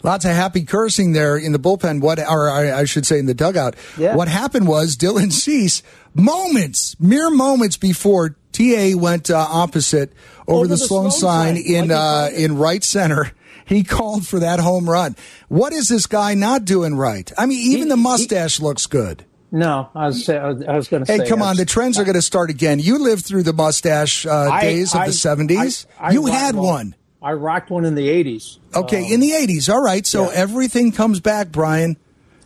Lots 0.04 0.24
of 0.24 0.30
happy 0.30 0.62
cursing 0.64 1.12
there 1.12 1.36
in 1.36 1.52
the 1.52 1.58
bullpen. 1.58 2.00
What, 2.00 2.20
or 2.20 2.48
I 2.50 2.80
I 2.80 2.84
should 2.84 3.04
say, 3.04 3.18
in 3.18 3.26
the 3.26 3.34
dugout. 3.34 3.74
Yeah. 3.96 4.14
What 4.14 4.28
happened 4.28 4.68
was 4.68 4.96
Dylan 4.96 5.32
Cease, 5.32 5.82
moments, 6.14 6.94
mere 7.00 7.30
moments 7.30 7.76
before 7.76 8.36
TA 8.52 8.92
went 8.96 9.30
uh, 9.30 9.38
opposite 9.38 10.12
over, 10.46 10.58
Over 10.58 10.66
the, 10.68 10.74
the 10.74 10.78
Sloan 10.78 11.10
Sloan 11.10 11.20
sign 11.20 11.56
sign, 11.56 11.64
in 11.74 11.88
like 11.88 11.98
uh, 11.98 12.30
in 12.34 12.56
right 12.56 12.84
center. 12.84 13.32
He 13.68 13.84
called 13.84 14.26
for 14.26 14.40
that 14.40 14.60
home 14.60 14.88
run. 14.88 15.14
What 15.48 15.72
is 15.72 15.88
this 15.88 16.06
guy 16.06 16.34
not 16.34 16.64
doing 16.64 16.94
right? 16.94 17.30
I 17.36 17.46
mean, 17.46 17.58
even 17.72 17.84
He- 17.84 17.88
the 17.90 17.96
he- 17.96 18.02
mustache 18.02 18.60
looks 18.60 18.86
good. 18.86 19.24
No, 19.50 19.88
I 19.94 20.06
was 20.08 20.28
I 20.28 20.52
was, 20.52 20.88
going 20.88 21.04
to 21.06 21.10
Hey, 21.12 21.18
say. 21.18 21.24
Hey, 21.24 21.28
come 21.30 21.40
on! 21.40 21.56
The 21.56 21.64
trends 21.64 21.98
are 21.98 22.04
going 22.04 22.16
to 22.16 22.22
start 22.22 22.50
again. 22.50 22.80
You 22.80 22.98
lived 22.98 23.24
through 23.24 23.44
the 23.44 23.54
mustache 23.54 24.26
uh, 24.26 24.30
I- 24.50 24.60
days 24.60 24.94
of 24.94 25.00
I- 25.00 25.06
the 25.06 25.12
seventies. 25.14 25.86
I- 25.98 26.08
I 26.08 26.10
You 26.12 26.26
rocked 26.26 26.34
had 26.34 26.54
one. 26.54 26.94
I 27.22 27.32
rocked 27.32 27.70
one 27.70 27.84
in 27.86 27.94
the 27.94 28.08
'80s. 28.08 28.58
Okay, 28.74 29.10
in 29.10 29.20
the 29.20 29.32
eighties. 29.32 29.68
All 29.70 29.82
right, 29.82 30.06
so 30.06 30.24
yeah. 30.24 30.32
everything 30.36 30.92
comes 30.92 31.20
back, 31.20 31.50
Brian. 31.50 31.96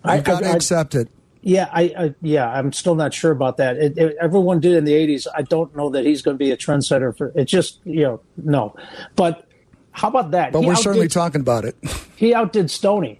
I- 0.04 0.16
You've 0.16 0.24
got 0.24 0.40
to 0.44 0.52
accept 0.52 0.94
it. 0.94 1.08
Yeah, 1.44 1.68
I, 1.72 1.82
I 1.98 2.14
yeah, 2.22 2.48
I'm 2.48 2.72
still 2.72 2.94
not 2.94 3.12
sure 3.12 3.32
about 3.32 3.56
that. 3.56 3.76
It, 3.78 3.98
it, 3.98 4.16
everyone 4.20 4.61
did 4.61 4.74
in 4.74 4.85
the 4.85 4.92
'80s. 4.92 5.26
I 5.37 5.42
don't 5.42 5.74
know 5.76 5.90
that 5.90 6.04
he's 6.06 6.22
going 6.22 6.37
to 6.37 6.38
be 6.38 6.52
a 6.52 6.56
trendsetter 6.56 7.16
for. 7.18 7.32
It 7.35 7.46
just 7.46 7.80
you 7.85 8.02
know 8.02 8.20
no, 8.37 8.76
but 9.16 9.48
how 9.92 10.09
about 10.09 10.33
that? 10.33 10.52
But 10.52 10.61
He 10.61 10.66
we're 10.66 10.74
certainly 10.74 11.09
talking 11.09 11.40
about 11.40 11.64
it. 11.64 11.76
He 12.16 12.35
outdid 12.35 12.70
Stoney. 12.70 13.18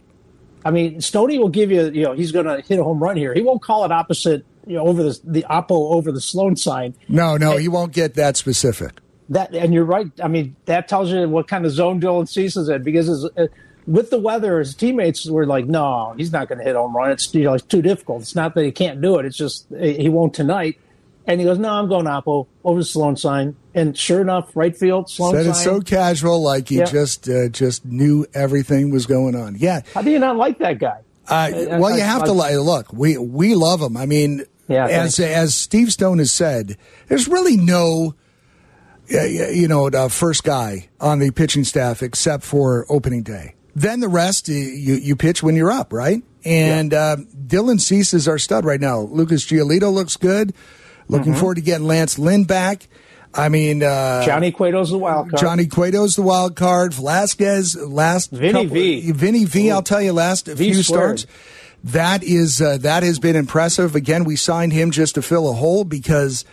I 0.65 0.71
mean, 0.71 1.01
Stoney 1.01 1.37
will 1.37 1.49
give 1.49 1.73
you 1.73 1.91
you 1.91 2.03
know 2.03 2.13
he's 2.13 2.31
going 2.31 2.47
to 2.47 2.61
hit 2.61 2.79
a 2.79 2.85
home 2.85 3.03
run 3.03 3.17
here. 3.17 3.35
He 3.35 3.43
won't 3.43 3.63
call 3.63 3.85
it 3.85 3.91
opposite 3.91 4.47
you 4.65 4.77
know 4.77 4.87
over 4.87 5.03
the 5.03 5.19
the 5.25 5.45
oppo 5.51 5.93
over 5.93 6.13
the 6.13 6.21
Sloan 6.21 6.55
sign. 6.55 6.95
No, 7.09 7.37
no, 7.37 7.57
he 7.57 7.67
won't 7.67 7.93
get 7.93 8.15
that 8.15 8.37
specific. 8.37 9.01
That 9.29 9.53
and 9.55 9.75
you're 9.75 9.85
right. 9.85 10.09
I 10.23 10.29
mean, 10.29 10.55
that 10.67 10.87
tells 10.87 11.11
you 11.11 11.29
what 11.29 11.49
kind 11.49 11.67
of 11.67 11.73
zone 11.73 12.01
Dylan 12.01 12.29
Cease 12.29 12.57
is 12.57 12.69
in 12.69 12.85
because 12.85 13.09
his, 13.09 13.25
uh, 13.25 13.49
with 13.89 14.11
the 14.11 14.19
weather, 14.19 14.61
his 14.61 14.77
teammates 14.77 15.29
were 15.29 15.47
like, 15.47 15.67
"No, 15.67 16.15
he's 16.17 16.31
not 16.31 16.47
going 16.47 16.59
to 16.59 16.65
hit 16.65 16.77
a 16.77 16.79
home 16.79 16.97
run. 16.97 17.11
It's 17.11 17.35
you 17.35 17.43
know 17.43 17.55
it's 17.55 17.65
too 17.65 17.83
difficult. 17.83 18.23
It's 18.23 18.37
not 18.37 18.55
that 18.55 18.65
he 18.65 18.71
can't 18.71 19.01
do 19.01 19.19
it. 19.19 19.27
It's 19.27 19.37
just 19.37 19.67
he 19.77 20.09
won't 20.09 20.35
tonight." 20.35 20.79
And 21.27 21.41
he 21.41 21.47
goes, 21.47 21.59
"No, 21.59 21.71
I'm 21.71 21.89
going 21.89 22.07
Oppo 22.07 22.47
over 22.65 22.81
the 22.81 22.85
Sloan 22.85 23.17
sign." 23.17 23.55
And 23.75 23.97
sure 23.97 24.21
enough, 24.21 24.51
right 24.57 24.77
field 24.77 25.09
Sloan 25.09 25.33
Said 25.35 25.45
sign. 25.45 25.53
it 25.55 25.57
so 25.57 25.81
casual, 25.81 26.43
like 26.43 26.69
he 26.69 26.79
Yeah. 26.79 26.85
just 26.85 27.29
uh, 27.29 27.49
just 27.49 27.85
knew 27.85 28.27
everything 28.35 28.91
was 28.91 29.07
going 29.07 29.35
on. 29.37 29.57
Yeah. 29.59 29.83
How 29.95 30.03
do 30.03 30.11
you 30.11 30.19
not 30.19 30.37
like 30.37 30.59
that 30.59 30.79
guy? 30.79 30.99
Uh, 31.31 31.35
I- 31.35 31.79
well, 31.79 31.91
you 31.97 32.03
I- 32.03 32.07
have 32.07 32.25
to 32.25 32.33
I- 32.33 32.57
look. 32.57 32.93
We 32.93 33.17
we 33.19 33.55
love 33.55 33.81
him. 33.81 33.97
I 33.97 34.07
mean, 34.07 34.45
Yeah, 34.69 34.87
as 34.87 35.17
thanks. 35.17 35.37
as 35.37 35.55
Steve 35.55 35.93
Stone 35.93 36.19
has 36.19 36.33
said, 36.33 36.77
there's 37.09 37.29
really 37.29 37.57
no, 37.57 38.15
you 39.09 39.69
know, 39.69 39.91
the 39.91 40.09
first 40.09 40.45
guy 40.45 40.89
on 41.01 41.19
the 41.19 41.31
pitching 41.31 41.65
staff 41.65 42.03
except 42.03 42.43
for 42.45 42.87
opening 42.89 43.23
day. 43.23 43.55
Then 43.75 44.01
the 44.01 44.09
rest, 44.09 44.49
you 44.49 44.57
you 44.95 45.17
pitch 45.17 45.43
when 45.43 45.57
you're 45.57 45.71
up, 45.73 45.93
right? 45.93 46.23
And 46.45 46.93
uh, 46.93 47.17
Dylan 47.47 47.81
Cease 47.81 48.13
is 48.13 48.27
our 48.27 48.39
stud 48.39 48.65
right 48.65 48.81
now. 48.81 49.01
Lucas 49.01 49.47
Giolito 49.47 49.93
looks 49.93 50.17
good. 50.17 50.53
Looking 51.13 51.33
Mm-hmm. 51.33 51.41
forward 51.41 51.55
to 51.57 51.61
getting 51.61 51.87
Lance 51.87 52.19
Lynn 52.19 52.45
back. 52.45 52.89
I 53.35 53.49
mean, 53.49 53.83
uh, 53.83 54.25
Johnny 54.27 54.51
Cueto's 54.53 54.91
the 54.91 54.99
wild 54.99 55.31
card. 55.31 55.41
Johnny 55.41 55.67
Cueto's 55.67 56.17
the 56.17 56.23
wild 56.23 56.55
card. 56.57 56.93
Velasquez 56.95 57.77
last 57.77 58.31
Vinny 58.31 58.53
couple, 58.53 58.69
V. 58.69 59.13
Vinny 59.13 59.45
V. 59.45 59.71
I'll 59.71 59.83
tell 59.83 60.03
you, 60.03 60.13
last 60.13 60.47
few 60.49 60.83
squared. 60.83 61.21
starts. 61.21 61.27
That 61.85 62.23
is 62.23 62.61
uh, 62.61 62.77
that 62.79 63.03
has 63.03 63.19
been 63.19 63.35
impressive. 63.37 63.95
Again, 63.97 64.25
we 64.25 64.37
signed 64.37 64.73
him 64.73 64.91
just 64.91 65.15
to 65.17 65.23
fill 65.23 65.49
a 65.49 65.53
hole 65.55 65.85
because 65.85 66.45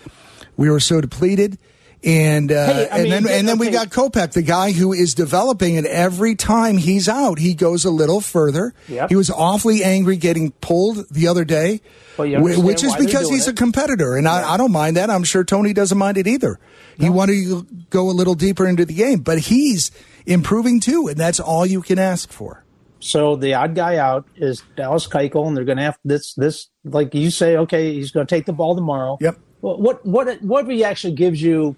we 0.57 0.69
were 0.69 0.79
so 0.79 1.01
depleted. 1.01 1.57
And 2.03 2.49
uh, 2.51 2.65
Hey, 2.65 2.87
and 2.89 3.03
mean, 3.03 3.11
then 3.11 3.27
and 3.27 3.47
then 3.47 3.57
we 3.57 3.71
got 3.71 3.89
Kopech, 3.89 4.31
the 4.31 4.41
guy 4.41 4.71
who 4.71 4.93
is 4.93 5.13
developing, 5.13 5.77
and 5.77 5.85
every 5.85 6.35
time 6.35 6.77
he's 6.77 7.09
out, 7.09 7.39
he 7.39 7.53
goes 7.53 7.83
a 7.83 7.89
little 7.89 8.21
further. 8.21 8.73
Yep. 8.87 9.09
He 9.09 9.15
was 9.17 9.29
awfully 9.29 9.83
angry 9.83 10.15
getting 10.15 10.51
pulled 10.51 11.09
the 11.09 11.27
other 11.27 11.43
day, 11.43 11.81
Well, 12.17 12.61
which 12.63 12.83
is 12.83 12.95
because 12.95 13.29
he's 13.29 13.49
a 13.49 13.53
competitor, 13.53 14.15
and 14.15 14.29
I, 14.29 14.53
I 14.53 14.57
don't 14.57 14.71
mind 14.71 14.95
that. 14.95 15.09
I'm 15.09 15.25
sure 15.25 15.43
Tony 15.43 15.73
doesn't 15.73 15.97
mind 15.97 16.17
it 16.17 16.25
either. 16.27 16.57
He 16.97 17.09
wanted 17.09 17.33
to 17.45 17.67
go 17.89 18.09
a 18.09 18.11
little 18.11 18.35
deeper 18.35 18.67
into 18.67 18.85
the 18.85 18.93
game, 18.93 19.19
but 19.19 19.39
he's 19.39 19.91
improving 20.25 20.79
too, 20.79 21.07
and 21.07 21.17
that's 21.17 21.39
all 21.39 21.65
you 21.65 21.81
can 21.81 21.99
ask 21.99 22.31
for. 22.31 22.63
So 23.01 23.35
the 23.35 23.53
odd 23.53 23.75
guy 23.75 23.97
out 23.97 24.25
is 24.35 24.63
Dallas 24.75 25.07
Keuchel, 25.07 25.47
and 25.47 25.55
they're 25.55 25.65
going 25.65 25.77
to 25.77 25.83
have 25.83 25.97
this. 26.03 26.33
This, 26.33 26.67
like 26.83 27.13
you 27.13 27.31
say, 27.31 27.57
okay, 27.57 27.93
he's 27.93 28.11
going 28.11 28.27
to 28.27 28.35
take 28.35 28.45
the 28.45 28.53
ball 28.53 28.75
tomorrow. 28.75 29.17
Yep. 29.21 29.37
What 29.61 29.79
what 29.81 30.05
what 30.05 30.41
what 30.41 30.67
reaction 30.67 31.15
gives 31.15 31.41
you 31.41 31.75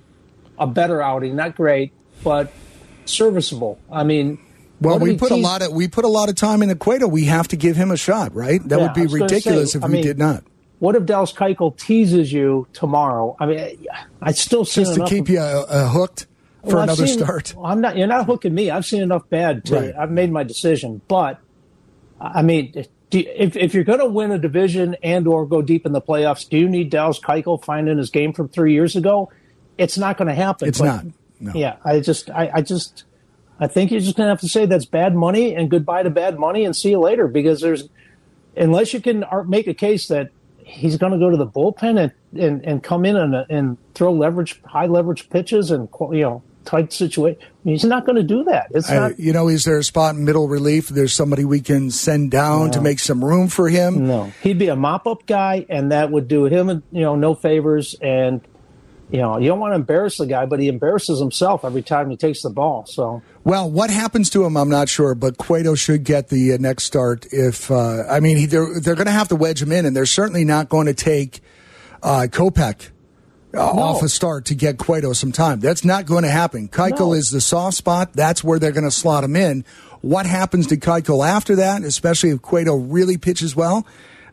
a 0.62 0.68
better 0.68 1.02
outing? 1.02 1.36
Not 1.36 1.56
great, 1.58 1.92
but 2.24 2.52
serviceable. 3.06 3.80
I 3.92 4.04
mean, 4.04 4.38
Well, 4.80 5.00
we 5.00 5.18
put 5.18 5.32
a 5.32 5.36
lot 5.36 5.62
of 5.62 5.72
we 5.74 5.88
put 5.88 6.06
a 6.06 6.10
lot 6.10 6.30
of 6.30 6.36
time 6.36 6.62
in 6.64 6.74
Cueto. 6.78 7.08
We 7.08 7.26
have 7.26 7.48
to 7.50 7.56
give 7.58 7.76
him 7.76 7.92
a 7.92 7.98
shot, 7.98 8.34
right? 8.34 8.62
That 8.70 8.80
Yeah, 8.80 8.86
would 8.86 8.94
be 8.94 9.02
I 9.02 9.04
was 9.04 9.14
gonna 9.14 9.24
ridiculous 9.26 9.72
say, 9.74 9.78
if 9.80 9.84
I 9.84 9.88
we 9.88 9.94
mean, 9.94 10.04
did 10.04 10.18
not. 10.20 10.44
What 10.80 10.96
if 10.96 11.06
Dallas 11.06 11.32
Keuchel 11.32 11.78
teases 11.78 12.32
you 12.34 12.68
tomorrow? 12.74 13.36
I 13.40 13.46
mean, 13.46 13.86
I 14.22 14.32
still 14.32 14.66
see 14.66 14.82
Just 14.82 14.96
to 14.96 15.06
keep 15.06 15.30
you 15.30 15.40
uh, 15.40 15.66
uh, 15.70 15.90
hooked 15.90 16.26
for 16.64 16.76
Well, 16.76 16.84
another 16.84 17.06
seen- 17.06 17.20
start. 17.20 17.54
I'm 17.64 17.82
not. 17.82 17.98
You're 17.98 18.08
not 18.08 18.26
hooking 18.26 18.54
me. 18.56 18.72
I've 18.72 18.86
seen 18.86 19.02
enough 19.04 19.30
bad. 19.30 19.66
To, 19.66 19.76
Right. 19.76 19.94
I've 19.98 20.10
made 20.12 20.32
my 20.32 20.44
decision. 20.44 21.02
But 21.08 21.38
I 22.20 22.42
mean, 22.42 22.74
you- 23.12 23.26
if 23.36 23.56
if 23.56 23.74
you're 23.76 23.84
going 23.84 24.00
to 24.00 24.08
win 24.08 24.32
a 24.32 24.40
division 24.40 24.96
and 25.04 25.28
or 25.28 25.46
go 25.46 25.62
deep 25.62 25.86
in 25.86 25.92
the 25.92 26.02
playoffs, 26.02 26.50
do 26.50 26.58
you 26.58 26.68
need 26.70 26.90
Dallas 26.90 27.20
Keuchel 27.20 27.64
finding 27.64 27.98
his 28.00 28.10
game 28.10 28.34
from 28.34 28.48
three 28.48 28.74
years 28.74 28.96
ago? 28.96 29.30
It's 29.82 29.98
not 29.98 30.18
going 30.18 30.28
to 30.28 30.36
happen. 30.36 30.68
It's 30.68 30.80
But, 30.80 30.86
not. 30.86 31.06
No. 31.40 31.52
Yeah, 31.56 31.78
I 31.84 32.00
just, 32.02 32.30
I, 32.30 32.52
I 32.54 32.62
just, 32.62 33.04
I 33.60 33.66
think 33.68 33.90
you're 33.92 34.00
just 34.00 34.16
going 34.16 34.28
to 34.28 34.32
have 34.32 34.42
to 34.42 34.48
say 34.48 34.68
that's 34.68 34.86
bad 34.86 35.16
money 35.16 35.56
and 35.56 35.72
goodbye 35.72 36.04
to 36.04 36.10
bad 36.12 36.38
money 36.38 36.66
and 36.66 36.76
see 36.76 36.92
you 36.92 37.00
later 37.00 37.28
because 37.28 37.62
there's 37.62 37.90
unless 38.56 38.94
you 38.94 39.02
can 39.02 39.26
make 39.48 39.66
a 39.68 39.74
case 39.74 40.08
that 40.10 40.30
he's 40.64 40.98
going 40.98 41.14
to 41.14 41.18
go 41.18 41.30
to 41.32 41.38
the 41.38 41.48
bullpen 41.48 42.00
and, 42.00 42.12
and, 42.42 42.64
and 42.64 42.84
come 42.84 43.06
in 43.06 43.16
and, 43.16 43.34
and 43.50 43.78
throw 43.96 44.14
leverage 44.14 44.62
high 44.66 44.86
leverage 44.86 45.30
pitches 45.30 45.72
and 45.72 45.90
you 46.12 46.22
know 46.22 46.44
tight 46.64 46.94
situation. 46.94 47.40
He's 47.64 47.84
not 47.84 48.06
going 48.06 48.18
to 48.18 48.24
do 48.24 48.44
that. 48.44 48.68
It's 48.72 48.90
I- 48.90 48.96
not. 48.96 49.20
you 49.20 49.34
know, 49.34 49.48
is 49.48 49.66
there 49.66 49.80
a 49.80 49.84
spot 49.84 50.16
in 50.16 50.26
middle 50.26 50.48
relief? 50.48 50.90
There's 50.90 51.14
somebody 51.14 51.44
we 51.44 51.62
can 51.62 51.90
send 51.90 52.30
down 52.30 52.72
to 52.72 52.82
make 52.82 53.00
some 53.00 53.24
room 53.26 53.48
for 53.48 53.68
him. 53.68 54.06
No, 54.08 54.32
he'd 54.44 54.60
be 54.60 54.68
a 54.68 54.76
mop 54.76 55.08
up 55.08 55.26
guy, 55.26 55.66
and 55.70 55.92
that 55.92 56.12
would 56.12 56.28
do 56.28 56.46
him, 56.46 56.84
you 56.92 57.02
know, 57.02 57.16
no 57.16 57.34
favors. 57.34 57.96
And 58.02 58.42
you 59.12 59.20
know, 59.20 59.38
you 59.38 59.48
don't 59.50 59.60
want 59.60 59.72
to 59.72 59.76
embarrass 59.76 60.18
the 60.18 60.26
guy, 60.26 60.46
but 60.46 60.60
he 60.60 60.70
embarrasses 60.70 61.20
himself 61.20 61.66
every 61.66 61.82
time 61.82 62.10
he 62.10 62.16
takes 62.18 62.42
the 62.44 62.50
ball. 62.50 62.86
So 62.86 63.22
Well, 63.44 63.70
what 63.70 63.90
happens 63.90 64.30
to 64.32 64.46
him, 64.46 64.56
I'm 64.56 64.70
not 64.70 64.88
sure, 64.88 65.16
but 65.16 65.38
Cueto 65.38 65.76
should 65.76 66.04
get 66.06 66.30
the 66.30 66.54
uh, 66.54 66.58
next 66.60 66.86
start. 66.86 67.26
If 67.32 67.70
uh, 67.70 68.04
I 68.10 68.22
mean, 68.22 68.38
he, 68.38 68.46
they're 68.46 68.80
they're 68.80 68.96
going 68.96 69.08
to 69.08 69.12
have 69.12 69.28
to 69.30 69.36
wedge 69.36 69.62
him 69.62 69.72
in, 69.72 69.86
and 69.86 69.96
they're 69.96 70.06
certainly 70.06 70.46
not 70.46 70.70
going 70.70 70.88
to 70.88 70.94
take 70.94 71.42
uh, 72.02 72.28
Kopech 72.32 72.90
uh, 73.54 73.60
off 73.60 74.02
a 74.02 74.08
start 74.10 74.46
to 74.46 74.56
get 74.56 74.78
Cueto 74.78 75.12
some 75.14 75.34
time. 75.34 75.60
That's 75.60 75.84
not 75.84 76.06
going 76.06 76.24
to 76.24 76.32
happen. 76.32 76.70
Keuchel 76.70 77.00
No. 77.00 77.14
is 77.14 77.32
the 77.32 77.42
soft 77.42 77.76
spot. 77.76 78.14
That's 78.14 78.44
where 78.44 78.60
they're 78.60 78.72
going 78.72 78.86
to 78.86 78.92
slot 78.92 79.24
him 79.26 79.36
in. 79.36 79.66
What 80.00 80.26
happens 80.26 80.68
to 80.68 80.78
Keuchel 80.78 81.28
after 81.28 81.58
that, 81.58 81.84
especially 81.84 82.30
if 82.32 82.42
Cueto 82.42 82.76
really 82.76 83.18
pitches 83.18 83.56
well, 83.56 83.86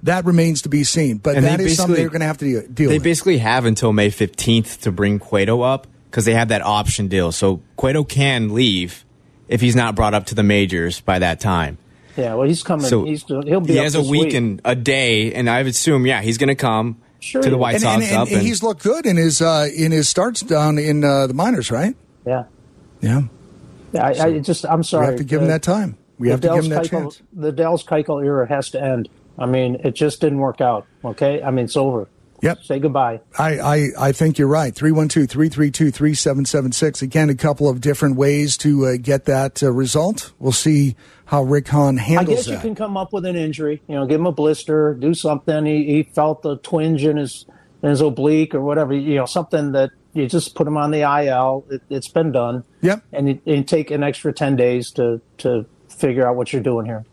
that 0.05 0.25
remains 0.25 0.63
to 0.63 0.69
be 0.69 0.85
seen. 0.85 1.19
But 1.19 1.37
And 1.37 1.45
they 1.45 1.51
that 1.51 1.61
is 1.61 1.77
something 1.77 1.97
they're 1.97 2.09
going 2.09 2.21
to 2.21 2.27
have 2.27 2.39
to 2.39 2.45
deal, 2.45 2.63
deal 2.73 2.89
They 2.91 2.97
with. 2.99 3.05
basically 3.05 3.39
have 3.39 3.65
until 3.65 3.93
May 3.93 4.11
15th 4.11 4.81
to 4.83 4.93
bring 4.93 5.19
Cueto 5.19 5.63
up 5.63 5.87
because 6.11 6.25
they 6.25 6.35
have 6.35 6.49
that 6.49 6.63
option 6.63 7.09
deal. 7.09 7.33
So 7.33 7.61
Cueto 7.77 8.05
can 8.05 8.55
leave 8.55 9.05
if 9.49 9.61
he's 9.61 9.77
not 9.77 9.95
brought 9.95 10.15
up 10.15 10.27
to 10.27 10.35
the 10.35 10.43
majors 10.43 11.01
by 11.01 11.19
that 11.19 11.41
time. 11.41 11.79
yeah, 12.17 12.35
well, 12.35 12.47
he's 12.47 12.63
coming. 12.63 12.87
So 12.87 13.05
he's 13.05 13.25
he'll 13.25 13.61
be. 13.61 13.73
he 13.73 13.79
up 13.79 13.85
has 13.85 13.95
a 13.95 13.99
this 13.99 14.09
week, 14.09 14.35
and 14.35 14.61
a 14.65 14.75
day, 14.75 15.33
and 15.33 15.49
I 15.49 15.63
would 15.63 15.71
assume, 15.71 16.07
yeah, 16.07 16.21
he's 16.21 16.37
going 16.39 16.49
to 16.49 16.55
come 16.55 16.99
Sure 17.21 17.43
to 17.43 17.51
the 17.51 17.57
White 17.59 17.75
and, 17.75 17.83
Sox 17.83 17.95
and, 17.95 18.05
and, 18.05 18.23
up. 18.23 18.29
And, 18.31 18.43
he's 18.43 18.63
looked 18.63 18.83
good 18.83 19.05
in 19.07 19.17
his 19.17 19.41
uh, 19.43 19.69
in 19.75 19.91
his 19.93 20.09
starts 20.09 20.41
down 20.43 20.79
in 20.79 21.03
uh, 21.05 21.27
the 21.27 21.35
minors, 21.35 21.71
right? 21.71 21.97
Yeah, 22.27 22.45
Yeah. 23.01 23.23
yeah. 23.93 24.05
I, 24.07 24.11
I 24.27 24.39
just 24.39 24.65
I'm 24.67 24.83
sorry. 24.83 25.07
We 25.07 25.11
have 25.13 25.19
to 25.19 25.25
give 25.25 25.43
him 25.43 25.49
that 25.49 25.63
time. 25.63 25.97
We 26.19 26.29
the 26.29 26.33
have 26.33 26.41
to 26.43 26.49
give 26.49 26.51
Dallas 26.55 26.67
him 26.67 26.71
that 26.71 26.85
Keuchel- 26.85 26.91
chance. 26.91 27.23
The 27.33 27.53
Dallas 27.53 27.83
Keuchel 27.85 28.25
era 28.25 28.47
has 28.49 28.71
to 28.71 28.83
end. 28.83 29.09
I 29.39 29.47
mean, 29.47 29.77
it 29.85 29.95
just 29.95 30.21
didn't 30.21 30.39
work 30.39 30.61
out. 30.61 30.87
Okay, 31.05 31.43
I 31.43 31.51
mean, 31.51 31.67
it's 31.67 31.77
over. 31.77 32.09
Yep. 32.43 32.63
Say 32.63 32.79
goodbye. 32.79 33.21
I, 33.37 33.59
I, 33.59 33.89
I 33.99 34.13
think 34.13 34.39
you're 34.39 34.49
right. 34.49 34.75
312 34.75 35.29
332 35.29 35.91
3776. 35.91 37.03
Again, 37.03 37.31
a 37.31 37.35
couple 37.35 37.69
of 37.69 37.81
different 37.81 38.17
ways 38.17 38.57
to 38.59 38.87
uh, 38.87 38.97
get 39.01 39.25
that 39.25 39.63
uh, 39.63 39.73
result. 39.73 40.33
We'll 40.39 40.53
see 40.53 40.95
how 41.27 41.43
Rick 41.43 41.69
Hahn 41.69 41.97
handles 41.97 42.47
that. 42.47 42.53
I 42.53 42.55
guess 42.55 42.63
you 42.65 42.69
can 42.69 42.75
come 42.77 42.97
up 42.97 43.13
with 43.13 43.25
an 43.27 43.37
injury. 43.37 43.83
You 43.89 43.97
know, 43.97 44.07
give 44.07 44.21
him 44.21 44.27
a 44.27 44.33
blister, 44.33 44.95
do 44.95 45.15
something. 45.15 45.67
He, 45.67 45.85
he 45.85 46.03
felt 46.05 46.45
a 46.47 46.57
twinge 46.57 47.05
in 47.05 47.17
his 47.17 47.45
in 47.83 47.91
his 47.91 48.01
oblique 48.01 48.55
or 48.55 48.61
whatever. 48.61 48.95
You 48.95 49.17
know, 49.17 49.27
something 49.27 49.73
that 49.73 49.91
you 50.15 50.29
just 50.29 50.55
put 50.55 50.67
him 50.67 50.77
on 50.77 50.91
the 50.91 51.01
IL. 51.01 51.65
It, 51.71 51.83
it's 51.91 52.09
been 52.09 52.33
done. 52.33 52.65
Yep. 52.83 53.03
And 53.13 53.29
you, 53.29 53.41
and 53.47 53.57
you 53.57 53.65
take 53.65 53.91
an 53.91 54.03
extra 54.05 54.33
ten 54.33 54.55
days 54.55 54.93
to 54.93 55.21
to 55.39 55.67
figure 55.89 56.27
out 56.27 56.37
what 56.37 56.53
you're 56.53 56.63
doing 56.63 56.87
here. 56.87 57.05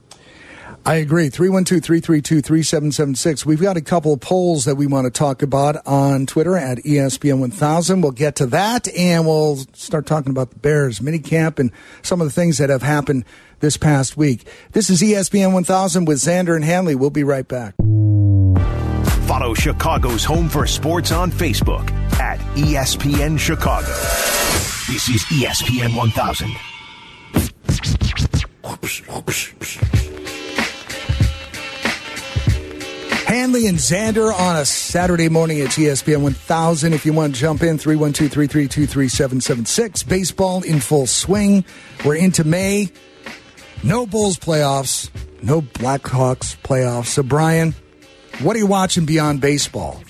I 0.87 0.95
agree. 0.95 1.29
312 1.29 1.83
332 1.83 2.41
3776. 2.41 3.43
We've 3.43 3.59
got 3.59 3.75
a 3.75 3.81
couple 3.81 4.13
of 4.13 4.19
polls 4.21 4.65
that 4.65 4.75
we 4.75 4.85
want 4.85 5.05
to 5.05 5.11
talk 5.11 5.41
about 5.41 5.77
on 5.87 6.27
Twitter 6.27 6.55
at 6.55 6.77
ESPN 6.79 7.39
1000. 7.39 8.01
We'll 8.01 8.11
get 8.11 8.35
to 8.35 8.45
that 8.47 8.87
and 8.95 9.25
we'll 9.25 9.57
start 9.73 10.05
talking 10.05 10.29
about 10.29 10.51
the 10.51 10.59
Bears 10.59 10.99
minicamp 10.99 11.57
and 11.57 11.71
some 12.03 12.21
of 12.21 12.27
the 12.27 12.31
things 12.31 12.59
that 12.59 12.69
have 12.69 12.83
happened 12.83 13.25
this 13.61 13.77
past 13.77 14.15
week. 14.15 14.47
This 14.73 14.91
is 14.91 15.01
ESPN 15.01 15.53
1000 15.53 16.05
with 16.05 16.19
Zander 16.19 16.55
and 16.55 16.63
Hanley. 16.63 16.93
We'll 16.93 17.09
be 17.09 17.23
right 17.23 17.47
back. 17.47 17.73
Follow 19.25 19.55
Chicago's 19.55 20.23
Home 20.23 20.47
for 20.47 20.67
Sports 20.67 21.11
on 21.11 21.31
Facebook 21.31 21.91
at 22.19 22.37
ESPN 22.55 23.39
Chicago. 23.39 23.87
This 24.87 25.09
is 25.09 25.23
ESPN 25.25 25.95
1000. 25.97 26.51
Hanley 33.35 33.67
and 33.67 33.77
Zander 33.77 34.33
on 34.33 34.55
a 34.55 34.63
Saturday 34.63 35.27
morning 35.27 35.59
at 35.59 35.71
ESPN 35.71 36.21
1000. 36.21 36.93
If 36.93 37.05
you 37.05 37.11
want 37.11 37.35
to 37.35 37.41
jump 37.41 37.63
in, 37.63 37.77
312 37.77 38.31
332 38.31 38.87
3776. 38.87 40.03
Baseball 40.03 40.63
in 40.63 40.79
full 40.79 41.05
swing. 41.05 41.65
We're 42.05 42.15
into 42.15 42.45
May. 42.45 42.89
No 43.83 44.05
Bulls 44.05 44.37
playoffs, 44.37 45.09
no 45.43 45.61
Blackhawks 45.61 46.55
playoffs. 46.63 47.07
So, 47.07 47.23
Brian, 47.23 47.75
what 48.39 48.55
are 48.55 48.59
you 48.59 48.67
watching 48.67 49.05
beyond 49.05 49.41
baseball? 49.41 50.01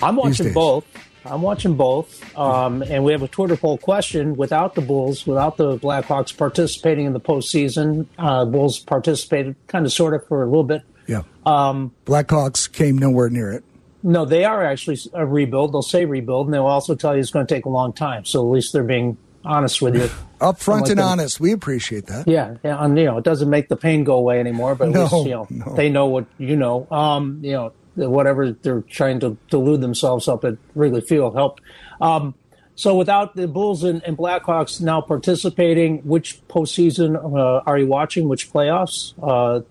I'm 0.00 0.14
watching 0.14 0.52
both. 0.52 0.86
I'm 1.24 1.42
watching 1.42 1.74
both. 1.74 2.38
Um, 2.38 2.82
and 2.82 3.02
we 3.02 3.10
have 3.10 3.22
a 3.22 3.28
Twitter 3.28 3.56
poll 3.56 3.76
question 3.76 4.36
without 4.36 4.76
the 4.76 4.82
Bulls, 4.82 5.26
without 5.26 5.56
the 5.56 5.78
Blackhawks 5.78 6.36
participating 6.36 7.06
in 7.06 7.12
the 7.12 7.20
postseason. 7.20 8.06
Uh, 8.16 8.44
Bulls 8.44 8.78
participated 8.78 9.56
kind 9.66 9.84
of 9.84 9.92
sort 9.92 10.14
of 10.14 10.24
for 10.28 10.44
a 10.44 10.46
little 10.46 10.62
bit. 10.62 10.82
Yeah. 11.06 11.22
Um, 11.46 11.92
Blackhawks 12.06 12.70
came 12.70 12.98
nowhere 12.98 13.28
near 13.30 13.52
it. 13.52 13.64
No, 14.02 14.24
they 14.24 14.44
are 14.44 14.62
actually 14.64 14.98
a 15.14 15.24
rebuild. 15.24 15.72
They'll 15.72 15.80
say 15.82 16.04
rebuild, 16.04 16.46
and 16.46 16.54
they'll 16.54 16.66
also 16.66 16.94
tell 16.94 17.14
you 17.14 17.20
it's 17.20 17.30
going 17.30 17.46
to 17.46 17.54
take 17.54 17.64
a 17.64 17.70
long 17.70 17.92
time. 17.92 18.24
So 18.26 18.40
at 18.40 18.50
least 18.52 18.72
they're 18.74 18.82
being 18.82 19.16
honest 19.44 19.80
with 19.80 19.94
you. 19.96 20.02
Upfront 20.40 20.74
Unlike 20.74 20.90
and 20.90 20.98
the- 20.98 21.02
honest. 21.04 21.40
We 21.40 21.52
appreciate 21.52 22.06
that. 22.06 22.28
Yeah, 22.28 22.56
yeah, 22.62 22.82
and 22.84 22.98
you 22.98 23.04
know, 23.06 23.16
it 23.18 23.24
doesn't 23.24 23.48
make 23.48 23.68
the 23.68 23.76
pain 23.76 24.04
go 24.04 24.16
away 24.16 24.40
anymore, 24.40 24.74
but 24.74 24.88
at 24.88 24.94
No, 24.94 25.02
least 25.04 25.14
you 25.26 25.30
know 25.30 25.46
no. 25.48 25.74
they 25.74 25.88
know 25.88 26.06
what 26.06 26.26
you 26.38 26.56
know. 26.56 26.86
Um, 26.90 27.40
you 27.42 27.52
know, 27.52 27.72
whatever 27.94 28.52
they're 28.52 28.82
trying 28.82 29.20
to 29.20 29.38
delude 29.48 29.80
themselves 29.80 30.28
up 30.28 30.44
at 30.44 30.56
Wrigley 30.74 31.00
Field 31.00 31.34
helped. 31.34 31.62
Um, 32.00 32.34
so 32.76 32.96
without 32.96 33.36
the 33.36 33.46
Bulls 33.48 33.84
and, 33.84 34.02
and 34.02 34.18
Blackhawks 34.18 34.80
now 34.82 35.00
participating, 35.00 35.98
which 35.98 36.46
postseason 36.48 37.16
uh, 37.16 37.62
are 37.64 37.78
you 37.78 37.86
watching? 37.86 38.28
Which 38.28 38.52
playoffs? 38.52 39.14
Uh, 39.22 39.62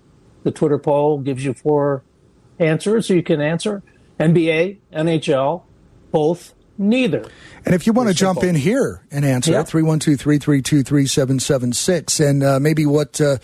the 0.43 0.51
Twitter 0.51 0.77
poll 0.77 1.19
gives 1.19 1.43
you 1.43 1.53
four 1.53 2.03
answers, 2.59 3.07
so 3.07 3.13
you 3.13 3.23
can 3.23 3.41
answer: 3.41 3.83
NBA, 4.19 4.77
NHL, 4.93 5.63
both, 6.11 6.53
neither. 6.77 7.25
And 7.65 7.73
if 7.73 7.87
you 7.87 7.93
want 7.93 8.09
to 8.09 8.15
jump 8.15 8.43
in 8.43 8.55
here 8.55 9.05
and 9.11 9.25
answer, 9.25 9.51
Yeah. 9.51 9.63
312 9.63 10.19
332 10.19 10.83
3776. 10.83 12.19
And 12.19 12.43
uh, 12.43 12.59
maybe 12.59 12.85
what. 12.85 13.19
Uh, 13.19 13.37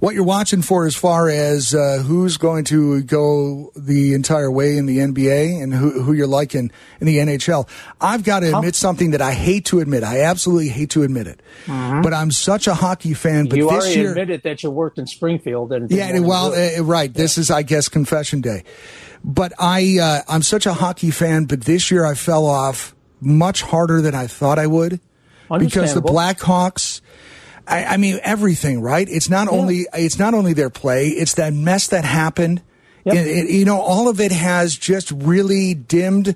what 0.00 0.14
you're 0.14 0.24
watching 0.24 0.62
for 0.62 0.86
as 0.86 0.94
far 0.94 1.28
as 1.28 1.74
uh, 1.74 2.02
who's 2.06 2.36
going 2.36 2.64
to 2.64 3.02
go 3.02 3.72
the 3.76 4.14
entire 4.14 4.50
way 4.50 4.76
in 4.76 4.86
the 4.86 4.98
NBA 4.98 5.62
and 5.62 5.72
who, 5.72 6.02
who 6.02 6.12
you're 6.12 6.26
liking 6.26 6.70
in 7.00 7.06
the 7.06 7.18
NHL. 7.18 7.68
I've 8.00 8.22
got 8.24 8.40
to 8.40 8.54
admit 8.56 8.74
something 8.74 9.12
that 9.12 9.22
I 9.22 9.32
hate 9.32 9.64
to 9.66 9.80
admit. 9.80 10.04
I 10.04 10.20
absolutely 10.22 10.68
hate 10.68 10.90
to 10.90 11.02
admit 11.02 11.26
it. 11.26 11.40
But 11.66 12.12
I'm 12.12 12.30
such 12.30 12.66
a 12.66 12.74
hockey 12.74 13.14
fan. 13.14 13.46
But 13.46 13.56
Mm-hmm. 13.56 13.58
you 13.58 13.70
this 13.70 13.84
already 13.84 14.00
year, 14.00 14.10
admitted 14.10 14.42
that 14.42 14.62
you 14.62 14.70
worked 14.70 14.98
in 14.98 15.06
Springfield, 15.06 15.72
and 15.72 15.90
yeah, 15.90 16.18
well, 16.20 16.50
want 16.50 16.54
to 16.54 16.60
do 16.60 16.74
it. 16.74 16.80
uh, 16.80 16.84
right. 16.84 17.12
This 17.14 17.38
is, 17.38 17.50
I 17.50 17.62
guess, 17.62 17.88
confession 17.88 18.40
day. 18.40 18.64
But 19.24 19.52
I, 19.58 19.98
uh, 20.00 20.20
I'm 20.28 20.42
such 20.42 20.66
a 20.66 20.74
hockey 20.74 21.10
fan. 21.10 21.46
But 21.46 21.62
this 21.62 21.90
year, 21.90 22.04
I 22.04 22.14
fell 22.14 22.46
off 22.46 22.94
much 23.20 23.62
harder 23.62 24.00
than 24.02 24.14
I 24.14 24.26
thought 24.26 24.58
I 24.58 24.66
would 24.66 25.00
because 25.58 25.94
the 25.94 26.02
Blackhawks. 26.02 27.00
I, 27.66 27.84
I 27.84 27.96
mean, 27.96 28.18
everything. 28.22 28.80
Right? 28.80 29.08
It's 29.08 29.28
not 29.28 29.48
only 29.48 29.86
it's 29.94 30.18
not 30.18 30.34
only 30.34 30.52
their 30.52 30.70
play. 30.70 31.08
It's 31.08 31.34
that 31.34 31.52
mess 31.52 31.88
that 31.88 32.04
happened. 32.04 32.62
Yep. 33.04 33.14
It- 33.16 33.26
it- 33.26 33.50
you 33.50 33.64
know, 33.64 33.80
all 33.80 34.08
of 34.08 34.20
it 34.20 34.32
has 34.32 34.74
just 34.76 35.10
really 35.12 35.74
dimmed 35.74 36.34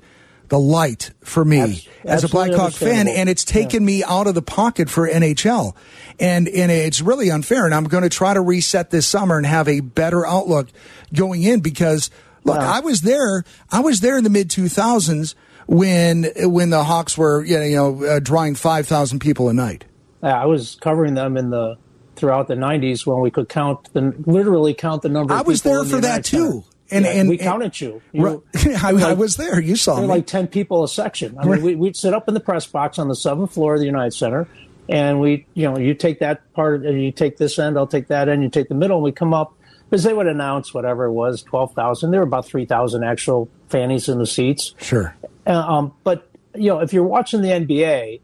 the 0.49 0.59
light 0.59 1.11
for 1.23 1.45
me 1.45 1.61
Abs- 1.61 1.89
as 2.05 2.25
a 2.25 2.29
Blackhawk 2.29 2.73
fan, 2.73 3.07
and 3.07 3.29
it's 3.29 3.45
taken 3.45 3.85
me 3.85 4.03
out 4.03 4.27
of 4.27 4.35
the 4.35 4.43
pocket 4.43 4.91
for 4.91 5.09
NHL, 5.09 5.77
and 6.19 6.49
and 6.49 6.73
it's 6.73 7.01
really 7.01 7.31
unfair. 7.31 7.65
And 7.67 7.75
I'm 7.75 7.85
going 7.85 8.03
to 8.03 8.09
try 8.09 8.35
to 8.35 8.41
reset 8.41 8.91
this 8.91 9.07
summer 9.07 9.37
and 9.37 9.47
have 9.47 9.69
a 9.69 9.79
better 9.81 10.27
outlook 10.27 10.69
going 11.15 11.45
in 11.45 11.61
because 11.61 12.11
look, 12.43 12.59
Wow. 12.59 12.73
I 12.73 12.81
was 12.81 13.03
there. 13.03 13.45
I 13.71 13.79
was 13.81 14.01
there 14.01 14.19
in 14.19 14.25
the 14.25 14.31
mid 14.31 14.49
2000s 14.49 15.35
when 15.67 16.25
when 16.37 16.71
the 16.71 16.83
Hawks 16.83 17.17
were 17.17 17.45
you 17.45 17.57
know, 17.59 17.65
you 17.65 17.77
know 17.77 18.05
uh, 18.05 18.19
drawing 18.19 18.57
5,000 18.57 19.21
people 19.21 19.49
a 19.49 19.53
night. 19.55 19.85
Yeah, 20.23 20.41
I 20.41 20.47
was 20.47 20.77
covering 20.81 21.15
them 21.15 21.37
in 21.37 21.51
the 21.51 21.77
throughout 22.17 22.49
the 22.49 22.55
'90s 22.55 23.07
when 23.07 23.21
we 23.21 23.31
could 23.31 23.49
count 23.49 23.93
the 23.93 24.15
literally 24.27 24.75
count 24.75 25.03
the 25.03 25.09
number. 25.09 25.33
Of 25.35 25.41
I 25.41 25.43
was 25.43 25.63
there 25.63 25.83
for 25.85 25.97
the 25.97 26.01
that 26.03 26.25
too. 26.25 26.65
And 26.93 27.05
Yeah, 27.05 27.13
and 27.13 27.29
we 27.29 27.37
and- 27.39 27.45
counted 27.45 27.81
you. 27.81 28.03
you 28.13 28.25
Right. 28.25 28.85
I, 28.85 28.93
were 28.93 29.01
I 29.01 29.13
was 29.13 29.37
there. 29.37 29.61
You 29.61 29.77
saw 29.77 30.01
me. 30.01 30.07
like 30.07 30.27
ten 30.27 30.47
people 30.49 30.83
a 30.85 30.89
section. 30.89 31.37
I 31.39 31.47
mean, 31.47 31.63
we, 31.63 31.75
we'd 31.77 31.97
sit 31.97 32.13
up 32.15 32.27
in 32.29 32.35
the 32.35 32.41
press 32.41 32.67
box 32.67 32.99
on 32.99 33.09
the 33.09 33.15
seventh 33.15 33.53
floor 33.55 33.75
of 33.75 33.81
the 33.81 33.87
United 33.87 34.13
Center, 34.13 34.49
and 34.89 35.21
we, 35.21 35.47
you 35.55 35.71
know, 35.71 35.79
you 35.79 35.95
take 35.95 36.19
that 36.19 36.53
part, 36.53 36.85
and 36.85 37.01
you 37.01 37.13
take 37.13 37.37
this 37.37 37.59
end, 37.61 37.79
I'll 37.79 37.87
take 37.87 38.09
that 38.09 38.29
end, 38.29 38.43
you 38.43 38.49
take 38.51 38.69
the 38.69 38.75
middle, 38.75 38.97
and 38.97 39.05
we 39.05 39.13
come 39.13 39.33
up 39.33 39.55
because 39.89 40.03
they 40.03 40.13
would 40.13 40.27
announce 40.27 40.75
whatever 40.75 41.05
it 41.05 41.13
was, 41.13 41.43
twelve 41.45 41.73
thousand. 41.75 42.11
There 42.11 42.19
were 42.21 42.27
about 42.27 42.45
three 42.47 42.67
thousand 42.67 43.05
actual 43.05 43.49
fannies 43.69 44.09
in 44.09 44.19
the 44.19 44.27
seats. 44.27 44.75
sure. 44.79 45.15
Uh, 45.47 45.53
um, 45.53 45.95
but 46.05 46.29
you 46.57 46.67
know, 46.71 46.81
if 46.81 46.93
you're 46.93 47.05
watching 47.05 47.41
the 47.43 47.49
NBA, 47.51 48.21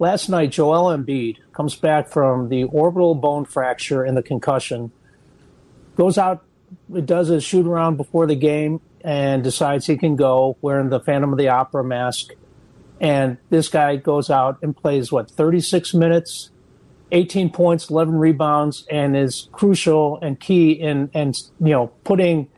last 0.00 0.28
night, 0.28 0.50
Joel 0.50 0.96
Embiid 0.96 1.36
comes 1.52 1.76
back 1.76 2.08
from 2.08 2.48
the 2.48 2.64
orbital 2.64 3.14
bone 3.14 3.44
fracture 3.44 4.02
and 4.02 4.16
the 4.16 4.22
concussion, 4.22 4.90
goes 5.94 6.18
out, 6.18 6.42
does 7.04 7.28
his 7.28 7.44
shoot 7.44 7.66
around 7.66 7.96
before 7.96 8.26
the 8.26 8.34
game, 8.34 8.80
and 9.02 9.44
decides 9.44 9.86
he 9.86 9.96
can 9.96 10.16
go 10.16 10.56
wearing 10.60 10.88
the 10.88 11.00
Phantom 11.00 11.32
of 11.32 11.38
the 11.38 11.48
Opera 11.48 11.84
mask. 11.84 12.32
And 13.00 13.38
this 13.48 13.68
guy 13.68 13.96
goes 13.96 14.28
out 14.28 14.58
and 14.62 14.76
plays, 14.76 15.12
what, 15.12 15.30
36 15.30 15.94
minutes, 15.94 16.50
18 17.12 17.50
points, 17.50 17.90
11 17.90 18.16
rebounds, 18.16 18.86
and 18.90 19.16
is 19.16 19.48
crucial 19.52 20.18
and 20.20 20.38
key 20.40 20.72
in, 20.72 21.10
and, 21.14 21.36
you 21.60 21.72
know, 21.72 21.88
putting 22.04 22.48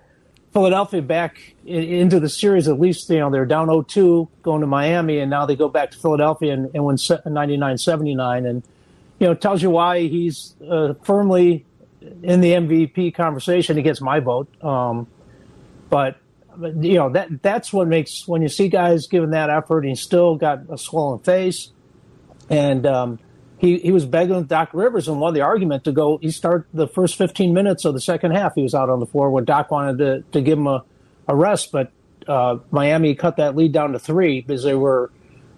Philadelphia 0.53 1.03
back 1.03 1.55
in, 1.65 1.83
into 1.83 2.21
the 2.21 2.29
series. 2.29 2.69
At 2.69 2.79
least, 2.79 3.09
you 3.11 3.19
know, 3.19 3.31
they're 3.31 3.47
down 3.47 3.69
0-2 3.69 4.29
going 4.43 4.61
to 4.61 4.67
Miami, 4.67 5.19
and 5.19 5.31
now 5.31 5.47
they 5.47 5.57
go 5.57 5.69
back 5.69 5.91
to 5.93 5.99
Philadelphia 5.99 6.53
and, 6.53 6.71
and 6.75 6.85
win 6.85 6.97
99-79. 6.97 8.49
And, 8.49 8.63
you 9.19 9.27
know, 9.27 9.35
tells 9.35 9.63
you 9.63 9.71
why 9.71 10.01
he's 10.01 10.55
uh, 10.69 10.95
firmly 11.03 11.65
in 12.23 12.41
the 12.41 12.53
MVP 12.53 13.15
conversation. 13.15 13.77
He 13.77 13.83
gets 13.83 14.01
my 14.01 14.21
vote. 14.21 14.49
Um, 14.63 15.07
but, 15.89 16.17
you 16.61 16.95
know, 16.95 17.11
that 17.11 17.43
that's 17.43 17.73
what 17.73 17.89
makes, 17.89 18.27
when 18.27 18.43
you 18.43 18.49
see 18.49 18.69
guys 18.69 19.07
giving 19.07 19.31
that 19.31 19.49
effort, 19.49 19.85
he's 19.85 20.01
still 20.01 20.37
got 20.37 20.71
a 20.71 20.77
swollen 20.77 21.21
face. 21.21 21.71
And, 22.51 22.87
um, 22.87 23.19
he, 23.63 23.79
he 23.79 23.93
was 23.93 24.05
begging 24.05 24.35
with 24.35 24.49
Doc 24.49 24.71
Rivers 24.73 25.07
and 25.07 25.21
won 25.21 25.35
the 25.35 25.41
argument 25.41 25.85
to 25.85 25.93
go. 25.93 26.19
He 26.19 26.33
started 26.33 26.67
the 26.75 26.89
first 26.89 27.17
15 27.17 27.55
minutes 27.55 27.85
of 27.85 27.95
the 27.95 28.01
second 28.01 28.33
half. 28.33 28.57
He 28.57 28.63
was 28.63 28.75
out 28.75 28.91
on 28.91 28.99
the 28.99 29.07
floor 29.07 29.31
when 29.31 29.45
Doc 29.45 29.71
wanted 29.71 29.99
to, 29.99 30.25
to 30.33 30.41
give 30.41 30.59
him 30.59 30.67
a, 30.67 30.85
a 31.29 31.37
rest, 31.37 31.71
but 31.71 31.93
uh, 32.27 32.59
Miami 32.73 33.15
cut 33.15 33.37
that 33.37 33.55
lead 33.55 33.73
down 33.73 33.93
to 33.93 34.01
three 34.01 34.41
because 34.41 34.65
they 34.65 34.75
were 34.75 35.13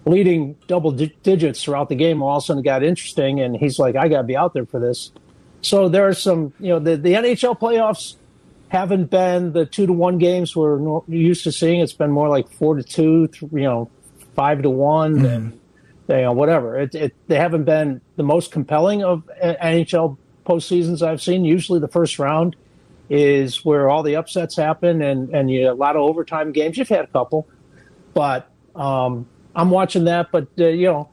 leading 0.05 0.55
double 0.67 0.91
di- 0.91 1.15
digits 1.23 1.63
throughout 1.63 1.89
the 1.89 1.95
game. 1.95 2.21
All 2.21 2.37
of 2.37 2.43
a 2.43 2.45
sudden, 2.45 2.59
it 2.61 2.63
got 2.63 2.83
interesting, 2.83 3.39
and 3.41 3.57
he's 3.57 3.79
like, 3.79 3.95
"I 3.95 4.07
got 4.07 4.17
to 4.17 4.23
be 4.23 4.37
out 4.37 4.53
there 4.53 4.67
for 4.67 4.79
this." 4.79 5.11
So 5.61 5.89
there 5.89 6.07
are 6.07 6.13
some, 6.13 6.53
you 6.59 6.69
know, 6.69 6.79
the, 6.79 6.97
the 6.97 7.13
NHL 7.13 7.59
playoffs 7.59 8.17
haven't 8.69 9.09
been 9.09 9.53
the 9.53 9.65
two 9.65 9.87
to 9.87 9.93
one 9.93 10.19
games 10.19 10.55
we're 10.55 11.01
used 11.07 11.43
to 11.45 11.51
seeing. 11.51 11.79
It's 11.79 11.93
been 11.93 12.11
more 12.11 12.29
like 12.29 12.49
four 12.51 12.75
to 12.75 12.83
two, 12.83 13.29
you 13.41 13.61
know, 13.61 13.89
five 14.35 14.61
to 14.61 14.69
one, 14.69 15.15
mm-hmm. 15.15 15.25
and 15.25 15.59
you 16.09 16.15
know, 16.15 16.33
whatever. 16.33 16.79
It, 16.79 16.95
it, 16.95 17.15
they 17.27 17.37
haven't 17.37 17.63
been 17.63 18.01
the 18.15 18.23
most 18.23 18.51
compelling 18.51 19.03
of 19.03 19.29
NHL 19.43 20.17
postseasons 20.45 21.01
I've 21.01 21.21
seen. 21.21 21.45
Usually, 21.45 21.79
the 21.79 21.87
first 21.87 22.19
round 22.19 22.55
is 23.09 23.63
where 23.63 23.89
all 23.89 24.03
the 24.03 24.15
upsets 24.15 24.55
happen, 24.55 25.01
and 25.01 25.29
and 25.29 25.49
you 25.49 25.69
a 25.69 25.73
lot 25.73 25.95
of 25.95 26.01
overtime 26.01 26.51
games. 26.51 26.77
You've 26.77 26.89
had 26.89 27.05
a 27.05 27.07
couple, 27.07 27.47
but 28.13 28.49
um, 28.75 29.27
I'm 29.55 29.69
watching 29.69 30.05
that. 30.05 30.31
But 30.31 30.47
uh, 30.59 30.67
you 30.67 30.87
know, 30.87 31.09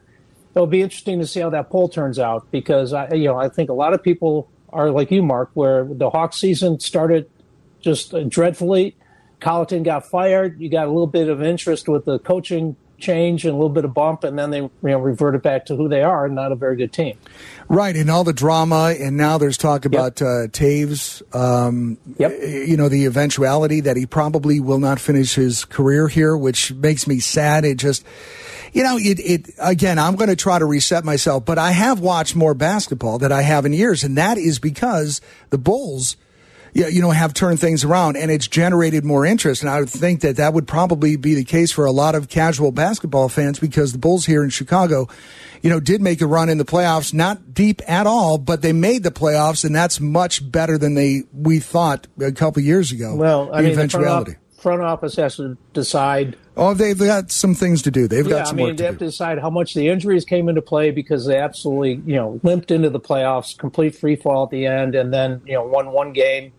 it'll 0.54 0.66
be 0.66 0.82
interesting 0.82 1.18
to 1.20 1.26
see 1.26 1.40
how 1.40 1.50
that 1.50 1.70
poll 1.70 1.88
turns 1.88 2.18
out 2.18 2.50
because 2.50 2.92
I, 2.92 3.12
you 3.12 3.28
know, 3.28 3.36
I 3.36 3.48
think 3.48 3.70
a 3.70 3.74
lot 3.74 3.94
of 3.94 4.02
people 4.02 4.50
are 4.70 4.90
like 4.90 5.10
you, 5.10 5.22
Mark, 5.22 5.50
where 5.54 5.84
the 5.84 6.10
Hawks 6.10 6.36
season 6.36 6.80
started 6.80 7.28
just 7.80 8.14
dreadfully. 8.28 8.96
Colliton 9.40 9.82
got 9.82 10.06
fired. 10.06 10.60
You 10.60 10.68
got 10.68 10.86
a 10.86 10.90
little 10.90 11.06
bit 11.06 11.28
of 11.28 11.42
interest 11.42 11.88
with 11.88 12.04
the 12.04 12.18
coaching 12.20 12.76
change 13.02 13.44
and 13.44 13.52
a 13.52 13.56
little 13.56 13.68
bit 13.68 13.84
of 13.84 13.92
bump, 13.92 14.24
and 14.24 14.38
then 14.38 14.50
they 14.50 14.58
you 14.58 14.72
know 14.82 14.98
reverted 14.98 15.42
back 15.42 15.66
to 15.66 15.76
who 15.76 15.88
they 15.88 16.02
are, 16.02 16.24
and 16.26 16.34
not 16.34 16.52
a 16.52 16.54
very 16.54 16.76
good 16.76 16.92
team. 16.92 17.18
Right, 17.68 17.94
and 17.94 18.10
all 18.10 18.24
the 18.24 18.32
drama, 18.32 18.94
and 18.98 19.16
now 19.16 19.38
there's 19.38 19.58
talk 19.58 19.84
about 19.84 20.20
yep. 20.20 20.28
uh, 20.28 20.46
Toews. 20.48 21.22
Um, 21.34 21.98
yep. 22.18 22.32
You 22.40 22.76
know 22.76 22.88
the 22.88 23.04
eventuality 23.04 23.80
that 23.80 23.96
he 23.96 24.06
probably 24.06 24.60
will 24.60 24.78
not 24.78 25.00
finish 25.00 25.34
his 25.34 25.64
career 25.64 26.08
here, 26.08 26.36
which 26.36 26.72
makes 26.72 27.06
me 27.06 27.20
sad. 27.20 27.64
It 27.64 27.76
just. 27.76 28.04
You 28.74 28.82
know, 28.82 28.96
it, 28.96 29.20
it 29.20 29.54
again, 29.58 29.98
I'm 29.98 30.16
going 30.16 30.30
to 30.30 30.36
try 30.36 30.58
to 30.58 30.64
reset 30.64 31.04
myself, 31.04 31.44
but 31.44 31.58
I 31.58 31.72
have 31.72 32.00
watched 32.00 32.34
more 32.34 32.54
basketball 32.54 33.18
than 33.18 33.30
I 33.30 33.42
have 33.42 33.66
in 33.66 33.74
years, 33.74 34.02
and 34.02 34.16
that 34.16 34.38
is 34.38 34.58
because 34.58 35.20
the 35.50 35.58
Bulls 35.58 36.16
you 36.74 37.02
know, 37.02 37.10
have 37.10 37.34
turned 37.34 37.60
things 37.60 37.84
around 37.84 38.16
and 38.16 38.30
it's 38.30 38.46
generated 38.46 39.04
more 39.04 39.26
interest. 39.26 39.62
And 39.62 39.70
I 39.70 39.80
would 39.80 39.90
think 39.90 40.22
that 40.22 40.36
that 40.36 40.54
would 40.54 40.66
probably 40.66 41.16
be 41.16 41.34
the 41.34 41.44
case 41.44 41.70
for 41.70 41.84
a 41.84 41.92
lot 41.92 42.14
of 42.14 42.28
casual 42.28 42.72
basketball 42.72 43.28
fans 43.28 43.58
because 43.58 43.92
the 43.92 43.98
Bulls 43.98 44.24
here 44.24 44.42
in 44.42 44.50
Chicago, 44.50 45.08
you 45.60 45.68
know, 45.68 45.80
did 45.80 46.00
make 46.00 46.20
a 46.20 46.26
run 46.26 46.48
in 46.48 46.58
the 46.58 46.64
playoffs, 46.64 47.12
not 47.12 47.52
deep 47.52 47.82
at 47.86 48.06
all, 48.06 48.38
but 48.38 48.62
they 48.62 48.72
made 48.72 49.02
the 49.02 49.10
playoffs, 49.10 49.64
and 49.64 49.74
that's 49.74 50.00
much 50.00 50.50
better 50.50 50.78
than 50.78 50.94
they 50.94 51.22
we 51.32 51.60
thought 51.60 52.06
a 52.20 52.32
couple 52.32 52.62
years 52.62 52.90
ago. 52.90 53.14
Well, 53.16 53.50
I 53.52 53.62
mean, 53.62 53.72
eventuality. 53.72 54.32
The 54.32 54.62
front, 54.62 54.82
office 54.82 55.16
has 55.16 55.36
to 55.36 55.58
decide. 55.74 56.36
Oh, 56.56 56.72
they've 56.72 56.98
got 56.98 57.30
some 57.30 57.54
things 57.54 57.82
to 57.82 57.90
do. 57.90 58.08
They've 58.08 58.26
yeah, 58.26 58.38
got 58.38 58.48
some 58.48 58.56
I 58.56 58.58
mean, 58.58 58.66
work 58.68 58.76
they 58.76 58.84
to 58.84 58.86
have 58.86 58.98
do. 58.98 59.04
to 59.04 59.10
decide 59.10 59.38
how 59.40 59.50
much 59.50 59.74
the 59.74 59.88
injuries 59.88 60.24
came 60.24 60.48
into 60.48 60.62
play 60.62 60.90
because 60.90 61.26
they 61.26 61.38
absolutely, 61.38 62.02
you 62.06 62.16
know, 62.16 62.40
limped 62.42 62.70
into 62.70 62.88
the 62.88 63.00
playoffs, 63.00 63.56
complete 63.56 63.94
free 63.94 64.16
fall 64.16 64.44
at 64.44 64.50
the 64.50 64.66
end, 64.66 64.94
and 64.94 65.12
then 65.12 65.42
you 65.44 65.54
know 65.54 65.64
won 65.64 65.92
one 65.92 66.12
game 66.12 66.52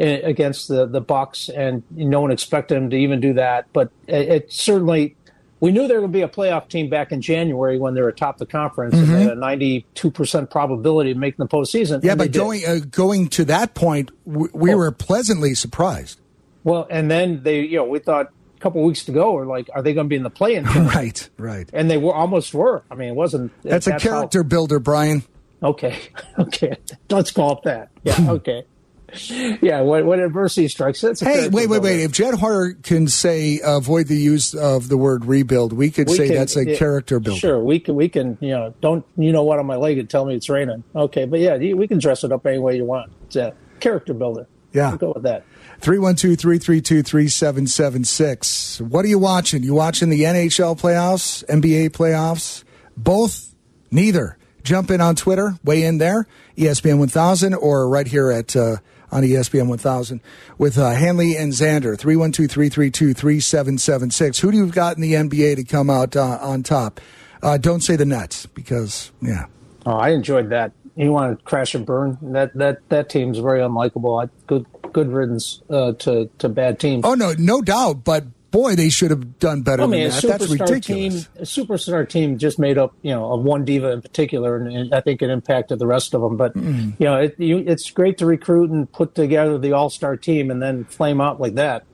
against 0.00 0.68
the 0.68 0.86
the 0.86 1.00
Bucks, 1.00 1.48
and 1.48 1.82
no 1.90 2.20
one 2.20 2.30
expected 2.30 2.76
them 2.76 2.90
to 2.90 2.96
even 2.96 3.20
do 3.20 3.34
that. 3.34 3.66
But 3.72 3.90
it, 4.06 4.28
it 4.28 4.52
certainly, 4.52 5.16
we 5.60 5.72
knew 5.72 5.86
there 5.88 6.00
would 6.00 6.12
be 6.12 6.22
a 6.22 6.28
playoff 6.28 6.68
team 6.68 6.88
back 6.88 7.12
in 7.12 7.20
January 7.20 7.78
when 7.78 7.94
they 7.94 8.00
were 8.00 8.08
atop 8.08 8.38
the 8.38 8.46
conference 8.46 8.94
mm-hmm. 8.94 9.12
and 9.12 9.22
had 9.22 9.32
a 9.32 9.34
ninety 9.34 9.86
two 9.94 10.10
percent 10.10 10.50
probability 10.50 11.10
of 11.10 11.18
making 11.18 11.44
the 11.44 11.48
postseason. 11.48 12.02
Yeah, 12.02 12.14
but 12.14 12.32
going 12.32 12.64
uh, 12.66 12.78
going 12.90 13.28
to 13.30 13.44
that 13.46 13.74
point, 13.74 14.10
we, 14.24 14.48
we 14.52 14.74
were 14.74 14.90
pleasantly 14.90 15.54
surprised. 15.54 16.20
Well, 16.64 16.86
and 16.90 17.10
then 17.10 17.42
they, 17.42 17.60
you 17.60 17.76
know, 17.76 17.84
we 17.84 18.00
thought 18.00 18.26
a 18.56 18.60
couple 18.60 18.82
weeks 18.82 19.04
to 19.06 19.12
go, 19.12 19.32
we're 19.32 19.46
like, 19.46 19.70
are 19.74 19.80
they 19.82 19.94
going 19.94 20.06
to 20.06 20.10
be 20.10 20.16
in 20.16 20.22
the 20.22 20.30
play-in? 20.30 20.64
right, 20.74 21.28
right. 21.38 21.68
And 21.72 21.90
they 21.90 21.96
were 21.96 22.14
almost 22.14 22.52
were. 22.52 22.82
I 22.90 22.94
mean, 22.94 23.08
it 23.08 23.14
wasn't. 23.14 23.50
That's, 23.62 23.86
that's 23.86 24.04
a 24.04 24.08
character 24.08 24.42
how, 24.42 24.48
builder, 24.48 24.78
Brian. 24.78 25.22
Okay, 25.62 25.98
okay. 26.38 26.76
Let's 27.10 27.30
call 27.30 27.58
it 27.58 27.62
that. 27.64 27.90
Yeah, 28.02 28.16
okay 28.32 28.64
yeah, 29.62 29.80
when, 29.80 30.06
when 30.06 30.20
adversity 30.20 30.68
strikes, 30.68 31.02
it's 31.04 31.20
hey, 31.20 31.48
wait, 31.48 31.68
wait, 31.68 31.82
wait. 31.82 32.02
If 32.02 32.12
Jed 32.12 32.34
Hoyer 32.34 32.74
can 32.74 33.08
say 33.08 33.60
uh, 33.60 33.78
avoid 33.78 34.06
the 34.06 34.16
use 34.16 34.54
of 34.54 34.88
the 34.88 34.96
word 34.96 35.24
rebuild, 35.24 35.72
we 35.72 35.90
could 35.90 36.08
we 36.08 36.16
say 36.16 36.28
can, 36.28 36.36
that's 36.36 36.56
a 36.56 36.72
it, 36.72 36.78
character 36.78 37.20
builder. 37.20 37.40
Sure, 37.40 37.62
we 37.62 37.80
can. 37.80 37.94
We 37.94 38.08
can. 38.08 38.38
You 38.40 38.50
know, 38.50 38.74
don't 38.80 39.04
you 39.16 39.32
know 39.32 39.42
what 39.42 39.58
on 39.58 39.66
my 39.66 39.76
leg 39.76 39.98
and 39.98 40.08
tell 40.08 40.24
me 40.24 40.34
it's 40.34 40.48
raining? 40.48 40.84
Okay, 40.94 41.24
but 41.24 41.40
yeah, 41.40 41.56
we 41.56 41.88
can 41.88 41.98
dress 41.98 42.24
it 42.24 42.32
up 42.32 42.46
any 42.46 42.58
way 42.58 42.76
you 42.76 42.84
want. 42.84 43.12
It's 43.26 43.36
a 43.36 43.54
character 43.80 44.14
builder. 44.14 44.46
Yeah, 44.72 44.90
we'll 44.90 44.98
go 44.98 45.12
with 45.14 45.24
that. 45.24 45.44
312-332-3776. 45.80 48.80
What 48.82 49.04
are 49.04 49.08
you 49.08 49.18
watching? 49.18 49.62
You 49.62 49.74
watching 49.74 50.10
the 50.10 50.22
NHL 50.22 50.78
playoffs, 50.78 51.44
NBA 51.46 51.90
playoffs? 51.90 52.64
Both? 52.96 53.54
Neither. 53.90 54.36
Jump 54.62 54.90
in 54.90 55.00
on 55.00 55.16
Twitter, 55.16 55.54
weigh 55.64 55.84
in 55.84 55.98
there, 55.98 56.26
ESPN 56.56 56.98
1000, 56.98 57.54
or 57.54 57.88
right 57.88 58.06
here 58.06 58.30
at 58.30 58.54
uh, 58.54 58.76
on 59.12 59.22
ESPN 59.22 59.68
1000 59.68 60.20
with 60.58 60.78
uh, 60.78 60.90
Hanley 60.90 61.36
and 61.36 61.52
Zander, 61.52 61.98
312 61.98 62.50
332 62.50 63.14
3776. 63.14 64.38
Who 64.38 64.50
do 64.50 64.56
you 64.56 64.64
have 64.64 64.74
got 64.74 64.96
in 64.96 65.02
the 65.02 65.14
NBA 65.14 65.56
to 65.56 65.64
come 65.64 65.90
out 65.90 66.16
uh, 66.16 66.38
on 66.40 66.62
top? 66.62 67.00
Uh, 67.42 67.56
don't 67.56 67.80
say 67.80 67.96
the 67.96 68.04
Nets 68.04 68.46
because, 68.46 69.12
yeah. 69.22 69.46
Oh, 69.86 69.96
I 69.96 70.10
enjoyed 70.10 70.50
that. 70.50 70.72
You 70.96 71.12
want 71.12 71.38
to 71.38 71.44
crash 71.44 71.74
and 71.74 71.86
burn? 71.86 72.18
That 72.20 72.52
that 72.56 72.86
that 72.90 73.08
team's 73.08 73.38
very 73.38 73.60
unlikable. 73.60 74.28
Good 74.46 74.66
good 74.92 75.08
riddance 75.08 75.62
uh, 75.70 75.92
to 75.92 76.28
to 76.38 76.48
bad 76.48 76.78
teams. 76.78 77.04
Oh 77.06 77.14
no, 77.14 77.32
no 77.38 77.62
doubt. 77.62 78.04
But 78.04 78.24
boy, 78.50 78.74
they 78.74 78.88
should 78.88 79.10
have 79.10 79.38
done 79.38 79.62
better 79.62 79.82
I 79.82 79.86
mean, 79.86 80.08
than 80.08 80.20
that. 80.20 80.38
That's 80.40 80.48
ridiculous. 80.48 80.84
Team, 80.84 81.12
a 81.36 81.42
superstar 81.42 82.08
team 82.08 82.38
just 82.38 82.58
made 82.58 82.78
up, 82.78 82.94
you 83.02 83.10
know, 83.10 83.32
of 83.32 83.42
one 83.42 83.64
diva 83.64 83.90
in 83.92 84.02
particular, 84.02 84.56
and, 84.56 84.74
and 84.74 84.94
I 84.94 85.00
think 85.00 85.22
it 85.22 85.30
impacted 85.30 85.78
the 85.78 85.86
rest 85.86 86.14
of 86.14 86.20
them. 86.20 86.36
But 86.36 86.54
mm. 86.54 86.94
you 86.98 87.06
know, 87.06 87.16
it, 87.16 87.38
you, 87.38 87.58
it's 87.58 87.90
great 87.90 88.18
to 88.18 88.26
recruit 88.26 88.70
and 88.70 88.90
put 88.90 89.14
together 89.14 89.58
the 89.58 89.72
all-star 89.72 90.16
team, 90.16 90.50
and 90.50 90.62
then 90.62 90.84
flame 90.84 91.20
out 91.20 91.40
like 91.40 91.54
that. 91.54 91.84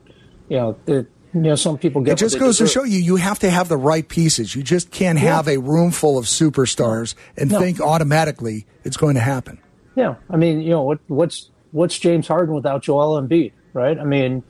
You 0.48 0.57
know, 0.57 0.78
it, 0.86 1.09
you 1.34 1.40
know, 1.40 1.54
some 1.54 1.76
people 1.76 2.02
get. 2.02 2.12
It 2.12 2.18
just 2.18 2.38
goes 2.38 2.59
deserve. 2.59 2.68
to 2.68 2.72
show 2.72 2.84
you, 2.84 2.98
you 2.98 3.16
have 3.16 3.38
to 3.40 3.50
have 3.50 3.68
the 3.68 3.76
right 3.76 4.09
pieces. 4.09 4.54
You 4.54 4.62
just 4.62 4.90
can't 4.90 5.18
yeah. 5.18 5.36
have 5.36 5.48
a 5.48 5.59
room 5.59 5.90
full 5.90 6.18
of 6.18 6.24
superstars 6.24 7.14
and 7.36 7.50
no. 7.50 7.61
think 7.61 7.80
automatically 7.80 8.66
it's 8.84 8.96
going 8.96 9.16
to 9.16 9.20
happen. 9.20 9.59
Yeah, 9.94 10.16
I 10.30 10.36
mean, 10.36 10.61
you 10.61 10.70
know, 10.70 10.82
what, 10.82 11.00
what's 11.09 11.50
what's 11.72 11.98
James 11.98 12.28
Harden 12.28 12.54
without 12.54 12.82
Joel 12.82 13.20
Embiid, 13.20 13.52
right? 13.72 13.98
I 13.98 14.04
mean, 14.04 14.42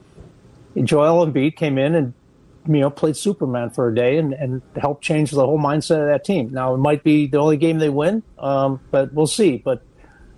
Joel 0.85 1.27
Embiid 1.27 1.57
came 1.57 1.79
in 1.79 1.95
and 1.95 2.14
you 2.66 2.81
know 2.81 2.91
played 2.91 3.16
Superman 3.16 3.70
for 3.70 3.89
a 3.89 3.95
day 3.95 4.18
and, 4.18 4.33
and 4.33 4.62
helped 4.77 5.03
change 5.03 5.31
the 5.31 5.45
whole 5.45 5.59
mindset 5.59 6.01
of 6.01 6.07
that 6.07 6.24
team. 6.24 6.53
Now 6.53 6.74
it 6.74 6.79
might 6.79 7.03
be 7.03 7.27
the 7.27 7.39
only 7.39 7.57
game 7.57 7.79
they 7.79 7.89
win, 7.89 8.22
um, 8.39 8.81
but 8.91 9.12
we'll 9.12 9.27
see. 9.27 9.59
But 9.59 9.83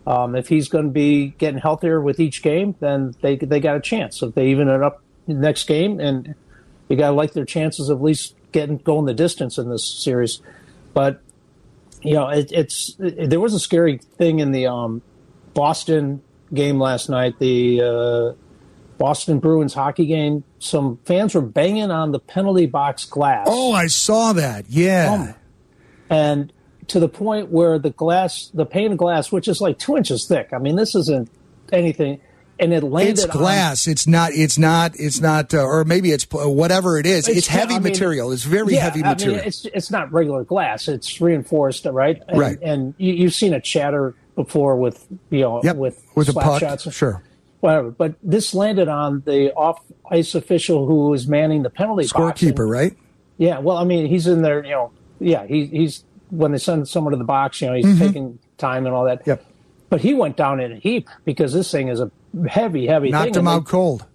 um, 0.06 0.34
if 0.36 0.48
he's 0.48 0.68
going 0.68 0.86
to 0.86 0.90
be 0.90 1.28
getting 1.38 1.60
healthier 1.60 2.00
with 2.00 2.20
each 2.20 2.42
game, 2.42 2.74
then 2.80 3.14
they 3.20 3.36
they 3.36 3.60
got 3.60 3.76
a 3.76 3.80
chance. 3.80 4.22
If 4.22 4.34
they 4.34 4.48
even 4.48 4.68
it 4.68 4.82
up 4.82 5.02
next 5.26 5.66
game, 5.66 6.00
and 6.00 6.34
you 6.88 6.96
got 6.96 7.10
to 7.10 7.16
like 7.16 7.32
their 7.32 7.44
chances 7.44 7.88
of 7.88 7.98
at 7.98 8.04
least 8.04 8.34
getting 8.52 8.78
going 8.78 9.06
the 9.06 9.14
distance 9.14 9.58
in 9.58 9.68
this 9.68 9.86
series. 9.86 10.40
But 10.94 11.20
you 12.02 12.14
know, 12.14 12.28
it, 12.28 12.50
it's 12.52 12.96
it, 12.98 13.30
there 13.30 13.40
was 13.40 13.54
a 13.54 13.60
scary 13.60 13.98
thing 13.98 14.38
in 14.38 14.52
the 14.52 14.66
um, 14.66 15.02
Boston 15.54 16.22
game 16.54 16.78
last 16.78 17.08
night. 17.08 17.38
The 17.38 17.82
uh, 17.82 18.32
Boston 18.98 19.38
Bruins 19.38 19.74
hockey 19.74 20.06
game, 20.06 20.44
some 20.58 20.98
fans 21.04 21.34
were 21.34 21.40
banging 21.40 21.90
on 21.90 22.12
the 22.12 22.18
penalty 22.18 22.66
box 22.66 23.04
glass. 23.04 23.46
Oh, 23.48 23.72
I 23.72 23.86
saw 23.86 24.32
that. 24.34 24.66
Yeah. 24.68 25.12
Um, 25.30 25.34
and 26.10 26.52
to 26.88 26.98
the 27.00 27.08
point 27.08 27.50
where 27.50 27.78
the 27.78 27.90
glass, 27.90 28.50
the 28.54 28.66
pane 28.66 28.92
of 28.92 28.98
glass, 28.98 29.30
which 29.30 29.46
is 29.48 29.60
like 29.60 29.78
two 29.78 29.96
inches 29.96 30.26
thick. 30.26 30.48
I 30.52 30.58
mean, 30.58 30.76
this 30.76 30.94
isn't 30.94 31.30
anything. 31.72 32.20
And 32.60 32.72
it 32.74 32.82
landed. 32.82 33.12
It's 33.12 33.24
on- 33.24 33.30
glass. 33.30 33.86
it's 33.86 34.08
not. 34.08 34.32
It's 34.32 34.58
not. 34.58 34.98
It's 34.98 35.20
not. 35.20 35.54
Uh, 35.54 35.62
or 35.62 35.84
maybe 35.84 36.10
it's 36.10 36.26
whatever 36.32 36.98
it 36.98 37.06
is. 37.06 37.28
It's, 37.28 37.46
heavy 37.46 37.74
I 37.74 37.78
mean, 37.78 37.84
material. 37.92 38.32
It's 38.32 38.42
very 38.42 38.74
yeah, 38.74 38.80
heavy 38.80 38.98
I 39.00 39.02
mean, 39.02 39.10
material. 39.12 39.40
it's 39.44 39.64
it's 39.66 39.90
not 39.92 40.12
regular 40.12 40.42
glass. 40.42 40.88
It's 40.88 41.20
reinforced, 41.20 41.84
right? 41.86 42.20
And, 42.26 42.36
Right. 42.40 42.58
And 42.60 42.94
you, 42.98 43.12
you've 43.12 43.34
seen 43.34 43.52
it 43.54 43.62
chatter 43.62 44.16
before 44.34 44.74
with 44.74 45.06
you 45.30 45.42
know 45.42 45.60
Yep, 45.62 45.76
with 45.76 46.04
with 46.16 46.30
a 46.30 46.32
slap 46.32 46.58
shots. 46.60 46.92
sure. 46.92 47.22
Whatever. 47.60 47.90
But 47.90 48.14
this 48.22 48.54
landed 48.54 48.88
on 48.88 49.22
the 49.26 49.52
off 49.54 49.80
ice 50.10 50.34
official 50.34 50.86
who 50.86 51.08
was 51.08 51.26
manning 51.26 51.62
the 51.62 51.70
penalty 51.70 52.08
box. 52.12 52.42
and- 52.42 52.54
Scorekeeper, 52.56 52.68
right? 52.68 52.96
Yeah. 53.36 53.58
Well, 53.58 53.76
I 53.76 53.84
mean, 53.84 54.06
he's 54.06 54.26
in 54.26 54.42
there. 54.42 54.64
You 54.64 54.70
know. 54.70 54.90
Yeah. 55.20 55.44
He, 55.46 55.66
he's 55.66 56.04
when 56.30 56.52
they 56.52 56.58
send 56.58 56.86
someone 56.88 57.12
to 57.12 57.16
the 57.18 57.24
box. 57.24 57.60
You 57.60 57.68
know, 57.68 57.74
he's 57.74 57.86
Mhm. 57.86 57.98
taking 57.98 58.38
time 58.58 58.86
and 58.86 58.94
all 58.94 59.04
that. 59.04 59.22
Yep. 59.26 59.44
But 59.90 60.00
he 60.02 60.14
went 60.14 60.36
down 60.36 60.60
in 60.60 60.72
a 60.72 60.76
heap 60.76 61.08
because 61.24 61.52
this 61.52 61.70
thing 61.70 61.88
is 61.88 62.00
a 62.00 62.10
heavy, 62.48 62.86
heavy 62.86 63.10
Knocked 63.10 63.24
thing. 63.34 63.34
him 63.34 63.46
and 63.48 63.56
out 63.56 63.64
they- 63.64 63.70
cold. 63.70 64.06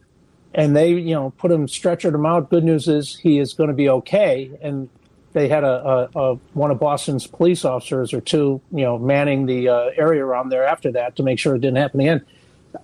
and 0.54 0.76
they 0.76 0.92
you 0.92 1.16
know 1.16 1.34
put 1.38 1.52
him 1.52 1.66
stretchered 1.68 2.14
him 2.14 2.26
out. 2.26 2.50
Good 2.50 2.64
news 2.64 2.88
is 2.88 3.18
he 3.18 3.40
is 3.40 3.54
going 3.54 3.70
to 3.70 3.74
be 3.76 3.90
okay. 3.90 4.52
And 4.62 4.88
they 5.34 5.48
had 5.48 5.64
a, 5.64 6.10
a, 6.14 6.20
a 6.34 6.36
one 6.54 6.70
of 6.70 6.80
Boston's 6.80 7.26
police 7.26 7.66
officers 7.66 8.14
or 8.14 8.22
two 8.22 8.62
you 8.72 8.84
know 8.84 9.00
manning 9.00 9.48
the 9.48 9.68
uh, 9.68 9.90
area 9.98 10.24
around 10.24 10.50
there 10.50 10.64
after 10.64 10.92
that 10.92 11.16
to 11.16 11.24
make 11.24 11.40
sure 11.40 11.56
it 11.56 11.62
didn't 11.62 11.78
happen 11.78 12.00
again. 12.02 12.22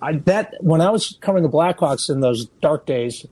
I, 0.00 0.12
that 0.26 0.54
when 0.60 0.80
I 0.80 0.90
was 0.90 1.16
covering 1.20 1.42
the 1.44 1.50
Blackhawks 1.50 2.08
in 2.10 2.20
those 2.20 2.46
dark 2.62 2.86
days, 2.86 3.26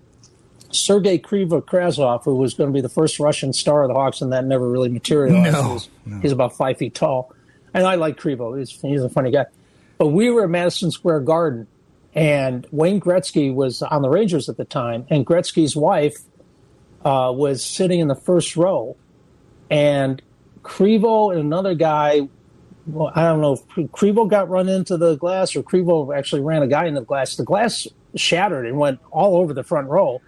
Sergei 0.70 1.18
Krivokrasov, 1.18 2.24
who 2.24 2.34
was 2.36 2.54
going 2.54 2.68
to 2.70 2.74
be 2.74 2.80
the 2.80 2.88
first 2.88 3.18
Russian 3.18 3.52
star 3.52 3.82
of 3.84 3.88
the 3.88 3.94
Hawks, 3.94 4.20
and 4.20 4.32
that 4.32 4.44
never 4.44 4.68
really 4.68 4.88
materialized. 4.90 5.52
No, 5.52 5.62
He 5.62 5.72
was- 5.72 5.88
He's 6.22 6.32
about 6.32 6.56
five 6.56 6.76
feet 6.78 6.94
tall, 6.94 7.32
and 7.74 7.86
I 7.86 7.94
like 7.96 8.18
Krivo. 8.18 8.58
He's 8.58 8.70
he's 8.80 9.02
a 9.02 9.08
funny 9.10 9.30
guy. 9.30 9.46
But 9.98 10.08
we 10.08 10.30
were 10.30 10.44
at 10.44 10.50
Madison 10.50 10.90
Square 10.90 11.20
Garden, 11.20 11.66
and 12.14 12.66
Wayne 12.70 13.00
Gretzky 13.00 13.52
was 13.54 13.82
on 13.82 14.02
the 14.02 14.08
Rangers 14.08 14.48
at 14.48 14.56
the 14.56 14.64
time, 14.64 15.06
and 15.10 15.26
Gretzky's 15.26 15.74
wife 15.76 16.16
uh, 17.04 17.32
was 17.34 17.62
sitting 17.64 18.00
in 18.00 18.08
the 18.08 18.14
first 18.14 18.56
row, 18.56 18.96
and 19.70 20.20
Krivo 20.62 21.30
and 21.30 21.40
another 21.40 21.74
guy. 21.74 22.28
Well, 22.88 23.12
I 23.14 23.22
don't 23.24 23.40
know 23.40 23.52
if 23.52 23.66
Krivo 23.92 24.28
got 24.28 24.48
run 24.48 24.68
into 24.68 24.96
the 24.96 25.16
glass 25.16 25.54
or 25.54 25.62
Krivo 25.62 26.16
actually 26.16 26.40
ran 26.40 26.62
a 26.62 26.66
guy 26.66 26.86
into 26.86 27.00
the 27.00 27.06
glass. 27.06 27.36
The 27.36 27.44
glass 27.44 27.86
shattered 28.16 28.66
and 28.66 28.78
went 28.78 28.98
all 29.10 29.36
over 29.36 29.52
the 29.52 29.62
front 29.62 29.88
row, 29.88 30.20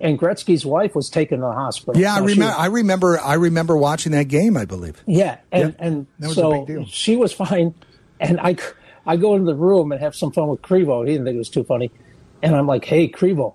and 0.00 0.18
Gretzky's 0.18 0.64
wife 0.64 0.94
was 0.94 1.10
taken 1.10 1.40
to 1.40 1.46
the 1.46 1.52
hospital. 1.52 2.00
Yeah, 2.00 2.14
I 2.14 2.20
Now, 2.20 2.26
she- 2.28 2.32
remember. 2.34 2.54
I 2.56 2.66
remember. 2.66 3.20
I 3.20 3.34
remember 3.34 3.76
watching 3.76 4.12
that 4.12 4.28
game. 4.28 4.56
I 4.56 4.64
believe. 4.64 5.02
yeah, 5.06 5.38
and 5.52 5.74
and 5.78 6.06
That 6.20 6.28
was 6.28 6.38
a 6.38 6.40
so 6.40 6.52
big 6.64 6.66
deal. 6.76 6.84
she 6.86 7.16
was 7.16 7.32
fine, 7.32 7.74
and 8.20 8.38
I 8.40 8.56
I 9.06 9.16
go 9.16 9.34
into 9.34 9.46
the 9.46 9.56
room 9.56 9.90
and 9.92 10.00
have 10.00 10.14
some 10.14 10.30
fun 10.32 10.48
with 10.48 10.62
Krivo. 10.62 11.04
He 11.06 11.12
didn't 11.12 11.26
think 11.26 11.34
it 11.34 11.38
was 11.38 11.50
too 11.50 11.64
funny, 11.64 11.90
and 12.42 12.54
I'm 12.54 12.66
like, 12.66 12.84
"Hey, 12.84 13.08
Krivo, 13.08 13.54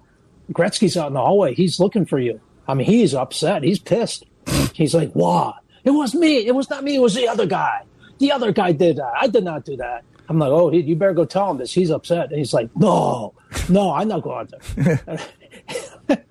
Gretzky's 0.52 0.98
out 0.98 1.08
in 1.08 1.14
the 1.14 1.22
hallway. 1.22 1.54
He's 1.56 1.80
looking 1.80 2.06
for 2.06 2.20
you. 2.20 2.42
I 2.68 2.74
mean, 2.74 2.86
he's 2.88 3.14
upset. 3.16 3.64
He's 3.64 3.80
pissed. 3.80 4.26
He's 4.74 4.94
like, 4.94 5.12
"What? 5.14 5.56
It 5.86 5.92
was 5.92 6.14
me. 6.14 6.46
It 6.46 6.54
was 6.54 6.70
not 6.70 6.84
me. 6.84 6.96
It 6.96 7.02
was 7.02 7.16
the 7.16 7.28
other 7.28 7.46
guy. 7.46 7.84
The 8.20 8.32
other 8.32 8.52
guy 8.52 8.72
did 8.72 8.98
that. 8.98 9.14
I 9.20 9.28
did 9.28 9.44
not 9.44 9.66
do 9.66 9.76
that." 9.78 10.04
I'm 10.30 10.38
like, 10.38 10.52
"Oh, 10.52 10.70
he, 10.70 10.82
you 10.82 10.96
better 10.96 11.14
go 11.14 11.26
tell 11.26 11.50
him 11.52 11.58
this. 11.58 11.74
He's 11.74 11.90
upset." 11.90 12.30
And 12.30 12.38
he's 12.38 12.54
like, 12.54 12.70
"No, 12.76 13.34
no, 13.68 13.92
I'm 13.92 14.08
not 14.08 14.22
going 14.22 14.50
there." 14.76 15.20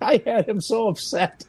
I 0.01 0.23
had 0.25 0.49
him 0.49 0.61
so 0.61 0.89
upset 0.89 1.45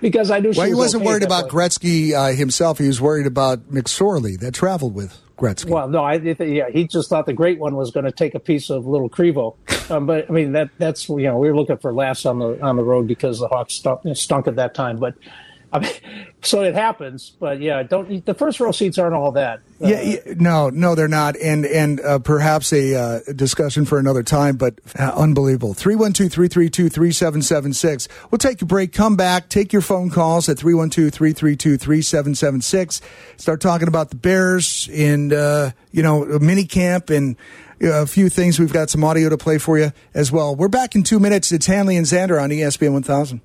because 0.00 0.30
I 0.30 0.40
knew 0.40 0.52
she 0.52 0.58
Well, 0.58 0.66
he 0.66 0.72
was 0.72 0.78
wasn't 0.78 1.02
okay 1.02 1.10
worried 1.10 1.22
about. 1.22 1.48
Gretzky 1.48 2.12
uh, 2.12 2.34
himself. 2.34 2.78
He 2.78 2.86
was 2.86 3.00
worried 3.00 3.26
about 3.26 3.70
McSorley 3.70 4.38
that 4.40 4.54
traveled 4.54 4.94
with 4.94 5.18
Gretzky. 5.36 5.70
Well, 5.70 5.88
no, 5.88 6.02
I 6.02 6.14
yeah, 6.14 6.70
he 6.70 6.86
just 6.86 7.10
thought 7.10 7.26
the 7.26 7.32
great 7.32 7.58
one 7.58 7.76
was 7.76 7.90
going 7.90 8.04
to 8.04 8.12
take 8.12 8.34
a 8.34 8.40
piece 8.40 8.70
of 8.70 8.86
little 8.86 9.10
Krivo. 9.10 9.56
um, 9.90 10.06
but 10.06 10.28
I 10.28 10.32
mean 10.32 10.52
that 10.52 10.70
that's 10.78 11.08
you 11.08 11.24
know 11.24 11.38
we 11.38 11.48
were 11.48 11.56
looking 11.56 11.76
for 11.78 11.92
laughs 11.92 12.24
on 12.24 12.38
the 12.38 12.60
on 12.62 12.76
the 12.76 12.84
road 12.84 13.06
because 13.06 13.38
the 13.38 13.48
Hawks 13.48 13.74
stunk, 13.74 14.00
stunk 14.14 14.46
at 14.46 14.56
that 14.56 14.74
time, 14.74 14.96
but 14.96 15.14
I 15.76 15.80
mean, 15.80 15.92
so 16.42 16.62
it 16.62 16.74
happens. 16.74 17.32
But 17.38 17.60
yeah, 17.60 17.82
don't 17.82 18.24
the 18.24 18.32
first 18.34 18.58
row 18.60 18.72
seats 18.72 18.96
aren't 18.98 19.14
all 19.14 19.32
that. 19.32 19.60
Uh, 19.82 19.88
yeah, 19.88 20.00
yeah, 20.02 20.18
no, 20.36 20.70
no, 20.70 20.94
they're 20.94 21.08
not, 21.08 21.36
and 21.36 21.66
and 21.66 22.00
uh, 22.00 22.18
perhaps 22.18 22.72
a 22.72 22.94
uh, 22.94 23.20
discussion 23.34 23.84
for 23.84 23.98
another 23.98 24.22
time. 24.22 24.56
But 24.56 24.78
uh, 24.98 25.12
unbelievable. 25.14 25.74
312-332-3776. 25.74 28.08
We'll 28.30 28.38
take 28.38 28.62
a 28.62 28.66
break. 28.66 28.92
Come 28.92 29.16
back. 29.16 29.48
Take 29.48 29.72
your 29.72 29.82
phone 29.82 30.10
calls 30.10 30.48
at 30.48 30.56
312-332-3776. 30.58 33.00
Start 33.36 33.60
talking 33.60 33.88
about 33.88 34.10
the 34.10 34.16
Bears 34.16 34.88
in 34.92 35.32
uh, 35.32 35.70
you 35.92 36.02
know 36.02 36.24
mini 36.40 36.64
camp 36.64 37.10
and. 37.10 37.36
uh, 37.82 38.02
A 38.02 38.06
few 38.06 38.30
things. 38.30 38.58
We've 38.58 38.72
got 38.72 38.88
some 38.88 39.04
audio 39.04 39.28
to 39.28 39.36
play 39.36 39.58
for 39.58 39.78
you 39.78 39.92
as 40.14 40.32
well. 40.32 40.56
We're 40.56 40.68
back 40.68 40.94
in 40.94 41.02
two 41.02 41.20
minutes. 41.20 41.52
It's 41.52 41.66
Hanley 41.66 41.98
and 41.98 42.06
Zander 42.06 42.42
on 42.42 42.48
ESPN 42.48 42.94
1000. 42.94 43.42